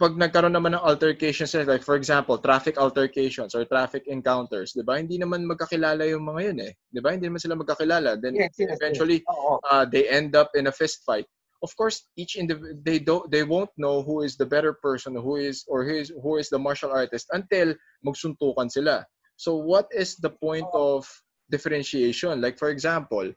pag 0.00 0.16
nagkaroon 0.16 0.56
naman 0.56 0.74
ng 0.74 0.82
altercations, 0.82 1.52
like 1.54 1.84
for 1.84 1.94
example, 1.94 2.38
traffic 2.40 2.74
altercations 2.80 3.54
or 3.54 3.62
traffic 3.68 4.08
encounters, 4.08 4.72
di 4.72 4.82
ba? 4.82 4.96
Hindi 4.98 5.20
naman 5.20 5.44
magkakilala 5.46 6.08
yung 6.08 6.24
mga 6.24 6.40
yun 6.50 6.58
eh. 6.66 6.72
Di 6.90 6.98
ba? 7.04 7.12
Hindi 7.12 7.28
naman 7.28 7.38
sila 7.44 7.54
magkakilala. 7.54 8.16
Then 8.18 8.34
Yes, 8.40 8.56
yes, 8.58 8.74
eventually, 8.74 9.20
yes. 9.22 9.60
Uh, 9.70 9.84
they 9.84 10.08
end 10.08 10.34
up 10.34 10.50
in 10.56 10.66
a 10.66 10.74
fist 10.74 11.04
fight. 11.04 11.28
Of 11.60 11.76
course, 11.76 12.08
each 12.16 12.40
indiv- 12.40 12.80
they 12.82 12.96
don't 12.98 13.28
they 13.28 13.44
won't 13.44 13.70
know 13.76 14.00
who 14.00 14.24
is 14.24 14.40
the 14.40 14.48
better 14.48 14.72
person, 14.72 15.12
who 15.14 15.36
is 15.36 15.62
or 15.68 15.84
who 15.84 15.94
is 16.00 16.08
who 16.16 16.40
is 16.40 16.48
the 16.48 16.58
martial 16.58 16.88
artist 16.90 17.28
until 17.36 17.76
magsuntukan 18.00 18.72
sila. 18.72 19.04
So 19.40 19.56
what 19.56 19.88
is 19.88 20.20
the 20.20 20.28
point 20.28 20.68
of 20.76 21.08
differentiation? 21.48 22.44
Like 22.44 22.60
for 22.60 22.68
example, 22.68 23.32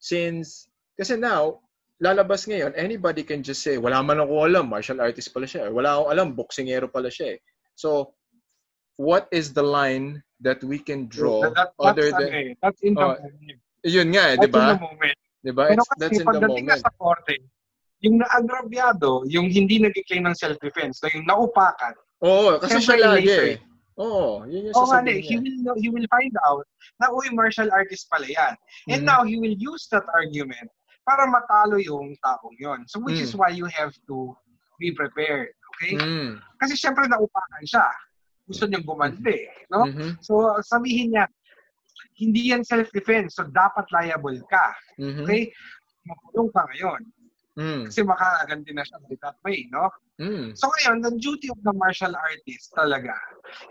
since 0.00 0.64
kasi 0.96 1.20
now 1.20 1.60
lalabas 2.00 2.48
ngayon, 2.48 2.72
anybody 2.72 3.20
can 3.20 3.44
just 3.44 3.60
say, 3.60 3.76
wala 3.76 4.00
man 4.00 4.24
ako 4.24 4.48
alam, 4.48 4.72
martial 4.72 5.04
artist 5.04 5.28
pala 5.28 5.44
siya. 5.44 5.68
Wala 5.68 6.00
akong 6.00 6.08
alam, 6.10 6.28
boksingero 6.32 6.88
pala 6.88 7.12
siya. 7.12 7.36
eh." 7.36 7.38
So, 7.76 8.16
what 8.96 9.28
is 9.28 9.52
the 9.52 9.62
line 9.62 10.24
that 10.40 10.64
we 10.64 10.80
can 10.80 11.06
draw 11.06 11.52
That, 11.52 11.54
that, 11.54 11.70
other 11.78 12.10
that's, 12.10 12.18
than, 12.18 12.30
ano 12.32 12.40
eh, 12.42 12.50
that's 12.58 12.80
in 12.82 12.92
the 12.96 13.04
Oh, 13.06 13.14
moment. 13.14 13.60
yun 13.86 14.08
nga 14.10 14.24
eh, 14.32 14.36
That's 14.40 14.42
di 14.42 14.48
in 14.48 14.56
ba? 14.56 14.66
the 14.74 14.80
moment. 14.82 15.18
Di 15.44 15.52
ba? 15.52 15.64
Pero 15.70 15.82
that's 16.00 16.18
in 16.18 16.26
the 16.26 16.32
pagdating 16.32 16.66
ka 16.66 16.74
moment. 16.74 16.82
sa 16.82 16.90
korte, 16.98 17.34
yung 18.02 18.16
naagrabyado, 18.18 19.10
yung 19.30 19.46
hindi 19.52 19.78
nag-claim 19.78 20.26
ng 20.26 20.34
self-defense, 20.34 20.98
so 20.98 21.06
yung 21.12 21.28
naupakan, 21.28 21.94
Oo, 22.24 22.58
kasi 22.58 22.82
siya 22.82 23.14
lagi 23.14 23.30
eh. 23.30 23.56
Oo, 24.00 24.48
yun 24.48 24.72
yung 24.72 24.76
oh 24.76 24.88
sasabihin 24.88 25.20
he 25.20 25.36
niya. 25.36 25.40
will, 25.44 25.58
know- 25.60 25.80
he 25.80 25.88
will 25.92 26.08
find 26.08 26.32
out 26.48 26.64
na, 26.96 27.12
uy, 27.12 27.28
martial 27.32 27.68
artist 27.68 28.08
pala 28.08 28.24
yan. 28.24 28.54
And 28.88 29.04
Mhm. 29.04 29.08
now, 29.08 29.20
he 29.24 29.36
will 29.36 29.52
use 29.52 29.84
that 29.92 30.04
argument 30.16 30.70
para 31.04 31.28
matalo 31.28 31.76
yung 31.76 32.16
taong 32.24 32.56
yon. 32.56 32.88
So, 32.88 33.02
which 33.04 33.20
is 33.20 33.36
Mm. 33.36 33.38
why 33.42 33.50
you 33.52 33.68
have 33.68 33.92
to 34.08 34.32
be 34.80 34.94
prepared. 34.96 35.52
Okay? 35.76 35.98
Mm. 35.98 36.40
Kasi 36.56 36.72
syempre 36.78 37.04
naupakan 37.04 37.64
siya. 37.68 37.84
Gusto 38.48 38.64
niyang 38.64 38.86
gumante. 38.86 39.50
No? 39.68 39.84
Mhm. 39.84 40.18
So, 40.24 40.56
sabihin 40.64 41.12
niya, 41.12 41.28
hindi 42.16 42.54
yan 42.54 42.64
self-defense. 42.64 43.36
So, 43.36 43.44
dapat 43.50 43.86
liable 43.92 44.40
ka. 44.48 44.72
Mhm. 44.96 45.26
Okay? 45.26 45.52
Makulong 46.08 46.50
ka 46.50 46.62
ngayon. 46.72 47.00
Mm. 47.52 47.84
Kasi 47.84 48.00
makakaganti 48.00 48.72
na 48.72 48.80
siya 48.80 48.96
by 49.04 49.14
that 49.20 49.36
way, 49.44 49.68
no? 49.68 49.92
Mm. 50.16 50.56
So 50.56 50.72
ngayon, 50.72 51.04
the 51.04 51.12
duty 51.20 51.52
of 51.52 51.60
the 51.60 51.72
martial 51.76 52.12
artist 52.16 52.72
talaga 52.72 53.12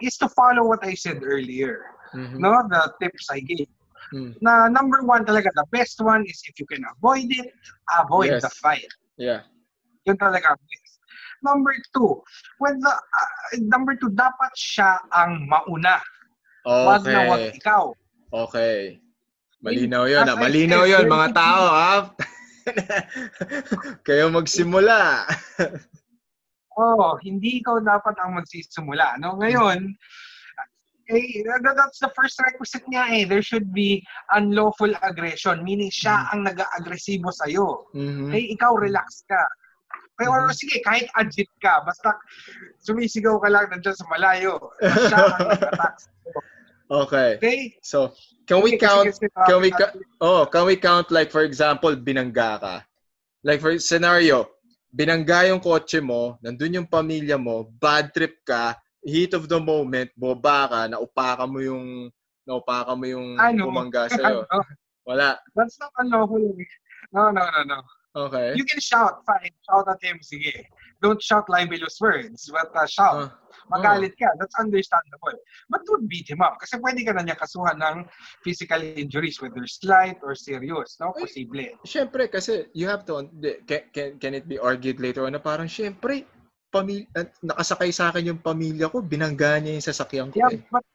is 0.05 0.17
to 0.21 0.29
follow 0.29 0.69
what 0.69 0.86
I 0.86 0.93
said 0.93 1.25
earlier. 1.25 1.82
Mhm. 2.13 2.38
No? 2.38 2.53
The 2.69 2.93
tips 3.01 3.34
I 3.34 3.41
gave. 3.41 3.65
Mm. 4.13 4.38
Na 4.43 4.69
number 4.69 5.01
one 5.01 5.25
talaga, 5.25 5.49
the 5.55 5.65
best 5.73 5.97
one 5.97 6.27
is 6.29 6.43
if 6.45 6.61
you 6.61 6.67
can 6.69 6.86
avoid 6.93 7.32
it, 7.32 7.55
avoid 7.97 8.38
Yes. 8.38 8.45
the 8.45 8.51
fight. 8.61 8.91
Yeah. 9.17 9.49
Yun 10.05 10.17
talaga 10.21 10.53
best. 10.61 10.93
Number 11.41 11.73
two, 11.89 12.21
when 12.61 12.77
the, 12.77 12.93
uh, 12.93 13.29
number 13.65 13.97
two, 13.97 14.13
dapat 14.13 14.53
siya 14.53 15.01
ang 15.09 15.49
mauna. 15.49 15.97
Wag 16.61 17.01
na 17.09 17.25
wag 17.25 17.41
Okay. 17.49 17.57
ikaw. 17.57 17.84
Okay. 18.29 19.01
Malinaw 19.65 20.05
yun. 20.05 20.21
As 20.21 20.34
ah. 20.34 20.38
Malinaw 20.38 20.86
yun, 20.86 21.05
mga 21.09 21.27
tao, 21.34 21.61
ha? 21.65 21.93
Kayo 24.07 24.30
magsimula. 24.32 25.26
Oh, 26.78 27.20
hindi 27.20 27.59
ikaw 27.59 27.84
dapat 27.84 28.16
ang 28.24 28.39
magsisimula. 28.39 29.20
No? 29.20 29.36
Ngayon, 29.38 29.91
eh, 31.12 31.43
that- 31.43 31.76
that's 31.76 31.99
the 31.99 32.07
first 32.16 32.39
requisite 32.39 32.88
niya 32.88 33.05
eh. 33.12 33.24
There 33.28 33.43
should 33.43 33.76
be 33.76 33.99
unlawful 34.32 34.95
aggression, 35.03 35.62
meaning 35.68 35.91
siya 35.91 36.32
ang 36.32 36.47
nag-aagresibo 36.47 37.28
sa'yo. 37.36 37.91
Mhm. 37.91 38.32
Eh, 38.32 38.55
ikaw 38.55 38.80
relax 38.80 39.28
ka. 39.28 39.41
Or 40.22 40.47
Mhm. 40.47 40.53
sige, 40.53 40.78
kahit 40.86 41.09
agit 41.18 41.49
ka, 41.66 41.82
basta 41.82 42.14
sumisigaw 42.86 43.41
ka 43.41 43.49
lang 43.49 43.74
nandiyan 43.74 43.97
sa 43.97 44.05
malayo. 44.05 44.53
Siya 45.12 45.18
ang 45.34 45.49
nag-attack 45.49 45.95
sa'yo. 45.97 46.39
Okay. 46.92 47.39
Okay? 47.39 47.60
So, 47.80 48.12
can 48.44 48.60
we 48.60 48.76
count 48.76 49.16
can 49.48 49.64
we 49.64 49.72
oh, 50.20 50.44
can 50.44 50.68
we 50.68 50.76
count 50.76 51.08
like 51.08 51.32
for 51.32 51.48
example, 51.48 51.96
binangga 51.96 52.60
ka? 52.60 52.76
Like 53.48 53.64
for 53.64 53.72
scenario, 53.80 54.52
binangga 54.92 55.48
yung 55.48 55.64
kotse 55.64 56.04
mo, 56.04 56.36
nandun 56.44 56.84
yung 56.84 56.89
pamilya 56.92 57.39
mo, 57.39 57.72
bad 57.80 58.12
trip 58.12 58.44
ka, 58.44 58.76
heat 59.00 59.32
of 59.32 59.48
the 59.48 59.56
moment, 59.56 60.12
boba 60.20 60.68
ka, 60.68 60.80
naupaka 60.92 61.48
mo 61.48 61.64
yung 61.64 62.12
naupaka 62.44 62.92
mo 62.92 63.08
yung 63.08 63.39
Ano? 63.39 63.72
bumangga 63.72 64.10
sa'yo. 64.12 64.44
Ano? 64.52 64.64
Wala. 65.08 65.39
That's 65.56 65.80
not 65.80 65.96
unlawful. 65.98 66.44
No, 67.16 67.32
no, 67.32 67.42
no, 67.42 67.62
no. 67.66 67.80
Okay. 68.12 68.54
You 68.60 68.68
can 68.68 68.84
shout, 68.84 69.24
fine. 69.24 69.56
Shout 69.64 69.88
at 69.88 70.04
him, 70.04 70.20
sige. 70.20 70.68
Don't 71.02 71.22
shout 71.22 71.49
libelous 71.49 71.97
words, 71.97 72.45
but 72.54 72.70
uh, 72.78 72.86
shout. 72.86 73.18
Ah, 73.18 73.30
Magalit 73.74 74.14
ka, 74.20 74.30
that's 74.38 74.54
understandable. 74.62 75.34
But 75.66 75.82
don't 75.89 76.06
beat 76.06 76.30
him 76.30 76.45
up. 76.45 76.62
Kasi 76.62 76.78
pwede 76.78 77.02
ka 77.08 77.18
na 77.18 77.26
niya 77.26 77.39
kasuhan 77.39 77.82
ng 77.82 78.06
physical 78.45 78.84
injuries, 78.84 79.41
whether 79.41 79.66
slight 79.66 80.22
or 80.22 80.38
serious. 80.38 80.99
No? 81.02 81.16
Posible. 81.16 81.80
Siyempre, 81.88 82.28
kasi 82.30 82.70
you 82.78 82.86
have 82.86 83.08
to, 83.08 83.26
can, 83.66 83.82
can, 83.89 84.10
can 84.20 84.34
it 84.38 84.45
be 84.45 84.62
argued 84.62 85.02
later 85.02 85.26
on 85.26 85.34
na 85.34 85.41
parang, 85.41 85.72
siyempre, 85.72 86.28
pamilya, 86.72 87.08
nakasakay 87.43 87.91
sa 87.91 88.12
akin 88.14 88.36
yung 88.36 88.41
pamilya 88.43 88.88
ko, 88.91 89.04
binangga 89.04 89.60
niya 89.60 89.76
yung 89.76 89.88
sasakyan 89.88 90.30
ko 90.32 90.39
Yeah, 90.39 90.56
eh. 90.56 90.64
but 90.72 90.86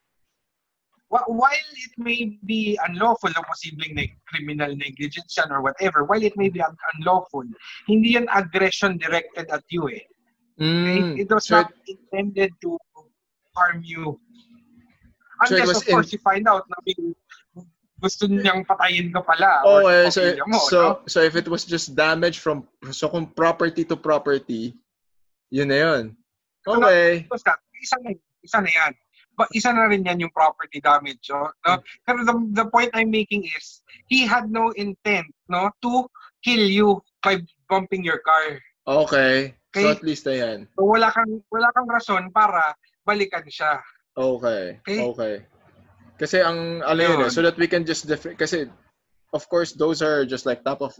while 1.08 1.70
it 1.78 1.94
may 1.98 2.38
be 2.44 2.78
unlawful 2.88 3.30
o 3.30 3.40
posibleng 3.46 3.94
neg- 3.94 4.18
criminal 4.26 4.74
negligence 4.74 5.36
yan 5.38 5.52
or 5.54 5.62
whatever, 5.62 6.02
while 6.04 6.22
it 6.22 6.34
may 6.36 6.48
be 6.50 6.58
un- 6.60 6.76
unlawful, 6.98 7.46
hindi 7.86 8.18
yan 8.18 8.26
aggression 8.34 8.98
directed 8.98 9.46
at 9.50 9.62
you 9.70 9.86
eh. 9.88 10.02
Okay? 10.58 10.98
Mm, 10.98 11.20
It 11.20 11.28
was 11.30 11.46
so 11.46 11.62
not 11.62 11.70
intended 11.86 12.50
to 12.64 12.78
harm 13.54 13.84
you. 13.84 14.18
So 15.46 15.54
it 15.54 15.62
Unless, 15.62 15.68
was 15.68 15.76
of 15.78 15.86
course, 15.86 16.08
in- 16.10 16.12
you 16.16 16.20
find 16.24 16.44
out 16.48 16.64
na 16.66 16.76
may 16.82 16.96
gusto 17.96 18.24
niyang 18.28 18.64
patayin 18.66 19.12
ka 19.12 19.20
pala. 19.24 19.62
or 19.64 19.84
Okay, 19.84 20.10
so 20.10 20.20
mo, 20.48 20.58
so 20.68 20.78
no? 20.80 20.88
so 21.08 21.18
if 21.22 21.36
it 21.36 21.48
was 21.48 21.64
just 21.64 21.94
damage 21.96 22.40
from 22.40 22.64
so 22.92 23.08
kung 23.08 23.24
property 23.30 23.84
to 23.84 23.96
property, 23.96 24.74
yun 25.52 25.68
na 25.68 25.76
yun. 25.80 26.04
Okay. 26.66 27.24
Tapos 27.30 27.44
ka, 27.46 27.54
isa 27.78 27.96
na, 28.02 28.10
isa 28.42 28.58
na 28.60 28.68
yan. 28.72 28.92
But 29.36 29.52
isa 29.52 29.68
na 29.72 29.84
rin 29.86 30.04
yan 30.04 30.20
yung 30.20 30.32
property 30.32 30.80
damage. 30.80 31.28
No? 31.28 31.52
no? 31.68 31.78
Pero 32.08 32.24
the, 32.24 32.64
the 32.64 32.66
point 32.72 32.90
I'm 32.96 33.12
making 33.12 33.44
is, 33.52 33.84
he 34.08 34.24
had 34.24 34.48
no 34.48 34.72
intent 34.74 35.28
no 35.48 35.68
to 35.84 36.08
kill 36.40 36.64
you 36.64 37.04
by 37.20 37.44
bumping 37.68 38.00
your 38.02 38.24
car. 38.24 38.56
Okay. 38.88 39.52
So 39.76 39.84
Okay. 39.84 39.92
at 39.92 40.00
least 40.00 40.24
na 40.24 40.32
yan. 40.40 40.58
So 40.72 40.88
wala 40.88 41.12
kang 41.12 41.44
wala 41.52 41.68
kang 41.76 41.84
rason 41.84 42.32
para 42.32 42.72
balikan 43.04 43.44
siya. 43.44 43.76
Okay. 44.16 44.80
Okay. 44.80 45.00
Okay. 45.04 45.34
Kasi 46.16 46.40
ang 46.40 46.80
ano 46.80 46.96
yun, 46.96 47.28
eh, 47.28 47.28
so 47.28 47.44
that 47.44 47.60
we 47.60 47.68
can 47.68 47.84
just 47.84 48.08
dif- 48.08 48.40
kasi 48.40 48.72
of 49.36 49.44
course 49.52 49.76
those 49.76 50.00
are 50.00 50.24
just 50.24 50.48
like 50.48 50.64
top 50.64 50.80
of 50.80 50.96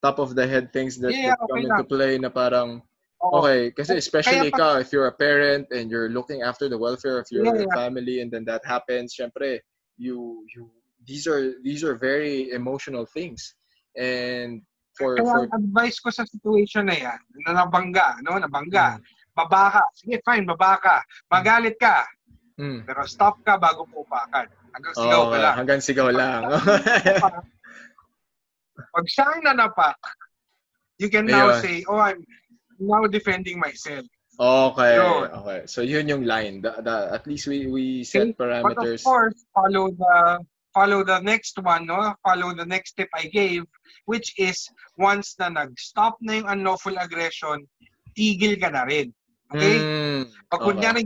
top 0.00 0.16
of 0.16 0.32
the 0.32 0.48
head 0.48 0.72
things 0.72 0.96
that, 0.96 1.12
Yeah, 1.12 1.36
come 1.36 1.60
okay 1.60 1.68
into 1.68 1.84
lang. 1.84 1.92
play 1.92 2.12
na 2.16 2.32
parang. 2.32 2.80
Okay 3.20 3.70
kasi 3.72 3.96
Kaya 3.96 4.02
especially 4.02 4.48
ikaw 4.52 4.76
pa- 4.76 4.80
if 4.80 4.92
you're 4.92 5.08
a 5.08 5.16
parent 5.16 5.66
and 5.72 5.90
you're 5.90 6.10
looking 6.12 6.42
after 6.42 6.68
the 6.68 6.78
welfare 6.78 7.18
of 7.18 7.26
your 7.32 7.44
Yeah, 7.44 7.64
yeah. 7.64 7.74
family 7.74 8.20
and 8.20 8.30
then 8.30 8.44
that 8.44 8.64
happens 8.64 9.14
syempre 9.16 9.60
you 9.96 10.44
you 10.54 10.68
these 11.06 11.26
are 11.26 11.56
these 11.62 11.84
are 11.86 11.94
very 11.96 12.50
emotional 12.52 13.06
things 13.06 13.54
and 13.96 14.60
for 14.96 15.20
Kaya 15.20 15.28
for 15.32 15.42
advice 15.52 15.96
ko 16.00 16.08
sa 16.08 16.24
situation 16.24 16.88
na 16.88 16.96
yan, 16.96 17.20
na 17.44 17.52
nabangga, 17.52 18.16
no? 18.24 18.40
Nabangga. 18.40 18.96
Mm. 18.96 19.04
Baba 19.36 19.62
ka. 19.76 19.82
Sige, 19.92 20.24
fine, 20.24 20.48
baba 20.48 20.80
ka. 20.80 20.96
Magalit 21.28 21.76
ka. 21.76 22.00
mm, 22.56 22.80
Pero 22.88 23.04
stop 23.04 23.36
ka 23.44 23.60
bago 23.60 23.84
mo 23.92 24.08
upakan. 24.08 24.48
Hanggang 24.72 24.94
sigaw 24.96 25.22
Oo, 25.28 25.32
ka 25.32 25.36
lang. 25.36 25.54
hanggang 25.60 25.80
sigaw 25.84 26.08
lang 26.08 26.42
Pag 28.92 29.06
siya 29.08 29.24
ang 29.28 29.42
nanapak, 29.52 29.96
you 30.96 31.12
can 31.12 31.28
now 31.28 31.52
Ayun. 31.52 31.60
say, 31.60 31.84
oh, 31.88 32.00
I'm 32.00 32.24
now 32.78 33.06
defending 33.06 33.58
myself. 33.58 34.04
okay 34.36 35.00
Yun. 35.00 35.32
okay 35.32 35.58
so 35.64 35.80
yun 35.80 36.04
yung 36.12 36.24
line 36.28 36.60
the, 36.60 36.68
the, 36.84 36.96
at 37.08 37.24
least 37.24 37.48
we 37.48 37.66
we 37.72 38.04
set 38.04 38.20
Okay, 38.20 38.36
But 38.36 38.76
of 38.76 38.84
parameters 38.84 39.00
course, 39.04 39.48
follow 39.56 39.88
the 39.96 40.44
follow 40.76 41.00
the 41.00 41.24
next 41.24 41.56
one, 41.64 41.88
no? 41.88 42.12
Follow 42.20 42.52
the 42.52 42.68
next 42.68 43.00
tip 43.00 43.08
I 43.16 43.32
gave, 43.32 43.64
which 44.04 44.36
is 44.36 44.68
once 45.00 45.32
na 45.40 45.48
nag-stop 45.48 46.20
na 46.20 46.36
yung 46.36 46.48
unlawful 46.52 46.92
aggression, 47.00 47.64
tigil 48.12 48.60
ka 48.60 48.68
na 48.68 48.84
rin. 48.84 49.08
Okay? 49.56 49.80
Mm, 49.80 50.28
Pag 50.52 50.60
okay. 50.60 50.66
kunyari, 50.68 51.00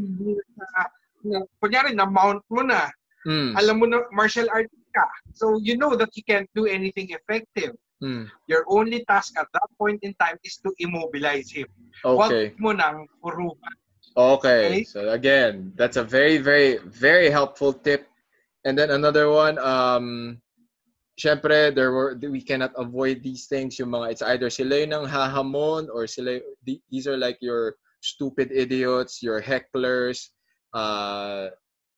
na, 1.23 1.39
kunyari, 1.63 1.95
na-mount 1.95 2.43
mo 2.51 2.67
na, 2.67 2.91
Mm, 3.29 3.53
alam 3.53 3.77
mo 3.77 3.85
na 3.85 4.01
martial 4.17 4.49
art 4.49 4.67
ka. 4.97 5.05
So, 5.37 5.61
you 5.61 5.77
know 5.77 5.93
that 5.93 6.09
you 6.17 6.25
can't 6.25 6.49
do 6.57 6.65
anything 6.65 7.13
effective. 7.13 7.77
Mm, 8.03 8.25
Your 8.49 8.65
only 8.69 9.05
task 9.05 9.39
at 9.39 9.47
that 9.53 9.69
point 9.79 10.01
in 10.03 10.15
time 10.17 10.37
is 10.45 10.57
to 10.65 10.73
immobilize 10.81 11.51
him. 11.53 11.69
okay 12.05 12.57
Huwag 12.57 12.61
mo 12.61 12.71
nang 12.73 13.07
purukan. 13.21 13.75
Okay. 14.17 14.83
Okay. 14.83 14.85
So 14.85 15.11
again, 15.11 15.73
that's 15.77 15.97
a 15.97 16.05
very, 16.05 16.39
very, 16.39 16.79
very 16.83 17.31
helpful 17.31 17.73
tip. 17.73 18.11
And 18.65 18.77
then 18.77 18.91
another 18.91 19.31
one, 19.31 19.57
um, 19.59 20.43
syempre, 21.17 21.75
there 21.75 21.93
were 21.93 22.19
we 22.19 22.43
cannot 22.43 22.73
avoid 22.77 23.23
these 23.23 23.47
things. 23.47 23.79
Yung 23.79 23.95
mga 23.95 24.13
it's 24.13 24.25
either 24.27 24.51
sila 24.51 24.83
yung 24.83 25.07
hahamon 25.09 25.89
or 25.93 26.07
sila 26.07 26.41
these 26.65 27.07
are 27.07 27.17
like 27.17 27.39
your 27.41 27.77
stupid 28.01 28.51
idiots, 28.53 29.23
your 29.23 29.41
hecklers, 29.41 30.33
uh, 30.75 31.49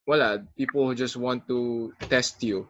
wala, 0.07 0.43
people 0.59 0.87
who 0.87 0.95
just 0.95 1.17
want 1.17 1.47
to 1.49 1.93
test 2.11 2.43
you. 2.43 2.69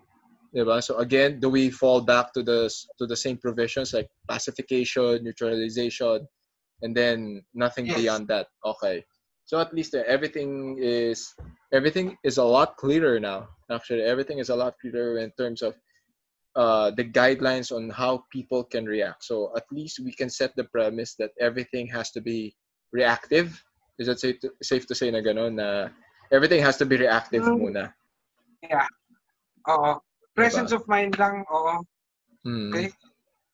Diba? 0.54 0.84
So 0.84 0.98
again, 0.98 1.40
do 1.40 1.48
we 1.48 1.70
fall 1.70 2.00
back 2.00 2.32
to 2.34 2.42
the 2.42 2.68
to 2.98 3.06
the 3.06 3.16
same 3.16 3.38
provisions 3.38 3.94
like 3.96 4.08
pacification, 4.28 5.24
neutralization, 5.24 6.28
and 6.82 6.92
then 6.94 7.42
nothing 7.54 7.86
Yes. 7.88 7.96
beyond 7.96 8.28
that? 8.28 8.48
Okay. 8.64 9.04
So 9.48 9.58
at 9.60 9.72
least 9.72 9.94
uh, 9.94 10.04
everything 10.06 10.76
is 10.78 11.32
everything 11.72 12.16
is 12.22 12.36
a 12.36 12.44
lot 12.44 12.76
clearer 12.76 13.18
now. 13.18 13.48
Actually, 13.72 14.02
everything 14.04 14.38
is 14.38 14.50
a 14.50 14.56
lot 14.56 14.76
clearer 14.80 15.18
in 15.18 15.32
terms 15.40 15.62
of 15.62 15.74
uh, 16.54 16.90
the 16.92 17.04
guidelines 17.04 17.72
on 17.74 17.88
how 17.88 18.24
people 18.30 18.62
can 18.62 18.84
react. 18.84 19.24
So 19.24 19.56
at 19.56 19.64
least 19.72 20.00
we 20.04 20.12
can 20.12 20.28
set 20.28 20.54
the 20.54 20.64
premise 20.64 21.16
that 21.16 21.32
everything 21.40 21.88
has 21.88 22.10
to 22.12 22.20
be 22.20 22.54
reactive. 22.92 23.56
Is 23.98 24.08
it 24.08 24.20
safe 24.20 24.40
to, 24.40 24.52
safe 24.62 24.84
to 24.88 24.94
say 24.94 25.10
na 25.10 25.20
gano'n 25.24 25.56
na 25.56 25.88
everything 26.30 26.60
has 26.60 26.76
to 26.76 26.84
be 26.84 26.96
reactive 26.96 27.44
Mm. 27.44 27.56
muna? 27.56 27.84
Oo. 29.68 29.96
Presence 30.34 30.72
of 30.72 30.86
mind 30.88 31.18
lang, 31.18 31.44
oo. 31.52 31.84
Mm. 32.46 32.72
Okay? 32.72 32.88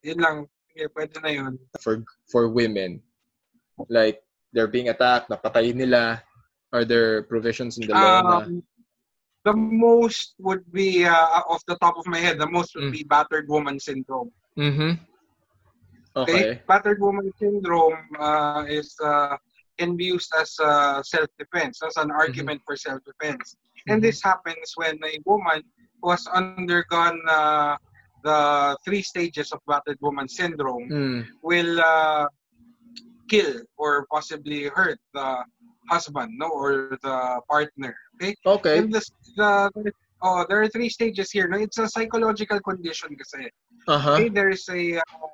Yun 0.06 0.18
lang. 0.22 0.36
Okay, 0.70 0.86
pwede 0.94 1.14
na 1.22 1.30
yun. 1.34 1.54
For 1.82 2.04
for 2.30 2.46
women, 2.48 3.02
like 3.90 4.22
they're 4.54 4.70
being 4.70 4.88
attacked, 4.88 5.28
napatayin 5.28 5.74
nila. 5.74 6.22
Are 6.70 6.84
there 6.84 7.24
provisions 7.24 7.78
in 7.80 7.88
the 7.88 7.94
law 7.96 8.20
na? 8.22 8.36
Um, 8.44 8.62
the 9.44 9.54
most 9.56 10.36
would 10.38 10.62
be, 10.70 11.08
uh, 11.08 11.40
off 11.48 11.64
the 11.64 11.80
top 11.80 11.96
of 11.96 12.06
my 12.06 12.18
head, 12.20 12.36
the 12.38 12.46
most 12.46 12.76
would 12.76 12.92
Mm. 12.92 12.96
be 13.00 13.02
battered 13.08 13.48
woman 13.48 13.80
syndrome. 13.80 14.30
Mm-hmm. 14.58 15.00
Okay? 16.16 16.42
Okay. 16.44 16.62
Battered 16.68 17.00
woman 17.00 17.32
syndrome 17.40 18.04
uh, 18.20 18.64
is 18.68 18.92
uh, 19.00 19.36
can 19.78 19.96
be 19.96 20.10
used 20.10 20.34
as 20.34 20.58
uh, 20.60 21.00
self-defense, 21.02 21.80
as 21.86 21.96
an 21.96 22.10
argument 22.10 22.60
for 22.66 22.74
self-defense. 22.76 23.56
And 23.86 24.02
Mhm. 24.02 24.10
this 24.10 24.18
happens 24.20 24.74
when 24.74 24.98
a 25.06 25.16
woman 25.24 25.62
who 26.02 26.10
has 26.10 26.26
undergone 26.28 27.20
uh, 27.28 27.76
the 28.24 28.76
three 28.84 29.02
stages 29.02 29.52
of 29.52 29.60
battered 29.66 29.98
woman 30.00 30.28
syndrome 30.28 30.88
Mm. 30.90 31.26
will 31.42 31.80
uh, 31.80 32.26
kill 33.28 33.60
or 33.76 34.06
possibly 34.10 34.66
hurt 34.68 34.98
the 35.14 35.44
husband, 35.90 36.32
no, 36.36 36.48
or 36.48 36.98
the 37.02 37.40
partner. 37.48 37.94
Okay. 38.20 38.34
Okay. 38.44 38.78
And 38.78 38.92
this, 38.92 39.10
the 39.36 39.70
oh, 40.22 40.44
there 40.48 40.60
are 40.62 40.68
three 40.68 40.88
stages 40.88 41.30
here. 41.30 41.46
No, 41.48 41.58
it's 41.58 41.78
a 41.78 41.88
psychological 41.88 42.60
condition 42.60 43.14
kasi. 43.16 43.48
Uh-huh. 43.86 44.14
Okay, 44.18 44.28
there 44.28 44.50
is 44.50 44.68
a 44.68 44.98
uh, 44.98 45.28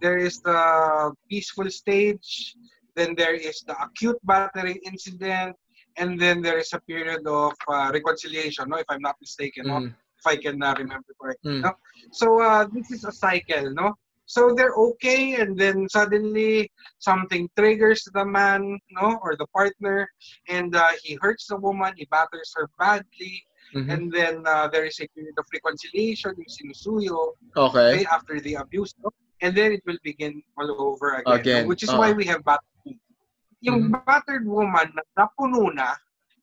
there 0.00 0.18
is 0.18 0.40
the 0.40 1.12
peaceful 1.28 1.70
stage, 1.70 2.54
then 2.94 3.14
there 3.14 3.34
is 3.34 3.62
the 3.66 3.74
acute 3.82 4.18
battering 4.24 4.78
incident, 4.86 5.54
and 5.98 6.18
then 6.18 6.40
there 6.42 6.58
is 6.58 6.72
a 6.72 6.80
period 6.80 7.26
of 7.26 7.54
uh, 7.68 7.90
reconciliation. 7.92 8.68
No, 8.68 8.76
if 8.78 8.86
I'm 8.88 9.02
not 9.02 9.16
mistaken, 9.20 9.66
no? 9.66 9.74
Mm. 9.74 9.94
if 10.18 10.26
I 10.26 10.36
can 10.36 10.62
uh, 10.62 10.74
remember 10.78 11.10
correctly. 11.20 11.58
Mm. 11.58 11.62
No? 11.62 11.72
So 12.12 12.40
uh, 12.42 12.66
this 12.72 12.90
is 12.90 13.04
a 13.04 13.12
cycle, 13.12 13.70
no? 13.72 13.94
So 14.26 14.52
they're 14.54 14.76
okay, 14.76 15.40
and 15.40 15.56
then 15.56 15.88
suddenly 15.88 16.70
something 16.98 17.48
triggers 17.56 18.04
the 18.12 18.24
man, 18.26 18.78
no, 18.92 19.18
or 19.22 19.36
the 19.40 19.46
partner, 19.56 20.04
and 20.48 20.76
uh, 20.76 20.92
he 21.02 21.16
hurts 21.22 21.46
the 21.48 21.56
woman, 21.56 21.94
he 21.96 22.04
batters 22.12 22.52
her 22.56 22.68
badly, 22.78 23.42
Mhm. 23.74 23.88
and 23.92 24.12
then 24.12 24.34
uh, 24.46 24.68
there 24.68 24.84
is 24.84 24.96
a 25.00 25.08
period 25.12 25.36
of 25.36 25.44
reconciliation, 25.52 26.32
yung 26.40 26.48
sinusuyo, 26.48 27.36
Okay. 27.56 28.00
okay, 28.00 28.04
after 28.08 28.40
the 28.40 28.54
abuse, 28.56 28.92
no? 29.04 29.12
and 29.40 29.52
then 29.56 29.72
it 29.72 29.82
will 29.84 30.00
begin 30.02 30.40
all 30.56 30.70
over 30.80 31.20
again, 31.20 31.40
Again, 31.40 31.62
no? 31.64 31.68
which 31.68 31.82
is 31.84 31.92
uh. 31.92 31.96
why 32.00 32.12
we 32.12 32.24
have 32.24 32.44
battered. 32.44 32.64
Yung 33.60 33.90
Mhm. 33.90 34.06
battered 34.06 34.46
woman 34.46 34.92
na 34.94 35.02
napuno 35.18 35.74
na, 35.74 35.94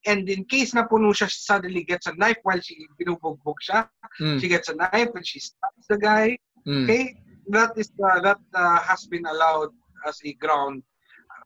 and 0.06 0.28
in 0.30 0.44
case 0.46 0.74
napuno 0.74 1.14
siya, 1.16 1.30
she 1.32 1.40
suddenly 1.40 1.84
gets 1.84 2.08
a 2.08 2.14
knife 2.16 2.38
while 2.44 2.60
she 2.60 2.88
binubugbog 3.00 3.56
siya, 3.64 3.88
Mm. 4.20 4.40
she 4.40 4.48
gets 4.48 4.68
a 4.70 4.76
knife 4.76 5.12
and 5.16 5.26
she 5.26 5.40
stabs 5.40 5.86
the 5.88 5.98
guy, 5.98 6.36
Mm. 6.68 6.84
okay, 6.84 7.16
that 7.50 7.72
is 7.78 7.92
uh, 8.04 8.20
that 8.22 8.40
uh, 8.54 8.80
has 8.84 9.06
been 9.08 9.26
allowed 9.26 9.72
as 10.06 10.20
a 10.26 10.34
ground 10.36 10.84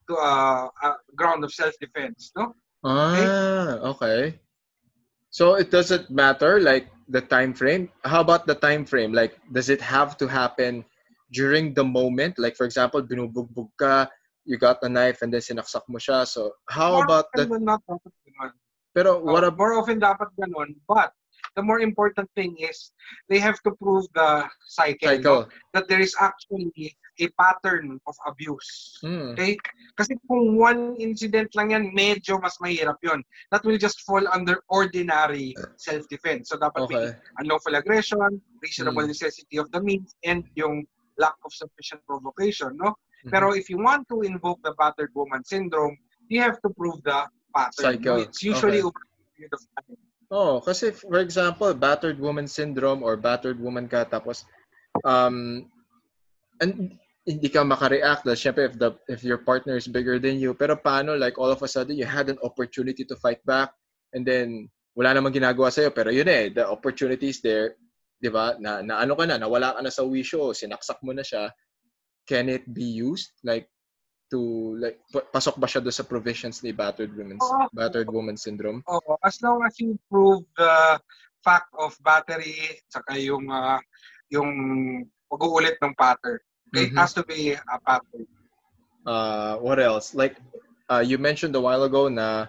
to 0.09 0.15
uh, 0.17 0.67
a 0.83 0.89
ground 1.15 1.43
of 1.45 1.53
self-defense, 1.53 2.33
no? 2.35 2.55
Ah, 2.83 3.77
okay. 3.93 4.39
So 5.29 5.55
it 5.55 5.69
doesn't 5.69 6.09
matter 6.09 6.59
like 6.59 6.89
the 7.07 7.21
time 7.21 7.53
frame. 7.53 7.89
How 8.03 8.21
about 8.21 8.47
the 8.47 8.55
time 8.55 8.85
frame? 8.85 9.13
Like 9.13 9.37
does 9.53 9.69
it 9.69 9.81
have 9.81 10.17
to 10.17 10.27
happen 10.27 10.83
during 11.31 11.73
the 11.73 11.83
moment? 11.85 12.39
Like 12.39 12.55
for 12.57 12.65
example, 12.65 13.03
binubugbog 13.03 13.69
ka, 13.77 14.09
you 14.49 14.57
got 14.57 14.81
a 14.81 14.89
knife 14.89 15.21
and 15.21 15.29
then 15.29 15.45
sinaksak 15.45 15.85
mo 15.85 16.01
siya. 16.01 16.25
So 16.25 16.57
how 16.65 16.97
more 16.97 17.05
about 17.05 17.29
that? 17.37 17.45
not, 17.61 17.85
dapat 17.85 18.11
ganun. 18.25 18.51
Pero 18.97 19.21
what 19.21 19.45
Uh, 19.45 19.53
about 19.53 19.61
more 19.61 19.73
often 19.77 20.01
dapat 20.01 20.33
ganun, 20.33 20.73
but 20.89 21.13
the 21.53 21.61
more 21.61 21.79
important 21.79 22.25
thing 22.33 22.57
is 22.57 22.89
they 23.29 23.37
have 23.37 23.61
to 23.61 23.77
prove 23.77 24.09
the 24.17 24.49
cycle, 24.65 25.13
no? 25.21 25.21
cycle? 25.21 25.41
that 25.77 25.85
there 25.85 26.01
is 26.01 26.17
actually 26.17 26.97
a 27.21 27.29
pattern 27.37 28.01
of 28.09 28.15
abuse. 28.25 28.97
Hmm. 29.05 29.37
Okay? 29.37 29.53
Kasi 29.93 30.17
kung 30.25 30.57
one 30.57 30.97
incident 30.97 31.53
lang 31.53 31.69
yan, 31.77 31.93
medyo 31.93 32.41
mas 32.41 32.57
mahirap 32.57 32.97
yon. 33.05 33.21
That 33.53 33.61
will 33.61 33.77
just 33.77 34.01
fall 34.01 34.25
under 34.33 34.65
ordinary 34.73 35.53
self-defense. 35.77 36.49
So 36.49 36.57
dapat 36.57 36.89
may 36.89 36.97
Okay. 36.97 37.13
unlawful 37.45 37.77
aggression, 37.77 38.41
reasonable 38.65 39.05
Mm. 39.05 39.13
necessity 39.13 39.61
of 39.61 39.69
the 39.69 39.83
means, 39.85 40.17
and 40.25 40.41
yung 40.57 40.89
lack 41.21 41.37
of 41.45 41.53
sufficient 41.53 42.01
provocation, 42.09 42.73
no? 42.79 42.97
Mhm. 43.25 43.31
Pero 43.31 43.51
if 43.51 43.67
you 43.67 43.79
want 43.79 44.07
to 44.07 44.23
invoke 44.23 44.63
the 44.63 44.71
battered 44.79 45.11
woman 45.11 45.43
syndrome, 45.43 45.97
you 46.31 46.39
have 46.39 46.61
to 46.63 46.69
prove 46.71 47.03
the 47.03 47.27
pattern. 47.51 47.99
Cycle. 47.99 48.23
It's 48.23 48.43
usually 48.45 48.79
Okay. 48.79 48.87
over 48.87 49.01
a 49.01 49.27
period 49.35 49.53
of 49.53 49.61
time. 49.75 49.97
Oh, 50.29 50.61
kasi 50.61 50.93
for 50.93 51.17
example, 51.19 51.73
battered 51.73 52.21
woman 52.21 52.45
syndrome 52.45 53.01
or 53.01 53.17
battered 53.17 53.57
woman 53.57 53.89
ka 53.89 54.05
tapos 54.05 54.45
um 55.01 55.65
and 56.61 56.95
hindi 57.25 57.49
ka 57.49 57.65
makareact 57.65 58.25
dahil 58.25 58.37
syempre 58.37 58.69
if 58.69 58.75
the 58.77 58.93
if 59.09 59.21
your 59.25 59.41
partner 59.41 59.73
is 59.77 59.89
bigger 59.89 60.21
than 60.21 60.37
you 60.37 60.53
pero 60.53 60.77
paano 60.77 61.17
like 61.17 61.37
all 61.41 61.49
of 61.49 61.61
a 61.61 61.69
sudden 61.69 61.97
you 61.97 62.05
had 62.05 62.29
an 62.29 62.37
opportunity 62.45 63.01
to 63.05 63.17
fight 63.17 63.41
back 63.45 63.73
and 64.13 64.25
then 64.25 64.69
wala 64.97 65.13
namang 65.13 65.33
ginagawa 65.33 65.69
sa'yo 65.69 65.93
pero 65.93 66.09
yun 66.09 66.29
eh 66.29 66.49
the 66.49 66.65
opportunity 66.65 67.29
is 67.29 67.41
there 67.41 67.77
'di 68.19 68.29
ba 68.33 68.57
na, 68.57 68.81
na 68.81 69.01
ano 69.01 69.13
ka 69.13 69.25
na 69.29 69.37
nawala 69.37 69.77
ka 69.77 69.81
na 69.81 69.93
sa 69.93 70.03
wisyo 70.05 70.51
sinaksak 70.53 70.99
mo 71.05 71.13
na 71.13 71.23
siya 71.23 71.53
can 72.27 72.49
it 72.49 72.65
be 72.73 72.83
used 72.83 73.31
like 73.43 73.69
to 74.29 74.77
like 74.77 75.01
pasok 75.33 75.57
ba 75.57 75.65
siya 75.65 75.81
do 75.81 75.89
sa 75.89 76.05
provisions 76.05 76.61
ni 76.61 76.69
battered 76.69 77.13
women's 77.17 77.41
oh. 77.41 77.65
battered 77.73 78.09
woman 78.09 78.37
syndrome? 78.37 78.85
Oh, 78.85 79.01
as 79.25 79.41
long 79.41 79.65
as 79.65 79.73
you 79.81 79.97
prove 80.09 80.45
the 80.57 81.01
fact 81.41 81.73
of 81.79 81.97
battery 82.05 82.77
saka 82.89 83.17
yung 83.17 83.49
uh, 83.49 83.81
yung 84.29 84.49
pag-uulit 85.29 85.77
ng 85.81 85.93
pattern. 85.97 86.39
Okay? 86.69 86.89
Mm-hmm. 86.89 86.97
It 86.97 86.99
has 86.99 87.13
to 87.13 87.23
be 87.25 87.57
a 87.57 87.77
pattern. 87.81 88.25
Uh, 89.05 89.57
what 89.57 89.79
else? 89.79 90.13
Like 90.13 90.37
uh, 90.89 91.01
you 91.01 91.17
mentioned 91.17 91.55
a 91.55 91.61
while 91.61 91.83
ago 91.83 92.09
na 92.09 92.47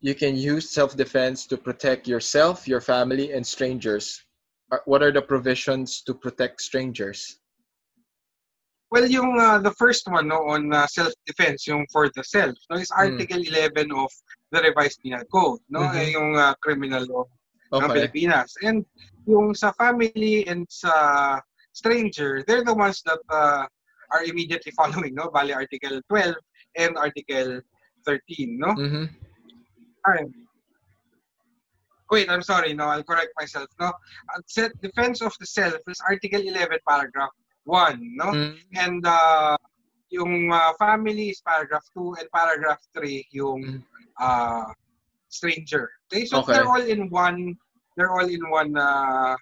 you 0.00 0.14
can 0.14 0.36
use 0.36 0.68
self-defense 0.68 1.46
to 1.48 1.56
protect 1.56 2.08
yourself, 2.08 2.68
your 2.68 2.80
family, 2.80 3.32
and 3.32 3.46
strangers. 3.46 4.20
Uh, 4.72 4.78
what 4.84 5.02
are 5.02 5.12
the 5.12 5.22
provisions 5.22 6.02
to 6.04 6.14
protect 6.14 6.60
strangers? 6.60 7.40
Well, 8.90 9.06
yung 9.06 9.38
uh, 9.38 9.62
the 9.62 9.70
first 9.78 10.10
one 10.10 10.26
no 10.26 10.50
on 10.50 10.74
uh, 10.74 10.86
self-defense, 10.86 11.66
yung 11.70 11.86
for 11.92 12.10
the 12.14 12.24
self, 12.24 12.58
no 12.70 12.76
is 12.76 12.90
hmm. 12.90 13.00
Article 13.06 13.38
mm. 13.38 13.48
11 13.78 13.92
of 13.94 14.10
the 14.50 14.60
revised 14.60 14.98
penal 15.02 15.22
code, 15.30 15.60
no, 15.70 15.86
mm-hmm. 15.86 15.98
eh, 15.98 16.10
yung 16.10 16.34
uh, 16.34 16.54
criminal 16.58 17.06
law 17.06 17.24
okay. 17.72 17.86
ng 17.86 17.90
Pilipinas. 17.94 18.50
And 18.62 18.82
yung 19.30 19.54
sa 19.54 19.70
family 19.78 20.46
and 20.50 20.66
sa 20.66 21.38
stranger, 21.72 22.42
they're 22.46 22.66
the 22.66 22.74
ones 22.74 23.02
that 23.06 23.22
uh, 23.30 23.70
are 24.10 24.24
immediately 24.26 24.72
following, 24.74 25.14
no? 25.14 25.30
Bali 25.30 25.54
Article 25.54 26.02
12 26.10 26.34
and 26.76 26.98
Article 26.98 27.62
13, 28.06 28.58
no? 28.58 28.74
Mm-hmm. 28.74 29.06
Alright. 30.02 30.34
Wait, 32.10 32.26
I'm 32.26 32.42
sorry, 32.42 32.74
no, 32.74 32.90
I'll 32.90 33.06
correct 33.06 33.30
myself, 33.38 33.70
no? 33.78 33.94
Set 34.50 34.74
defense 34.82 35.22
of 35.22 35.30
the 35.38 35.46
self 35.46 35.78
is 35.86 36.02
Article 36.02 36.42
11, 36.42 36.82
paragraph 36.82 37.30
1, 37.64 38.16
no? 38.16 38.24
Mm. 38.32 38.56
And 38.76 39.06
uh, 39.06 39.56
yung 40.10 40.52
uh, 40.52 40.72
family 40.78 41.30
is 41.30 41.40
paragraph 41.40 41.84
2 41.94 42.16
and 42.20 42.28
paragraph 42.34 42.82
3 42.96 43.26
yung 43.30 43.60
mm. 43.62 43.82
uh, 44.18 44.70
stranger. 45.28 45.90
Okay? 46.10 46.26
So 46.26 46.42
okay. 46.42 46.52
they're 46.54 46.68
all 46.68 46.82
in 46.82 47.08
one 47.08 47.56
they're 47.96 48.10
all 48.10 48.26
in 48.26 48.42
one 48.50 48.76
uh, 48.76 49.36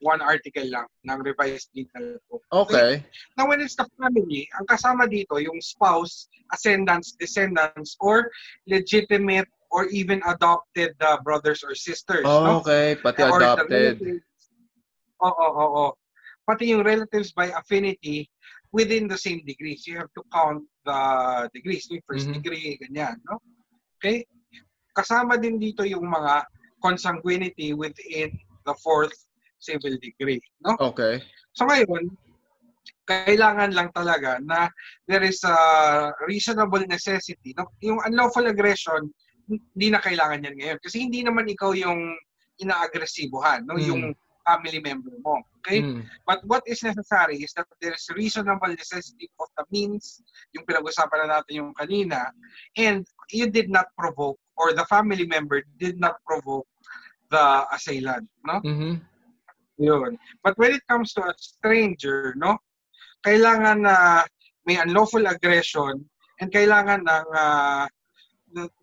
one 0.00 0.22
article 0.22 0.66
lang 0.70 0.86
ng 1.06 1.18
revised 1.22 1.70
legal 1.74 2.18
code. 2.30 2.42
Okay. 2.52 3.02
Now 3.38 3.48
when 3.48 3.60
it's 3.62 3.74
the 3.74 3.86
family, 3.98 4.46
ang 4.58 4.66
kasama 4.66 5.10
dito 5.10 5.42
yung 5.42 5.58
spouse, 5.62 6.30
ascendants, 6.54 7.14
descendants 7.18 7.98
or 7.98 8.30
legitimate 8.66 9.50
or 9.70 9.86
even 9.90 10.22
adopted 10.26 10.94
uh, 11.02 11.18
brothers 11.22 11.62
or 11.62 11.74
sisters. 11.74 12.24
Oh, 12.24 12.46
no? 12.46 12.52
okay, 12.62 12.96
pati 12.96 13.22
or 13.22 13.42
adopted. 13.42 14.22
Oo, 15.18 15.34
oo, 15.34 15.66
oo 15.66 15.86
pati 16.48 16.72
yung 16.72 16.80
relatives 16.80 17.36
by 17.36 17.52
affinity 17.52 18.24
within 18.72 19.04
the 19.04 19.20
same 19.20 19.44
degrees. 19.44 19.84
You 19.84 20.00
have 20.00 20.12
to 20.16 20.24
count 20.32 20.64
the 20.88 21.00
degrees. 21.52 21.84
Yung 21.92 22.00
first 22.08 22.24
mm-hmm. 22.24 22.40
degree, 22.40 22.80
ganyan. 22.80 23.20
No? 23.28 23.36
Okay? 24.00 24.24
Kasama 24.96 25.36
din 25.36 25.60
dito 25.60 25.84
yung 25.84 26.08
mga 26.08 26.48
consanguinity 26.80 27.76
within 27.76 28.32
the 28.64 28.74
fourth 28.80 29.12
civil 29.60 29.92
degree. 30.00 30.40
No? 30.64 30.72
Okay. 30.80 31.20
So 31.52 31.68
ngayon, 31.68 32.08
kailangan 33.08 33.76
lang 33.76 33.92
talaga 33.92 34.40
na 34.40 34.72
there 35.04 35.24
is 35.24 35.40
a 35.44 35.56
reasonable 36.24 36.80
necessity. 36.88 37.52
No? 37.60 37.68
Yung 37.84 38.00
unlawful 38.08 38.48
aggression, 38.48 39.12
hindi 39.48 39.88
na 39.92 40.00
kailangan 40.00 40.44
yan 40.44 40.56
ngayon. 40.56 40.78
Kasi 40.80 41.08
hindi 41.08 41.20
naman 41.24 41.48
ikaw 41.48 41.72
yung 41.76 42.16
inaagresibohan. 42.60 43.64
No? 43.68 43.76
Mm. 43.76 43.84
Yung 43.84 44.02
family 44.44 44.80
member 44.80 45.12
mo. 45.20 45.40
Okay? 45.68 45.84
Mm. 45.84 46.08
But 46.24 46.40
what 46.48 46.64
is 46.64 46.82
necessary 46.82 47.44
is 47.44 47.52
that 47.52 47.68
there 47.80 47.92
is 47.92 48.08
reasonable 48.16 48.72
necessity 48.72 49.28
of 49.36 49.48
the 49.60 49.64
means, 49.68 50.24
yung 50.56 50.64
pinag-usapan 50.64 51.28
na 51.28 51.40
natin 51.40 51.60
yung 51.60 51.72
kanina, 51.76 52.32
and 52.80 53.04
you 53.28 53.52
did 53.52 53.68
not 53.68 53.92
provoke, 54.00 54.40
or 54.56 54.72
the 54.72 54.88
family 54.88 55.28
member 55.28 55.60
did 55.76 56.00
not 56.00 56.16
provoke 56.24 56.66
the 57.30 57.68
assailant. 57.76 58.24
No? 58.48 58.64
Mm-hmm. 58.64 58.94
Yun. 59.76 60.18
But 60.42 60.56
when 60.56 60.72
it 60.72 60.82
comes 60.88 61.12
to 61.14 61.28
a 61.28 61.34
stranger, 61.36 62.32
no, 62.36 62.56
kailangan 63.28 63.84
na 63.84 63.94
uh, 63.94 64.22
may 64.64 64.80
unlawful 64.80 65.28
aggression 65.28 66.08
and 66.40 66.48
kailangan 66.48 67.04
ng 67.04 67.28
uh, 67.36 67.86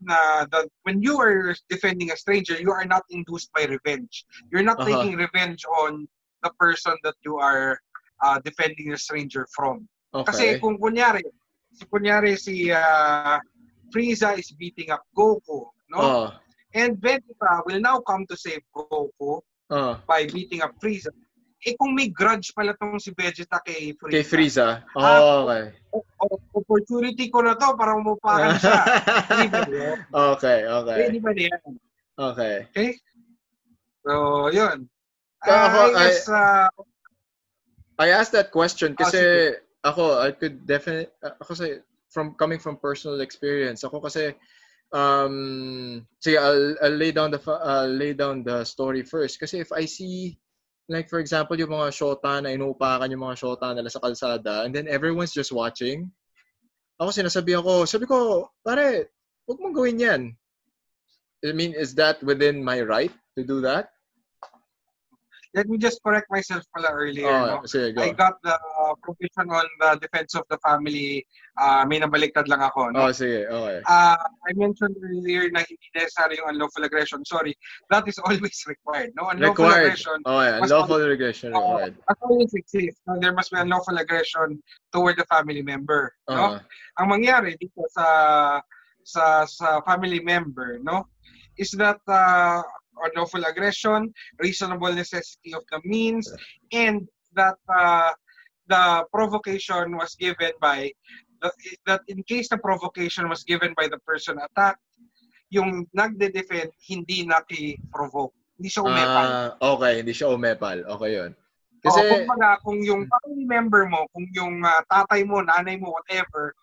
na 0.02 0.46
that 0.46 0.70
when 0.84 1.02
you 1.02 1.18
are 1.18 1.56
defending 1.70 2.12
a 2.12 2.18
stranger, 2.18 2.56
you 2.62 2.72
are 2.72 2.86
not 2.86 3.02
induced 3.10 3.52
by 3.54 3.66
revenge. 3.66 4.26
You're 4.52 4.64
not 4.64 4.80
uh-huh. 4.80 5.02
taking 5.02 5.18
revenge 5.18 5.66
on 5.66 6.08
the 6.46 6.54
person 6.62 6.94
that 7.02 7.18
you 7.26 7.42
are 7.42 7.82
uh, 8.22 8.38
defending 8.46 8.94
a 8.94 8.98
stranger 9.02 9.50
from. 9.50 9.90
Okay. 10.14 10.26
Kasi 10.30 10.46
kung 10.62 10.78
kunyari, 10.78 11.26
si 11.74 11.84
kunyari 11.90 12.38
si 12.38 12.70
uh, 12.70 13.42
Frieza 13.90 14.38
is 14.38 14.54
beating 14.54 14.94
up 14.94 15.02
Goku, 15.18 15.74
no? 15.90 15.98
Uh. 15.98 16.30
And 16.76 17.02
Vegeta 17.02 17.66
will 17.66 17.82
now 17.82 18.06
come 18.06 18.30
to 18.30 18.38
save 18.38 18.62
Goku 18.70 19.42
uh. 19.74 19.98
by 20.06 20.30
beating 20.30 20.62
up 20.62 20.78
Frieza 20.78 21.10
eh 21.66 21.74
kung 21.82 21.98
may 21.98 22.14
grudge 22.14 22.54
pala 22.54 22.78
tong 22.78 23.02
si 23.02 23.10
Vegeta 23.10 23.58
kay 23.66 23.98
Frieza. 23.98 24.14
Kay 24.14 24.26
Frieza? 24.26 24.68
Oh, 24.94 25.02
ah, 25.02 25.42
okay. 25.42 25.64
opportunity 26.54 27.26
ko 27.34 27.42
na 27.42 27.58
to 27.58 27.74
para 27.74 27.98
umupakan 27.98 28.54
siya. 28.62 28.82
okay, 30.38 30.60
okay. 30.70 30.98
Pwede 31.02 31.18
ba 31.20 31.32
yan? 31.34 31.72
Okay. 32.16 32.56
Okay? 32.70 32.90
So, 34.06 34.14
yun. 34.54 34.86
Ako, 35.46 35.80
I 35.80 35.92
guess, 35.94 36.30
I, 36.30 36.34
uh, 36.34 36.70
I 38.00 38.08
asked 38.10 38.34
that 38.34 38.52
question 38.52 38.96
ah, 38.98 39.06
kasi 39.06 39.22
oh, 39.54 39.90
ako, 39.90 40.04
I 40.20 40.32
could 40.32 40.66
definitely, 40.66 41.08
ako 41.22 41.54
say, 41.54 41.80
from 42.10 42.36
coming 42.36 42.60
from 42.60 42.78
personal 42.78 43.22
experience, 43.22 43.84
ako 43.84 44.02
kasi, 44.02 44.34
um, 44.92 46.06
sige, 46.20 46.38
I'll, 46.42 46.76
I'll 46.82 46.98
lay 46.98 47.12
down 47.12 47.32
the, 47.32 47.42
uh, 47.46 47.88
lay 47.88 48.14
down 48.14 48.44
the 48.44 48.64
story 48.64 49.04
first. 49.04 49.40
Kasi 49.40 49.60
if 49.60 49.72
I 49.72 49.86
see 49.86 50.38
like 50.90 51.10
for 51.10 51.20
example, 51.20 51.58
yung 51.58 51.74
mga 51.74 51.90
shota 51.94 52.42
na 52.42 52.54
inuupakan 52.54 53.10
yung 53.10 53.26
mga 53.26 53.40
shota 53.42 53.74
nila 53.74 53.90
sa 53.90 54.02
kalsada 54.02 54.66
and 54.66 54.74
then 54.74 54.86
everyone's 54.88 55.34
just 55.34 55.52
watching. 55.52 56.10
Ako 57.02 57.10
sinasabi 57.12 57.58
ako, 57.58 57.84
sabi 57.90 58.06
ko, 58.06 58.48
pare, 58.62 59.12
huwag 59.50 59.60
mong 59.60 59.76
gawin 59.76 60.00
yan. 60.00 60.22
I 61.44 61.52
mean, 61.52 61.76
is 61.76 61.94
that 61.98 62.22
within 62.24 62.64
my 62.64 62.82
right 62.82 63.14
to 63.38 63.44
do 63.44 63.60
that? 63.66 63.92
Let 65.56 65.72
me 65.72 65.80
just 65.80 66.04
correct 66.04 66.28
myself 66.30 66.68
pala 66.76 66.92
earlier. 66.92 67.32
Oh, 67.32 67.46
no? 67.46 67.56
sige, 67.64 67.96
go. 67.96 68.04
I 68.04 68.12
got 68.12 68.36
the 68.44 68.52
uh, 68.52 68.94
provision 69.00 69.48
on 69.48 69.64
the 69.80 69.96
defense 70.04 70.36
of 70.36 70.44
the 70.52 70.60
family. 70.60 71.24
Uh, 71.56 71.88
may 71.88 72.04
nabaliktad 72.04 72.52
lang 72.52 72.60
ako. 72.60 72.92
No? 72.92 73.08
Oh, 73.08 73.12
sige. 73.16 73.48
Okay. 73.48 73.80
Uh, 73.88 74.20
I 74.20 74.52
mentioned 74.60 75.00
earlier 75.00 75.48
na 75.56 75.64
hindi 75.64 75.88
necessary 75.96 76.44
yung 76.44 76.52
unlawful 76.52 76.84
aggression. 76.84 77.24
Sorry. 77.24 77.56
That 77.88 78.04
is 78.12 78.20
always 78.28 78.60
required. 78.68 79.16
No? 79.16 79.32
Unlawful 79.32 79.64
required. 79.64 79.96
aggression. 79.96 80.20
Oh, 80.28 80.44
yeah. 80.44 80.60
Unlawful 80.60 81.00
always, 81.00 81.16
aggression 81.16 81.50
required. 81.56 81.96
Uh, 82.04 82.12
as 82.12 82.20
always 82.20 82.52
exists. 82.52 83.00
No? 83.08 83.16
There 83.24 83.32
must 83.32 83.56
be 83.56 83.58
unlawful 83.58 83.96
aggression 83.96 84.60
toward 84.92 85.16
the 85.16 85.26
family 85.32 85.64
member. 85.64 86.12
Uh-huh. 86.28 86.36
No? 86.36 86.48
Ang 87.00 87.08
mangyari 87.08 87.56
dito 87.56 87.80
sa 87.96 88.60
sa 89.08 89.46
sa 89.48 89.80
family 89.88 90.20
member, 90.20 90.82
no? 90.84 91.08
Is 91.56 91.72
that 91.80 92.04
uh, 92.10 92.66
unlawful 93.04 93.44
aggression, 93.44 94.14
reasonable 94.40 94.94
necessity 94.94 95.54
of 95.54 95.64
the 95.72 95.80
means, 95.84 96.32
and 96.72 97.08
that 97.36 97.60
uh, 97.68 98.12
the 98.68 99.06
provocation 99.12 99.98
was 99.98 100.16
given 100.16 100.52
by 100.62 100.92
the, 101.42 101.52
that 101.86 102.02
in 102.08 102.24
case 102.24 102.50
the 102.50 102.58
provocation 102.58 103.30
was 103.30 103.44
given 103.44 103.74
by 103.78 103.88
the 103.88 104.00
person 104.08 104.40
attacked, 104.40 104.82
yung 105.50 105.86
nagde-defend 105.94 106.72
hindi 106.82 107.26
naki-provoke. 107.26 108.34
Hindi 108.58 108.70
siya 108.72 108.84
umepal. 108.88 109.28
Uh, 109.28 109.76
okay, 109.76 109.94
hindi 110.02 110.14
siya 110.16 110.32
umepal. 110.32 110.82
Okay 110.98 111.12
yun. 111.16 111.32
Kasi, 111.86 112.02
o, 112.02 112.10
kumbaga, 112.18 112.58
kung 112.66 112.82
yung 112.82 113.06
family 113.06 113.46
member 113.46 113.86
mo, 113.86 114.10
kung 114.10 114.26
yung 114.34 114.66
uh, 114.66 114.82
tatay 114.90 115.22
mo, 115.22 115.46
nanay 115.46 115.78
mo, 115.78 115.94
whatever, 115.94 116.58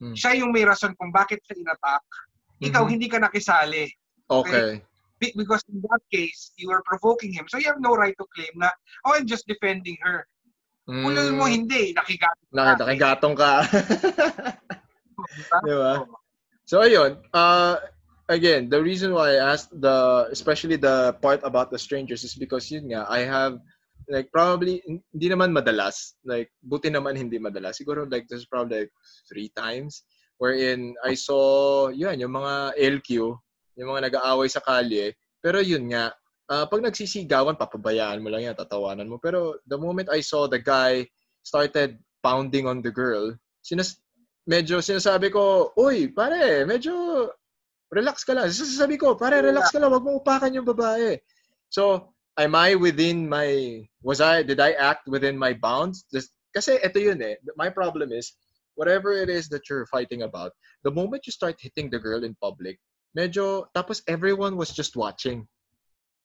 hmm. 0.00 0.16
siya 0.16 0.40
yung 0.40 0.48
may 0.48 0.64
rason 0.64 0.96
kung 0.96 1.12
bakit 1.12 1.44
siya 1.44 1.60
inattack, 1.60 2.00
mm-hmm. 2.00 2.66
ikaw 2.72 2.88
hindi 2.88 3.04
ka 3.10 3.20
nakisali. 3.20 3.92
Okay. 4.32 4.80
okay? 4.80 4.91
Because 5.36 5.62
in 5.70 5.78
that 5.86 6.02
case, 6.10 6.50
you 6.58 6.70
are 6.70 6.82
provoking 6.82 7.32
him. 7.32 7.46
So 7.46 7.58
you 7.58 7.70
have 7.70 7.80
no 7.80 7.94
right 7.94 8.14
to 8.18 8.26
claim 8.34 8.50
na, 8.56 8.70
oh, 9.06 9.14
I'm 9.14 9.26
just 9.26 9.46
defending 9.46 9.96
her. 10.02 10.26
Mm. 10.90 11.14
Kung 11.14 11.38
mo 11.38 11.46
hindi, 11.46 11.94
nakigatong 11.94 12.50
ka. 12.50 12.74
Nakigatong 12.82 13.36
ka. 13.38 13.52
Di 15.66 15.74
ba? 15.78 16.02
So 16.66 16.82
ayun, 16.82 17.22
uh, 17.30 17.78
again, 18.26 18.66
the 18.66 18.82
reason 18.82 19.14
why 19.14 19.38
I 19.38 19.54
asked 19.54 19.70
the, 19.70 20.26
especially 20.34 20.76
the 20.76 21.14
part 21.22 21.40
about 21.44 21.70
the 21.70 21.78
strangers 21.78 22.24
is 22.24 22.34
because 22.34 22.70
yun 22.70 22.90
nga, 22.90 23.06
I 23.06 23.22
have, 23.22 23.62
like, 24.10 24.32
probably, 24.34 24.82
hindi 24.86 25.28
naman 25.30 25.54
madalas. 25.54 26.18
Like, 26.26 26.50
buti 26.66 26.90
naman 26.90 27.14
hindi 27.14 27.38
madalas. 27.38 27.78
Siguro, 27.78 28.10
like, 28.10 28.26
this 28.26 28.42
is 28.42 28.50
probably 28.50 28.90
like 28.90 28.94
three 29.30 29.54
times 29.54 30.02
wherein 30.42 30.98
I 31.06 31.14
saw, 31.14 31.86
yun, 31.94 32.18
yung 32.18 32.34
mga 32.34 32.74
LQ, 32.74 33.38
yung 33.76 33.92
mga 33.94 34.12
nag-aaway 34.12 34.48
sa 34.48 34.60
kalye. 34.60 35.16
Pero 35.42 35.58
yun 35.58 35.88
nga, 35.90 36.12
uh, 36.52 36.64
pag 36.68 36.84
nagsisigawan, 36.84 37.58
papabayaan 37.58 38.22
mo 38.22 38.28
lang 38.28 38.50
yan, 38.50 38.56
tatawanan 38.56 39.08
mo. 39.08 39.16
Pero 39.18 39.58
the 39.66 39.78
moment 39.78 40.12
I 40.12 40.20
saw 40.20 40.46
the 40.46 40.60
guy 40.60 41.06
started 41.42 41.98
pounding 42.22 42.68
on 42.68 42.84
the 42.84 42.92
girl, 42.92 43.34
sinas 43.64 43.98
medyo 44.46 44.82
sinasabi 44.82 45.30
ko, 45.30 45.70
uy, 45.78 46.10
pare, 46.10 46.66
medyo 46.66 47.28
relax 47.94 48.26
ka 48.26 48.34
lang. 48.34 48.50
Sasabi 48.50 48.98
ko, 48.98 49.14
pare, 49.14 49.38
relax 49.42 49.70
ka 49.70 49.78
lang, 49.78 49.92
wag 49.92 50.02
mo 50.02 50.18
upakan 50.18 50.54
yung 50.54 50.66
babae. 50.66 51.18
So, 51.70 52.14
am 52.38 52.54
I 52.54 52.74
within 52.74 53.28
my, 53.28 53.82
was 54.02 54.20
I, 54.20 54.42
did 54.42 54.58
I 54.58 54.72
act 54.74 55.06
within 55.06 55.38
my 55.38 55.54
bounds? 55.54 56.04
Just, 56.10 56.34
kasi 56.52 56.80
ito 56.82 56.98
yun 56.98 57.22
eh. 57.22 57.38
My 57.56 57.70
problem 57.70 58.12
is, 58.12 58.34
whatever 58.74 59.12
it 59.12 59.28
is 59.28 59.48
that 59.52 59.68
you're 59.68 59.86
fighting 59.86 60.22
about, 60.22 60.52
the 60.82 60.90
moment 60.90 61.28
you 61.28 61.32
start 61.32 61.56
hitting 61.60 61.90
the 61.92 62.00
girl 62.00 62.24
in 62.24 62.34
public, 62.40 62.80
medyo, 63.12 63.68
tapos 63.72 64.00
everyone 64.08 64.56
was 64.56 64.72
just 64.72 64.96
watching. 64.96 65.44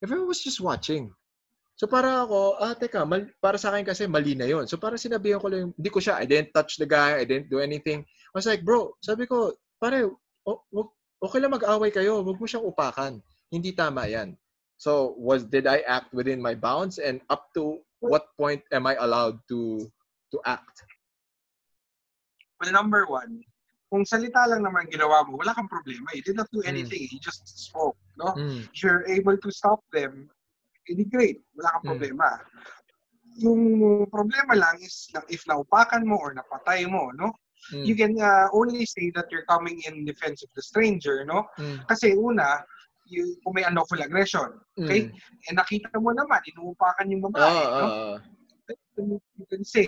Everyone 0.00 0.28
was 0.28 0.44
just 0.44 0.60
watching. 0.60 1.12
So 1.78 1.86
para 1.86 2.26
ako, 2.26 2.58
ah, 2.58 2.74
teka, 2.74 3.06
mal, 3.06 3.30
para 3.38 3.54
sa 3.54 3.70
akin 3.70 3.86
kasi 3.86 4.10
mali 4.10 4.34
na 4.34 4.50
yon. 4.50 4.66
So 4.66 4.80
para 4.82 4.98
sinabihan 4.98 5.38
ko 5.38 5.46
lang, 5.46 5.70
hindi 5.70 5.90
ko 5.94 6.02
siya, 6.02 6.18
I 6.18 6.26
didn't 6.26 6.50
touch 6.50 6.74
the 6.74 6.90
guy, 6.90 7.22
I 7.22 7.26
didn't 7.26 7.52
do 7.52 7.62
anything. 7.62 8.02
I 8.02 8.34
was 8.34 8.50
like, 8.50 8.66
bro, 8.66 8.98
sabi 8.98 9.30
ko, 9.30 9.54
pare, 9.78 10.10
oh, 10.42 10.58
okay 11.22 11.38
lang 11.38 11.54
mag-away 11.54 11.94
kayo, 11.94 12.18
wag 12.26 12.38
mo 12.38 12.46
siyang 12.50 12.66
upakan. 12.66 13.22
Hindi 13.46 13.70
tama 13.78 14.10
yan. 14.10 14.34
So, 14.78 15.14
was 15.18 15.42
did 15.46 15.66
I 15.66 15.82
act 15.86 16.14
within 16.14 16.38
my 16.38 16.54
bounds 16.54 17.02
and 17.02 17.18
up 17.30 17.50
to 17.58 17.82
what 17.98 18.30
point 18.38 18.62
am 18.70 18.86
I 18.86 18.94
allowed 18.94 19.42
to 19.50 19.86
to 20.30 20.38
act? 20.46 20.86
Well, 22.62 22.70
number 22.70 23.06
one, 23.06 23.42
kung 23.88 24.04
salita 24.04 24.44
lang 24.44 24.64
naman 24.64 24.88
ginawa 24.92 25.24
mo, 25.24 25.40
wala 25.40 25.56
kang 25.56 25.68
problema. 25.68 26.12
You 26.12 26.22
did 26.22 26.36
not 26.36 26.48
do 26.52 26.60
hmm. 26.60 26.70
anything. 26.70 27.08
Mm. 27.08 27.12
You 27.16 27.20
just 27.24 27.44
spoke. 27.48 27.96
No? 28.20 28.36
Mm. 28.36 28.68
If 28.68 28.84
you're 28.84 29.08
able 29.08 29.36
to 29.40 29.50
stop 29.50 29.80
them, 29.92 30.28
edi 30.88 31.08
great. 31.08 31.40
Wala 31.56 31.72
kang 31.72 31.84
mm. 31.84 31.90
problema. 31.96 32.28
Yung 33.40 33.62
problema 34.12 34.52
lang 34.58 34.76
is 34.84 35.08
if 35.32 35.44
naupakan 35.48 36.04
mo 36.04 36.20
or 36.20 36.36
napatay 36.36 36.84
mo, 36.84 37.08
no? 37.16 37.32
Mm. 37.72 37.84
You 37.84 37.94
can 37.96 38.12
uh, 38.20 38.52
only 38.52 38.84
say 38.84 39.08
that 39.16 39.32
you're 39.32 39.48
coming 39.48 39.80
in 39.88 40.04
defense 40.04 40.44
of 40.44 40.50
the 40.52 40.62
stranger, 40.62 41.24
no? 41.24 41.48
Mm. 41.56 41.86
Kasi 41.88 42.12
una, 42.12 42.60
you, 43.08 43.40
kung 43.40 43.56
may 43.56 43.64
unlawful 43.64 44.00
aggression, 44.04 44.52
okay? 44.76 45.08
Mm. 45.08 45.12
And 45.48 45.56
nakita 45.58 45.96
mo 45.96 46.12
naman, 46.12 46.44
inuupakan 46.44 47.08
yung 47.08 47.22
babae, 47.24 47.56
uh, 47.56 47.72
no? 47.72 47.86
Uh, 47.88 48.16
you 48.98 49.46
can 49.50 49.64
say, 49.64 49.86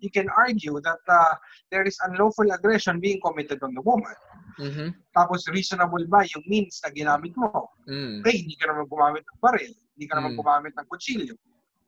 you 0.00 0.10
can 0.10 0.26
argue 0.36 0.80
that 0.80 1.02
uh, 1.08 1.34
there 1.70 1.84
is 1.84 1.98
unlawful 2.06 2.50
aggression 2.50 3.00
being 3.00 3.20
committed 3.24 3.62
on 3.62 3.74
the 3.74 3.82
woman. 3.82 4.14
Mm-hmm. 4.58 4.88
Tapos 5.14 5.46
reasonable 5.48 6.04
ba 6.10 6.26
yung 6.34 6.44
means 6.46 6.82
na 6.82 6.90
ginamit 6.90 7.34
mo? 7.38 7.70
Mm. 7.86 8.20
Okay, 8.20 8.42
hindi 8.42 8.56
ka 8.58 8.70
naman 8.70 8.90
gumamit 8.90 9.22
ng 9.22 9.38
baril, 9.38 9.72
hindi 9.94 10.06
ka 10.10 10.14
naman 10.18 10.32
mm. 10.34 10.38
gumamit 10.42 10.72
ng 10.74 10.86
kutsilyo. 10.90 11.34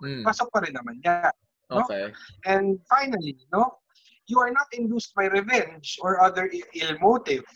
Mm. 0.00 0.22
Pasok 0.22 0.48
pa 0.54 0.62
rin 0.62 0.74
naman 0.74 0.96
yan. 1.02 1.34
No? 1.70 1.82
Okay. 1.86 2.14
And 2.46 2.78
finally, 2.86 3.38
no, 3.50 3.78
you 4.30 4.38
are 4.38 4.50
not 4.54 4.70
induced 4.70 5.14
by 5.14 5.26
revenge 5.26 5.98
or 6.02 6.22
other 6.22 6.46
ill 6.50 6.94
motive. 7.02 7.46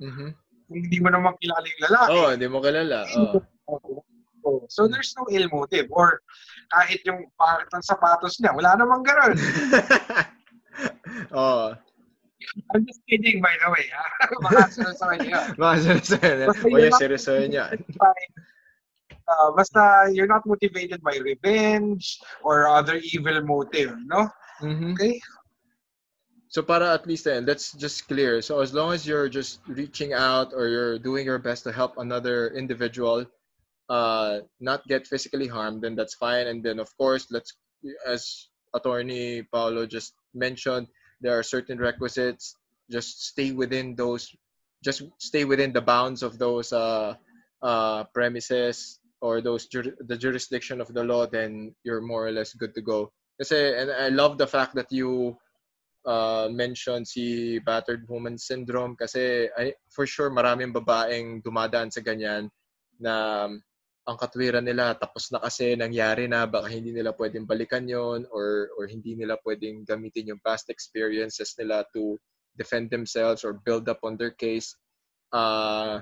Mm-hmm. 0.00 0.30
Hindi 0.72 0.98
mo 0.98 1.08
naman 1.12 1.36
kilala 1.38 1.64
yung 1.64 1.82
lalaki. 1.88 2.10
Oo, 2.10 2.20
oh, 2.26 2.30
hindi 2.32 2.48
mo 2.48 2.58
kilala. 2.64 2.98
Oh. 3.16 3.40
So 4.68 4.86
there's 4.86 5.14
no 5.18 5.26
ill 5.30 5.48
motive 5.52 5.86
or 5.90 6.22
kahit 6.72 7.02
yung 7.06 7.26
pangit 7.38 7.68
ng 7.70 7.84
sapatos 7.84 8.38
niya, 8.42 8.54
wala 8.54 8.74
namang 8.78 9.02
ganun. 9.06 9.36
Oo. 11.32 11.38
oh. 11.38 11.68
I'm 12.74 12.86
just 12.86 13.00
kidding 13.08 13.42
by 13.42 13.54
the 13.58 13.70
way, 13.70 13.86
ha? 13.90 14.06
Baka 14.44 14.70
seryosohin 14.70 15.20
niya. 15.26 15.40
Baka 15.58 15.76
seryosohin 15.82 16.34
niya. 16.38 16.48
O 16.54 16.78
yung 16.78 16.98
seryosohin 16.98 17.50
niya. 17.50 17.66
Uh, 19.26 19.50
basta 19.58 20.06
you're 20.14 20.30
not 20.30 20.46
motivated 20.46 21.02
by 21.02 21.18
revenge 21.18 22.22
or 22.46 22.70
other 22.70 23.02
evil 23.10 23.34
motive, 23.42 23.90
no? 24.06 24.30
Mm-hmm. 24.62 24.94
Okay? 24.94 25.18
So 26.46 26.62
para 26.62 26.94
at 26.94 27.10
least 27.10 27.26
then, 27.26 27.44
that's 27.44 27.74
just 27.74 28.06
clear. 28.06 28.40
So 28.40 28.60
as 28.62 28.72
long 28.72 28.94
as 28.94 29.02
you're 29.02 29.28
just 29.28 29.66
reaching 29.66 30.14
out 30.14 30.54
or 30.54 30.68
you're 30.68 30.98
doing 31.02 31.26
your 31.26 31.42
best 31.42 31.64
to 31.64 31.72
help 31.72 31.98
another 31.98 32.54
individual 32.54 33.26
uh, 33.88 34.40
not 34.60 34.86
get 34.86 35.06
physically 35.06 35.46
harmed, 35.46 35.82
then 35.82 35.94
that's 35.94 36.14
fine. 36.14 36.46
And 36.46 36.62
then 36.62 36.78
of 36.78 36.90
course, 36.96 37.26
let's 37.30 37.54
as 38.06 38.48
attorney 38.74 39.42
Paulo 39.42 39.86
just 39.86 40.14
mentioned, 40.34 40.88
there 41.20 41.38
are 41.38 41.42
certain 41.42 41.78
requisites. 41.78 42.56
Just 42.90 43.26
stay 43.26 43.52
within 43.52 43.94
those. 43.96 44.30
Just 44.84 45.02
stay 45.18 45.44
within 45.44 45.72
the 45.72 45.80
bounds 45.80 46.22
of 46.22 46.38
those 46.38 46.72
uh, 46.72 47.14
uh, 47.62 48.04
premises 48.14 49.00
or 49.20 49.40
those 49.40 49.66
jur- 49.66 49.96
the 49.98 50.16
jurisdiction 50.16 50.80
of 50.80 50.92
the 50.92 51.02
law. 51.02 51.26
Then 51.26 51.74
you're 51.82 52.02
more 52.02 52.26
or 52.26 52.32
less 52.32 52.54
good 52.54 52.74
to 52.74 52.82
go. 52.82 53.12
Kasi, 53.40 53.74
and 53.74 53.90
I 53.90 54.08
love 54.08 54.38
the 54.38 54.46
fact 54.46 54.74
that 54.76 54.92
you 54.92 55.36
uh, 56.06 56.48
mention 56.50 57.04
si 57.04 57.58
battered 57.58 58.08
woman 58.08 58.38
syndrome 58.38 58.94
kasi 58.94 59.50
I, 59.58 59.74
for 59.90 60.06
sure 60.06 60.30
maraming 60.30 60.72
babaeng 60.72 61.42
dumadaan 61.42 61.90
sa 61.90 62.00
ganyan 62.00 62.48
na 63.02 63.50
ang 64.06 64.16
katwiran 64.16 64.62
nila 64.62 64.94
tapos 64.94 65.34
na 65.34 65.42
kasi 65.42 65.74
nangyari 65.74 66.30
na 66.30 66.46
baka 66.46 66.70
hindi 66.70 66.94
nila 66.94 67.10
pwedeng 67.18 67.42
balikan 67.42 67.90
yon 67.90 68.22
or 68.30 68.70
or 68.78 68.86
hindi 68.86 69.18
nila 69.18 69.34
pwedeng 69.42 69.82
gamitin 69.82 70.30
yung 70.30 70.42
past 70.46 70.70
experiences 70.70 71.58
nila 71.58 71.82
to 71.90 72.14
defend 72.54 72.88
themselves 72.88 73.42
or 73.42 73.58
build 73.66 73.90
up 73.90 73.98
on 74.06 74.14
their 74.14 74.30
case 74.30 74.78
uh 75.34 75.98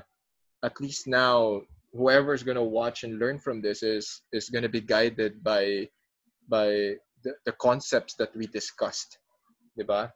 at 0.60 0.76
least 0.84 1.08
now 1.08 1.64
whoever's 1.96 2.44
going 2.44 2.60
to 2.60 2.66
watch 2.66 3.08
and 3.08 3.16
learn 3.16 3.40
from 3.40 3.64
this 3.64 3.80
is 3.80 4.20
is 4.36 4.52
going 4.52 4.64
to 4.64 4.72
be 4.72 4.84
guided 4.84 5.40
by 5.40 5.88
by 6.44 7.00
the, 7.24 7.32
the 7.48 7.54
concepts 7.56 8.14
that 8.20 8.36
we 8.36 8.44
discussed 8.44 9.16
'di 9.74 9.84
ba? 9.84 10.10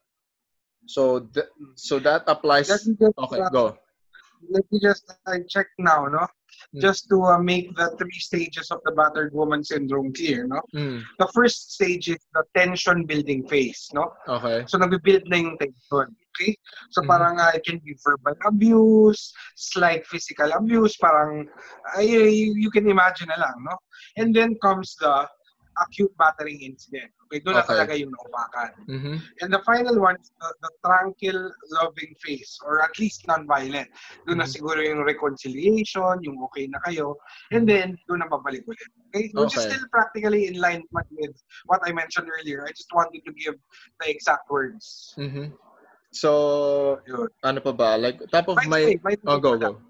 So 0.86 1.26
th- 1.34 1.50
so 1.74 1.98
that 2.00 2.24
applies 2.30 2.70
Okay, 2.70 3.42
uh, 3.42 3.50
go. 3.50 3.64
Let 4.48 4.64
me 4.70 4.78
just 4.78 5.10
I 5.26 5.42
check 5.50 5.66
now, 5.76 6.06
no? 6.06 6.24
Mm. 6.74 6.80
Just 6.80 7.08
to 7.08 7.22
uh, 7.22 7.38
make 7.38 7.74
the 7.76 7.96
three 7.96 8.18
stages 8.18 8.70
of 8.70 8.80
the 8.84 8.92
battered 8.92 9.32
woman 9.32 9.64
syndrome 9.64 10.12
clear, 10.12 10.46
no? 10.46 10.60
Mm. 10.74 11.02
The 11.18 11.28
first 11.34 11.72
stage 11.74 12.08
is 12.08 12.20
the 12.34 12.44
tension 12.56 13.04
building 13.04 13.46
phase, 13.48 13.88
no? 13.94 14.12
Okay. 14.28 14.64
So 14.68 14.78
nagbi-build 14.78 15.28
na 15.28 15.36
yung 15.36 15.56
tension. 15.56 16.12
Okay? 16.36 16.52
So 16.90 17.02
mm. 17.02 17.08
parang 17.08 17.40
uh, 17.40 17.52
it 17.54 17.64
can 17.64 17.80
be 17.80 17.96
verbal 18.04 18.36
abuse, 18.46 19.32
slight 19.56 20.04
physical 20.06 20.52
abuse, 20.52 20.96
parang 21.00 21.48
uh, 21.96 22.00
you, 22.00 22.54
you 22.54 22.70
can 22.70 22.88
imagine 22.88 23.28
na 23.28 23.40
lang, 23.40 23.56
no? 23.64 23.76
And 24.16 24.34
then 24.34 24.56
comes 24.60 24.94
the 25.00 25.26
acute 25.80 26.12
battering 26.18 26.60
incident. 26.60 27.10
Okay, 27.28 27.44
doon 27.44 27.60
okay. 27.60 27.60
na 27.60 27.68
talaga 27.68 27.92
yung 27.92 28.08
naupakan. 28.08 28.72
Mm-hmm. 28.88 29.16
And 29.44 29.48
the 29.52 29.60
final 29.68 30.00
one 30.00 30.16
is 30.16 30.32
the, 30.40 30.48
the 30.64 30.70
tranquil, 30.80 31.52
loving 31.76 32.16
phase, 32.24 32.56
or 32.64 32.80
at 32.80 32.96
least 32.96 33.28
non-violent. 33.28 33.84
Doon 34.24 34.40
mm-hmm. 34.40 34.48
na 34.48 34.48
siguro 34.48 34.80
yung 34.80 35.04
reconciliation, 35.04 36.24
yung 36.24 36.40
okay 36.48 36.72
na 36.72 36.80
kayo, 36.88 37.20
and 37.52 37.68
then 37.68 38.00
doon 38.08 38.24
na 38.24 38.32
babalik 38.32 38.64
ulit. 38.64 38.88
Okay? 39.12 39.28
Which 39.36 39.52
okay. 39.52 39.60
is 39.60 39.76
still 39.76 39.84
practically 39.92 40.48
in 40.48 40.56
line 40.56 40.88
with 41.12 41.36
what 41.68 41.84
I 41.84 41.92
mentioned 41.92 42.32
earlier. 42.32 42.64
I 42.64 42.72
just 42.72 42.88
wanted 42.96 43.20
to 43.28 43.32
give 43.36 43.60
the 44.00 44.08
exact 44.08 44.48
words. 44.48 45.12
Mm-hmm. 45.20 45.52
So, 46.16 47.04
Yun. 47.04 47.28
ano 47.44 47.60
pa 47.60 47.76
ba? 47.76 48.00
Like, 48.00 48.24
top 48.32 48.48
of 48.48 48.56
my... 48.64 48.96
Way, 49.04 49.20
oh, 49.28 49.36
go, 49.36 49.60
go. 49.60 49.84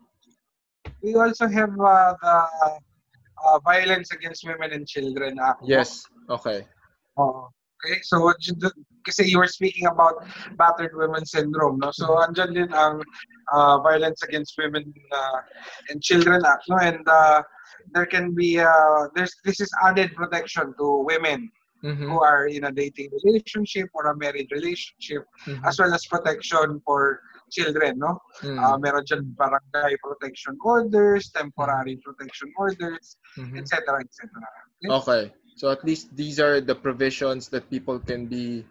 We 1.06 1.14
also 1.14 1.46
have 1.46 1.70
uh, 1.78 2.18
the 2.18 2.36
uh, 3.46 3.58
Violence 3.62 4.10
Against 4.10 4.42
Women 4.42 4.74
and 4.74 4.82
Children 4.82 5.38
Act. 5.38 5.62
Yes. 5.62 6.02
Okay. 6.26 6.66
Okay. 7.18 8.00
So, 8.02 8.32
kasi 9.06 9.30
you 9.30 9.38
were 9.38 9.46
speaking 9.46 9.86
about 9.86 10.26
battered 10.58 10.92
women 10.94 11.24
syndrome, 11.24 11.78
no? 11.78 11.90
So, 11.94 12.18
andyan 12.18 12.54
din 12.54 12.70
ang 12.74 13.00
uh, 13.54 13.78
Violence 13.80 14.22
Against 14.26 14.58
Women 14.58 14.92
uh, 15.12 15.40
and 15.90 16.02
Children 16.02 16.42
Act, 16.44 16.66
no? 16.68 16.78
And 16.82 17.06
uh, 17.06 17.42
there 17.94 18.06
can 18.06 18.34
be, 18.34 18.58
uh, 18.58 19.08
there's 19.14 19.32
this 19.44 19.60
is 19.60 19.70
added 19.86 20.14
protection 20.14 20.74
to 20.78 21.06
women 21.06 21.50
mm-hmm. 21.84 22.10
who 22.10 22.20
are 22.20 22.48
in 22.48 22.64
a 22.64 22.72
dating 22.72 23.10
relationship 23.24 23.88
or 23.94 24.10
a 24.10 24.16
married 24.16 24.50
relationship, 24.50 25.22
mm-hmm. 25.46 25.64
as 25.64 25.78
well 25.78 25.94
as 25.94 26.04
protection 26.06 26.82
for 26.84 27.20
children, 27.50 27.98
no? 27.98 28.18
Mm. 28.42 28.58
Uh, 28.60 28.76
meron 28.76 29.04
dyan 29.08 29.24
barangay 29.38 29.96
protection 30.04 30.58
orders, 30.60 31.30
temporary 31.30 31.96
protection 32.04 32.52
orders, 32.58 33.16
mm-hmm. 33.38 33.56
etc. 33.56 34.02
etc. 34.04 34.28
Okay? 34.84 34.90
okay. 34.92 35.22
So 35.58 35.74
at 35.74 35.82
least 35.82 36.14
these 36.14 36.38
are 36.38 36.62
the 36.62 36.74
provisions 36.74 37.50
that 37.50 37.66
people 37.66 37.98
can 37.98 38.30
be 38.30 38.62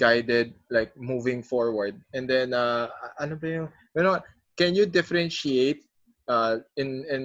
guided 0.00 0.56
like 0.72 0.96
moving 0.96 1.44
forward. 1.44 2.00
And 2.16 2.24
then 2.24 2.56
uh 2.56 2.88
ano 3.20 3.36
ba 3.36 3.46
yung 3.46 3.68
you 3.92 4.02
know, 4.02 4.18
can 4.56 4.72
you 4.72 4.88
differentiate 4.88 5.84
uh, 6.28 6.62
in 6.76 7.04
in 7.10 7.22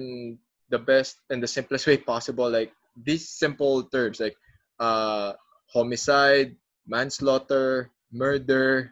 the 0.68 0.78
best 0.78 1.22
and 1.30 1.40
the 1.40 1.48
simplest 1.48 1.86
way 1.86 1.96
possible, 1.96 2.50
like 2.50 2.74
these 2.98 3.28
simple 3.28 3.86
terms 3.86 4.18
like 4.18 4.36
uh, 4.80 5.32
homicide, 5.70 6.56
manslaughter, 6.86 7.90
murder, 8.10 8.90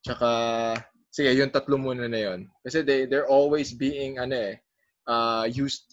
tsaka 0.00 0.80
sige, 1.12 1.36
yung 1.36 1.52
tatlo 1.52 1.76
muna 1.76 2.08
na 2.08 2.20
yon. 2.30 2.48
Kasi 2.64 2.80
they 2.80 3.04
they're 3.04 3.28
always 3.28 3.74
being 3.74 4.16
ano 4.16 4.54
eh 4.54 4.54
uh, 5.04 5.44
used 5.50 5.89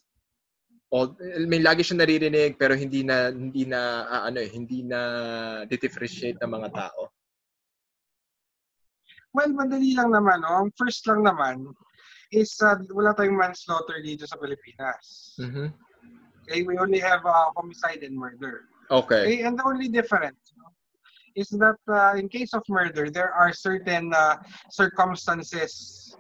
all 0.90 1.12
may 1.48 1.60
lagi 1.60 1.84
siya 1.84 2.00
naririnig 2.00 2.56
pero 2.56 2.72
hindi 2.72 3.04
na 3.04 3.28
hindi 3.28 3.68
na 3.68 4.08
uh, 4.08 4.22
ano 4.32 4.40
eh, 4.40 4.48
hindi 4.48 4.88
na 4.88 5.00
differentiate 5.68 6.40
ng 6.40 6.52
mga 6.52 6.70
tao. 6.72 7.12
Well, 9.36 9.54
madali 9.54 9.94
lang 9.94 10.16
naman, 10.16 10.42
no? 10.42 10.66
Ang 10.66 10.72
first 10.80 11.06
lang 11.06 11.28
naman 11.28 11.76
is 12.32 12.56
uh, 12.64 12.80
wala 12.96 13.14
tayong 13.14 13.38
manslaughter 13.38 14.00
dito 14.02 14.24
sa 14.26 14.40
Pilipinas. 14.40 15.36
Mm-hmm. 15.38 15.68
Okay, 16.48 16.64
we 16.64 16.80
only 16.80 17.04
have 17.04 17.22
uh, 17.28 17.52
homicide 17.60 18.08
and 18.08 18.16
murder. 18.16 18.72
Okay. 18.88 19.24
okay. 19.28 19.38
And 19.44 19.60
the 19.60 19.68
only 19.68 19.92
difference 19.92 20.56
no, 20.56 20.72
is 21.36 21.52
that 21.60 21.80
uh, 21.92 22.16
in 22.16 22.32
case 22.32 22.56
of 22.56 22.64
murder, 22.72 23.12
there 23.12 23.36
are 23.36 23.52
certain 23.52 24.16
uh, 24.16 24.40
circumstances 24.72 26.16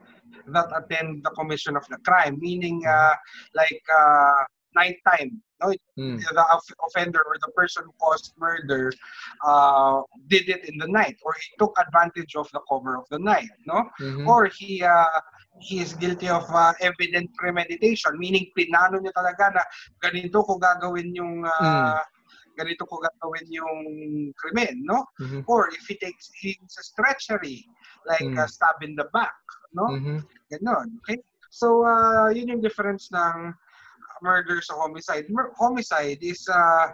that 0.51 0.67
attend 0.75 1.23
the 1.23 1.31
commission 1.31 1.75
of 1.75 1.87
the 1.87 1.97
crime, 2.03 2.37
meaning 2.39 2.83
uh, 2.85 3.15
like 3.55 3.81
uh, 3.87 4.43
nighttime. 4.75 5.41
No, 5.57 5.73
Mm. 5.97 6.21
the 6.21 6.45
off- 6.53 6.69
offender 6.85 7.17
or 7.25 7.33
the 7.41 7.49
person 7.57 7.81
who 7.81 7.93
caused 7.97 8.29
murder 8.37 8.93
uh, 9.41 10.05
did 10.29 10.45
it 10.49 10.69
in 10.69 10.77
the 10.77 10.85
night, 10.85 11.17
or 11.25 11.33
he 11.33 11.49
took 11.57 11.73
advantage 11.81 12.37
of 12.37 12.45
the 12.53 12.61
cover 12.69 12.93
of 12.93 13.09
the 13.09 13.17
night. 13.17 13.49
No, 13.65 13.89
Mhm. 13.97 14.27
or 14.29 14.45
he 14.53 14.83
uh, 14.85 15.17
he 15.57 15.81
is 15.81 15.97
guilty 15.97 16.29
of 16.29 16.45
uh, 16.53 16.73
evident 16.79 17.33
premeditation, 17.33 18.13
meaning 18.21 18.53
pinano 18.53 19.01
niya 19.01 19.09
talaga 19.17 19.57
na 19.57 19.63
ganito 19.97 20.45
ko 20.45 20.61
gagawin 20.61 21.09
yung 21.17 21.41
uh, 21.41 21.97
ganito 22.53 22.85
ko 22.85 23.01
gagawin 23.01 23.49
yung 23.49 23.81
krimen, 24.37 24.85
no? 24.85 25.09
Mhm. 25.17 25.41
Or 25.49 25.73
if 25.73 25.89
he 25.89 25.97
takes 25.97 26.29
he 26.37 26.53
uses 26.61 26.93
treachery, 26.93 27.65
like 28.05 28.21
Mm. 28.21 28.37
uh, 28.37 28.45
stab 28.45 28.77
in 28.85 28.93
the 28.93 29.09
back, 29.09 29.33
no? 29.73 29.89
Mhm. 29.89 30.21
Ganon, 30.53 31.01
okay? 31.01 31.17
So, 31.49 31.81
uh, 31.81 32.29
yun 32.29 32.53
yung 32.53 32.61
difference 32.61 33.09
ng 33.09 33.57
murder 34.21 34.61
sa 34.61 34.75
homicide. 34.75 35.25
Mur- 35.29 35.53
homicide 35.57 36.19
is 36.21 36.43
uh, 36.49 36.91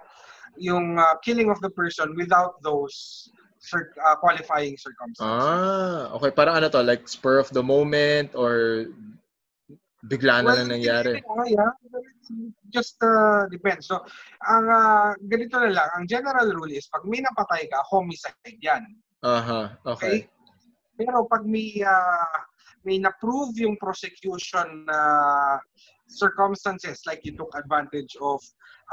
yung 0.58 1.00
uh, 1.00 1.16
killing 1.26 1.50
of 1.50 1.60
the 1.62 1.70
person 1.72 2.14
without 2.16 2.62
those 2.62 3.30
cir- 3.60 3.94
uh, 4.04 4.16
qualifying 4.16 4.78
circumstances. 4.78 5.24
Ah, 5.24 6.12
okay. 6.14 6.32
Parang 6.32 6.60
ano 6.60 6.70
to, 6.70 6.84
like 6.84 7.08
spur 7.08 7.40
of 7.40 7.50
the 7.56 7.64
moment 7.64 8.36
or 8.36 8.88
bigla 10.04 10.44
na 10.44 10.60
lang 10.60 10.68
nangyari. 10.68 11.24
Uh, 11.24 11.48
yeah, 11.48 11.72
just 12.70 13.00
uh, 13.00 13.48
depends. 13.48 13.88
So, 13.88 14.04
ang 14.44 14.68
uh, 14.68 15.16
ganito 15.32 15.56
na 15.64 15.72
lang, 15.72 15.90
ang 15.96 16.06
general 16.12 16.52
rule 16.52 16.76
is 16.76 16.92
pag 16.92 17.08
may 17.08 17.24
napatay 17.24 17.72
ka, 17.72 17.80
homicide 17.88 18.60
yan. 18.60 18.84
Aha, 19.24 19.80
okay. 19.88 20.28
Pero 21.00 21.24
pag 21.26 21.48
may 21.48 21.80
uh, 21.80 22.38
may 22.84 23.00
na-prove 23.00 23.64
yung 23.64 23.80
prosecution 23.80 24.84
na 24.84 25.00
circumstances 26.14 27.02
like 27.06 27.22
you 27.26 27.34
took 27.38 27.52
advantage 27.58 28.14
of 28.22 28.40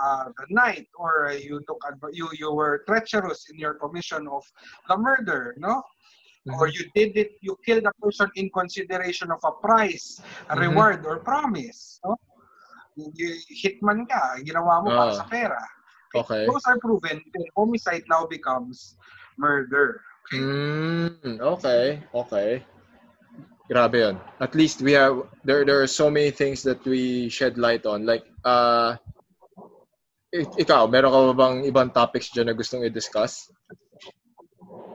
uh, 0.02 0.24
the 0.38 0.46
night 0.50 0.86
or 0.98 1.32
you 1.36 1.60
took 1.68 1.80
adv- 1.86 2.12
you 2.12 2.28
you 2.38 2.50
were 2.52 2.82
treacherous 2.88 3.46
in 3.52 3.58
your 3.58 3.74
commission 3.74 4.26
of 4.28 4.42
the 4.88 4.96
murder 4.96 5.54
no 5.58 5.82
or 6.58 6.66
you 6.68 6.82
did 6.94 7.12
it 7.16 7.30
you 7.42 7.56
killed 7.66 7.84
a 7.84 7.94
person 8.02 8.28
in 8.36 8.48
consideration 8.56 9.30
of 9.30 9.40
a 9.44 9.52
price 9.60 10.20
a 10.50 10.56
Mhm. 10.56 10.60
reward 10.66 11.04
or 11.06 11.20
promise 11.20 12.00
no 12.04 12.16
you, 12.96 13.30
hitman 13.62 14.04
ka 14.08 14.40
ginawa 14.44 14.82
mo 14.84 14.90
para 14.96 15.12
Ah. 15.12 15.18
sa 15.20 15.24
pera 15.28 15.62
Okay. 16.16 16.44
those 16.48 16.64
are 16.66 16.78
proven 16.80 17.20
then 17.34 17.46
homicide 17.56 18.04
now 18.08 18.26
becomes 18.26 18.96
murder 19.38 20.00
Mm, 20.32 21.40
okay, 21.40 21.98
okay. 22.14 22.62
Grabe 23.70 24.02
yun. 24.02 24.18
At 24.40 24.54
least 24.58 24.82
we 24.82 24.92
have, 24.98 25.22
there, 25.44 25.64
there 25.64 25.80
are 25.80 25.86
so 25.86 26.10
many 26.10 26.32
things 26.32 26.62
that 26.64 26.82
we 26.84 27.28
shed 27.28 27.56
light 27.56 27.86
on. 27.86 28.04
Like, 28.04 28.26
uh, 28.44 28.96
ik- 30.34 30.58
ikaw, 30.58 30.90
meron 30.90 31.14
ka 31.14 31.20
ba 31.30 31.34
bang 31.38 31.56
ibang 31.70 31.94
topics 31.94 32.34
dyan 32.34 32.50
na 32.50 32.52
gustong 32.52 32.82
i-discuss? 32.82 33.46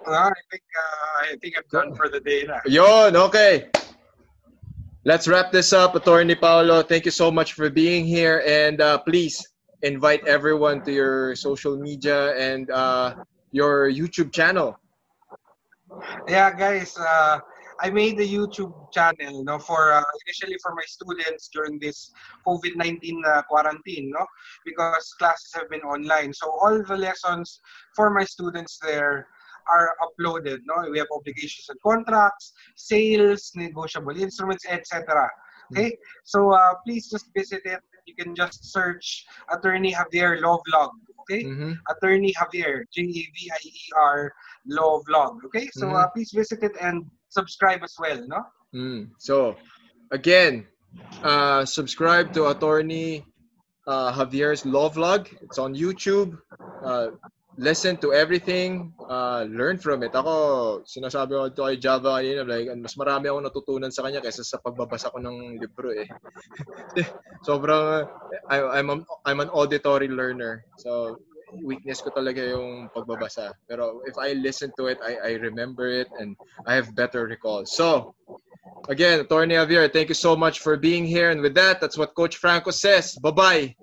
Ah, 0.06 0.28
I 0.28 0.42
think 0.52 0.64
uh, 0.76 1.08
I 1.24 1.36
think 1.40 1.56
I'm 1.58 1.66
done 1.72 1.96
for 1.96 2.12
the 2.12 2.20
day 2.20 2.44
na. 2.44 2.60
Yon, 2.68 3.16
okay. 3.16 3.72
Let's 5.08 5.26
wrap 5.28 5.56
this 5.56 5.72
up, 5.72 5.96
Attorney 5.96 6.36
Paolo. 6.36 6.84
Thank 6.84 7.06
you 7.06 7.16
so 7.16 7.32
much 7.32 7.54
for 7.54 7.70
being 7.70 8.06
here. 8.06 8.44
And 8.46 8.82
uh, 8.82 9.00
please 9.00 9.40
invite 9.82 10.26
everyone 10.28 10.84
to 10.86 10.92
your 10.92 11.36
social 11.38 11.78
media 11.78 12.36
and 12.36 12.70
uh, 12.70 13.16
your 13.54 13.90
YouTube 13.90 14.34
channel. 14.34 14.78
Yeah, 16.28 16.52
guys, 16.54 16.98
uh, 16.98 17.40
I 17.82 17.90
made 17.90 18.20
a 18.20 18.28
YouTube 18.28 18.74
channel, 18.92 19.44
no, 19.44 19.60
for 19.60 19.92
uh, 19.94 20.04
initially 20.26 20.58
for 20.62 20.74
my 20.74 20.84
students 20.86 21.50
during 21.54 21.80
this 21.80 22.12
COVID-19 22.48 23.02
uh, 23.26 23.42
quarantine, 23.44 24.12
no, 24.18 24.26
because 24.66 25.14
classes 25.20 25.52
have 25.56 25.70
been 25.70 25.82
online. 25.82 26.34
So 26.34 26.50
all 26.50 26.82
the 26.84 26.98
lessons 26.98 27.60
for 27.96 28.10
my 28.12 28.24
students 28.24 28.80
there 28.82 29.28
are 29.68 29.96
uploaded, 30.06 30.60
no. 30.66 30.90
We 30.90 31.00
have 31.00 31.08
obligations 31.14 31.68
and 31.70 31.80
contracts, 31.82 32.54
sales, 32.76 33.52
negotiable 33.56 34.16
instruments, 34.16 34.66
etc. 34.70 35.30
Okay, 35.72 35.98
so 36.24 36.52
uh, 36.52 36.76
please 36.86 37.10
just 37.10 37.28
visit 37.36 37.62
it. 37.66 37.82
You 38.06 38.14
can 38.14 38.36
just 38.36 38.72
search 38.72 39.26
Attorney 39.52 39.92
Javier 39.92 40.40
Law 40.40 40.62
Vlog. 40.70 40.92
Okay, 41.22 41.44
Mhm. 41.44 41.74
Attorney 41.90 42.32
Javier, 42.38 42.84
J 42.94 43.02
A 43.02 43.24
V 43.34 43.52
I 43.52 43.58
E 43.66 43.74
R, 43.98 44.32
Law 44.68 45.02
Vlog. 45.10 45.44
Okay, 45.46 45.68
so 45.74 45.88
Mhm. 45.88 45.96
uh, 45.98 46.08
please 46.14 46.30
visit 46.32 46.62
it 46.62 46.78
and 46.80 47.10
subscribe 47.36 47.84
as 47.84 47.96
well, 48.00 48.20
no? 48.24 48.42
Mm. 48.72 49.12
So, 49.20 49.60
again, 50.12 50.68
uh, 51.20 51.68
subscribe 51.68 52.32
to 52.40 52.48
Attorney 52.48 53.28
uh, 53.88 54.16
Javier's 54.16 54.64
Law 54.64 54.88
Vlog. 54.88 55.28
It's 55.44 55.60
on 55.60 55.76
YouTube. 55.76 56.40
Uh, 56.84 57.20
listen 57.58 58.00
to 58.00 58.16
everything. 58.16 58.96
Uh, 59.04 59.44
learn 59.52 59.78
from 59.78 60.04
it. 60.04 60.16
Ako, 60.16 60.84
sinasabi 60.88 61.36
ko 61.36 61.44
to 61.52 61.64
kay 61.68 61.78
Java 61.80 62.20
kanina, 62.20 62.48
like, 62.48 62.72
mas 62.80 62.96
marami 62.96 63.28
ako 63.32 63.40
natutunan 63.44 63.92
sa 63.92 64.04
kanya 64.08 64.24
kaysa 64.24 64.44
sa 64.44 64.60
pagbabasa 64.64 65.12
ko 65.12 65.20
ng 65.20 65.60
libro 65.60 65.92
eh. 65.92 66.08
Sobrang, 67.48 68.08
I, 68.48 68.80
I'm, 68.80 68.90
a, 68.92 68.96
I'm 69.28 69.40
an 69.44 69.52
auditory 69.52 70.08
learner. 70.08 70.64
So, 70.80 71.20
weakness 71.64 72.02
ko 72.02 72.10
talaga 72.10 72.44
yung 72.44 72.90
pagbabasa. 72.96 73.54
Pero 73.68 74.02
if 74.06 74.18
I 74.18 74.34
listen 74.34 74.72
to 74.78 74.88
it, 74.88 75.00
I, 75.04 75.16
I 75.16 75.32
remember 75.40 75.88
it 75.88 76.08
and 76.20 76.36
I 76.66 76.76
have 76.76 76.96
better 76.96 77.26
recall. 77.26 77.66
So, 77.66 78.16
again, 78.90 79.20
Attorney 79.20 79.56
Javier, 79.56 79.92
thank 79.92 80.10
you 80.10 80.16
so 80.16 80.36
much 80.36 80.60
for 80.60 80.78
being 80.78 81.06
here. 81.06 81.32
And 81.32 81.42
with 81.42 81.56
that, 81.56 81.82
that's 81.82 81.98
what 81.98 82.16
Coach 82.16 82.38
Franco 82.38 82.72
says. 82.72 83.16
Bye-bye. 83.22 83.76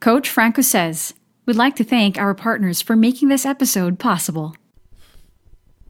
Coach 0.00 0.28
Franco 0.28 0.62
says, 0.62 1.14
We'd 1.48 1.56
like 1.56 1.76
to 1.76 1.84
thank 1.84 2.18
our 2.18 2.34
partners 2.34 2.82
for 2.82 2.94
making 2.94 3.28
this 3.28 3.46
episode 3.46 3.98
possible. 3.98 4.54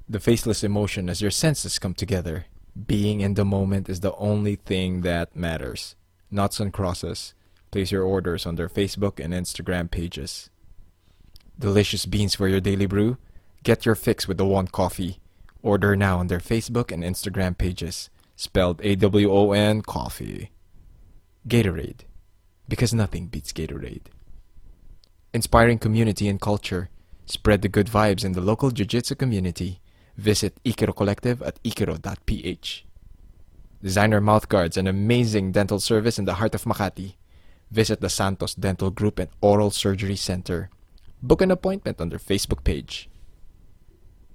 The 0.08 0.20
faceless 0.20 0.62
emotion 0.62 1.10
as 1.10 1.20
your 1.20 1.32
senses 1.32 1.80
come 1.80 1.94
together. 1.94 2.46
Being 2.86 3.20
in 3.20 3.34
the 3.34 3.44
moment 3.44 3.88
is 3.88 3.98
the 3.98 4.14
only 4.14 4.54
thing 4.54 5.00
that 5.02 5.34
matters. 5.34 5.96
Knots 6.30 6.60
and 6.60 6.72
crosses. 6.72 7.34
Place 7.72 7.90
your 7.90 8.04
orders 8.04 8.46
on 8.46 8.54
their 8.54 8.68
Facebook 8.68 9.18
and 9.18 9.34
Instagram 9.34 9.90
pages. 9.90 10.48
Delicious 11.58 12.06
beans 12.06 12.36
for 12.36 12.46
your 12.46 12.60
daily 12.60 12.86
brew? 12.86 13.18
Get 13.64 13.84
your 13.84 13.96
fix 13.96 14.28
with 14.28 14.38
the 14.38 14.46
One 14.46 14.68
Coffee. 14.68 15.18
Order 15.60 15.96
now 15.96 16.18
on 16.18 16.28
their 16.28 16.38
Facebook 16.38 16.92
and 16.92 17.02
Instagram 17.02 17.58
pages. 17.58 18.10
Spelled 18.36 18.80
A 18.84 18.94
W 18.94 19.32
O 19.32 19.50
N 19.50 19.82
Coffee. 19.82 20.52
Gatorade. 21.48 22.02
Because 22.68 22.94
nothing 22.94 23.26
beats 23.26 23.52
Gatorade. 23.52 24.06
Inspiring 25.34 25.78
community 25.78 26.28
and 26.28 26.40
culture. 26.40 26.90
Spread 27.26 27.62
the 27.62 27.68
good 27.68 27.88
vibes 27.88 28.24
in 28.24 28.32
the 28.32 28.40
local 28.40 28.70
Jiu 28.70 28.86
Jitsu 28.86 29.16
community. 29.16 29.80
Visit 30.16 30.62
Ikiro 30.64 30.94
Collective 30.94 31.42
at 31.42 31.60
ikiro.ph. 31.64 32.86
Designer 33.82 34.20
mouthguards, 34.20 34.76
an 34.76 34.86
amazing 34.86 35.50
dental 35.50 35.80
service 35.80 36.20
in 36.20 36.24
the 36.24 36.34
heart 36.34 36.54
of 36.54 36.64
Makati. 36.64 37.14
Visit 37.72 38.00
the 38.00 38.08
Santos 38.08 38.54
Dental 38.54 38.90
Group 38.90 39.18
and 39.18 39.30
Oral 39.40 39.72
Surgery 39.72 40.16
Center. 40.16 40.70
Book 41.22 41.42
an 41.42 41.50
appointment 41.50 42.00
on 42.00 42.10
their 42.10 42.18
Facebook 42.18 42.62
page. 42.62 43.10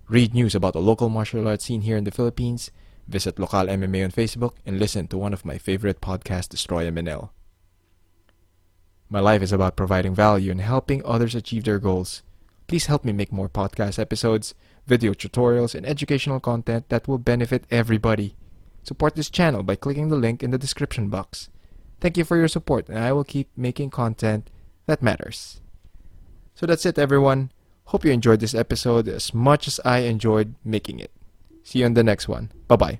Read 0.10 0.34
news 0.34 0.53
about 0.53 0.73
the 0.73 0.81
local 0.81 1.07
martial 1.07 1.47
arts 1.47 1.65
scene 1.65 1.81
here 1.81 1.95
in 1.95 2.03
the 2.03 2.11
Philippines. 2.11 2.72
Visit 3.07 3.39
Local 3.39 3.68
MMA 3.68 4.03
on 4.03 4.11
Facebook 4.11 4.55
and 4.65 4.80
listen 4.80 5.07
to 5.07 5.18
one 5.18 5.34
of 5.34 5.45
my 5.45 5.57
favorite 5.57 6.01
podcasts, 6.01 6.49
Destroy 6.49 6.89
MNL. 6.91 7.30
My 9.10 9.22
life 9.22 9.41
is 9.41 9.53
about 9.53 9.77
providing 9.77 10.14
value 10.14 10.51
and 10.51 10.60
helping 10.60 11.05
others 11.05 11.35
achieve 11.35 11.64
their 11.64 11.80
goals. 11.80 12.22
Please 12.68 12.88
help 12.88 13.05
me 13.05 13.14
make 13.14 13.31
more 13.31 13.49
podcast 13.49 13.97
episodes, 13.97 14.53
video 14.85 15.14
tutorials, 15.14 15.76
and 15.76 15.85
educational 15.85 16.39
content 16.39 16.89
that 16.89 17.07
will 17.07 17.18
benefit 17.18 17.65
everybody. 17.72 18.35
support 18.84 19.15
this 19.15 19.30
channel 19.30 19.64
by 19.64 19.77
clicking 19.77 20.10
the 20.10 20.18
link 20.18 20.43
in 20.43 20.51
the 20.51 20.57
description 20.57 21.07
box. 21.07 21.47
Thank 22.01 22.18
you 22.18 22.26
for 22.26 22.35
your 22.35 22.49
support, 22.49 22.89
and 22.89 22.99
I 22.99 23.14
will 23.14 23.23
keep 23.23 23.47
making 23.55 23.91
content 23.91 24.49
that 24.88 25.01
matters. 25.01 25.62
So 26.55 26.65
that's 26.65 26.85
it, 26.85 26.97
everyone. 26.97 27.51
Hope 27.85 28.05
you 28.05 28.11
enjoyed 28.11 28.39
this 28.39 28.55
episode 28.55 29.07
as 29.07 29.34
much 29.34 29.67
as 29.67 29.80
I 29.84 29.99
enjoyed 29.99 30.55
making 30.63 30.99
it. 30.99 31.11
See 31.63 31.80
you 31.80 31.85
on 31.85 31.93
the 31.93 32.03
next 32.03 32.27
one. 32.27 32.51
Bye 32.67 32.75
bye. 32.75 32.99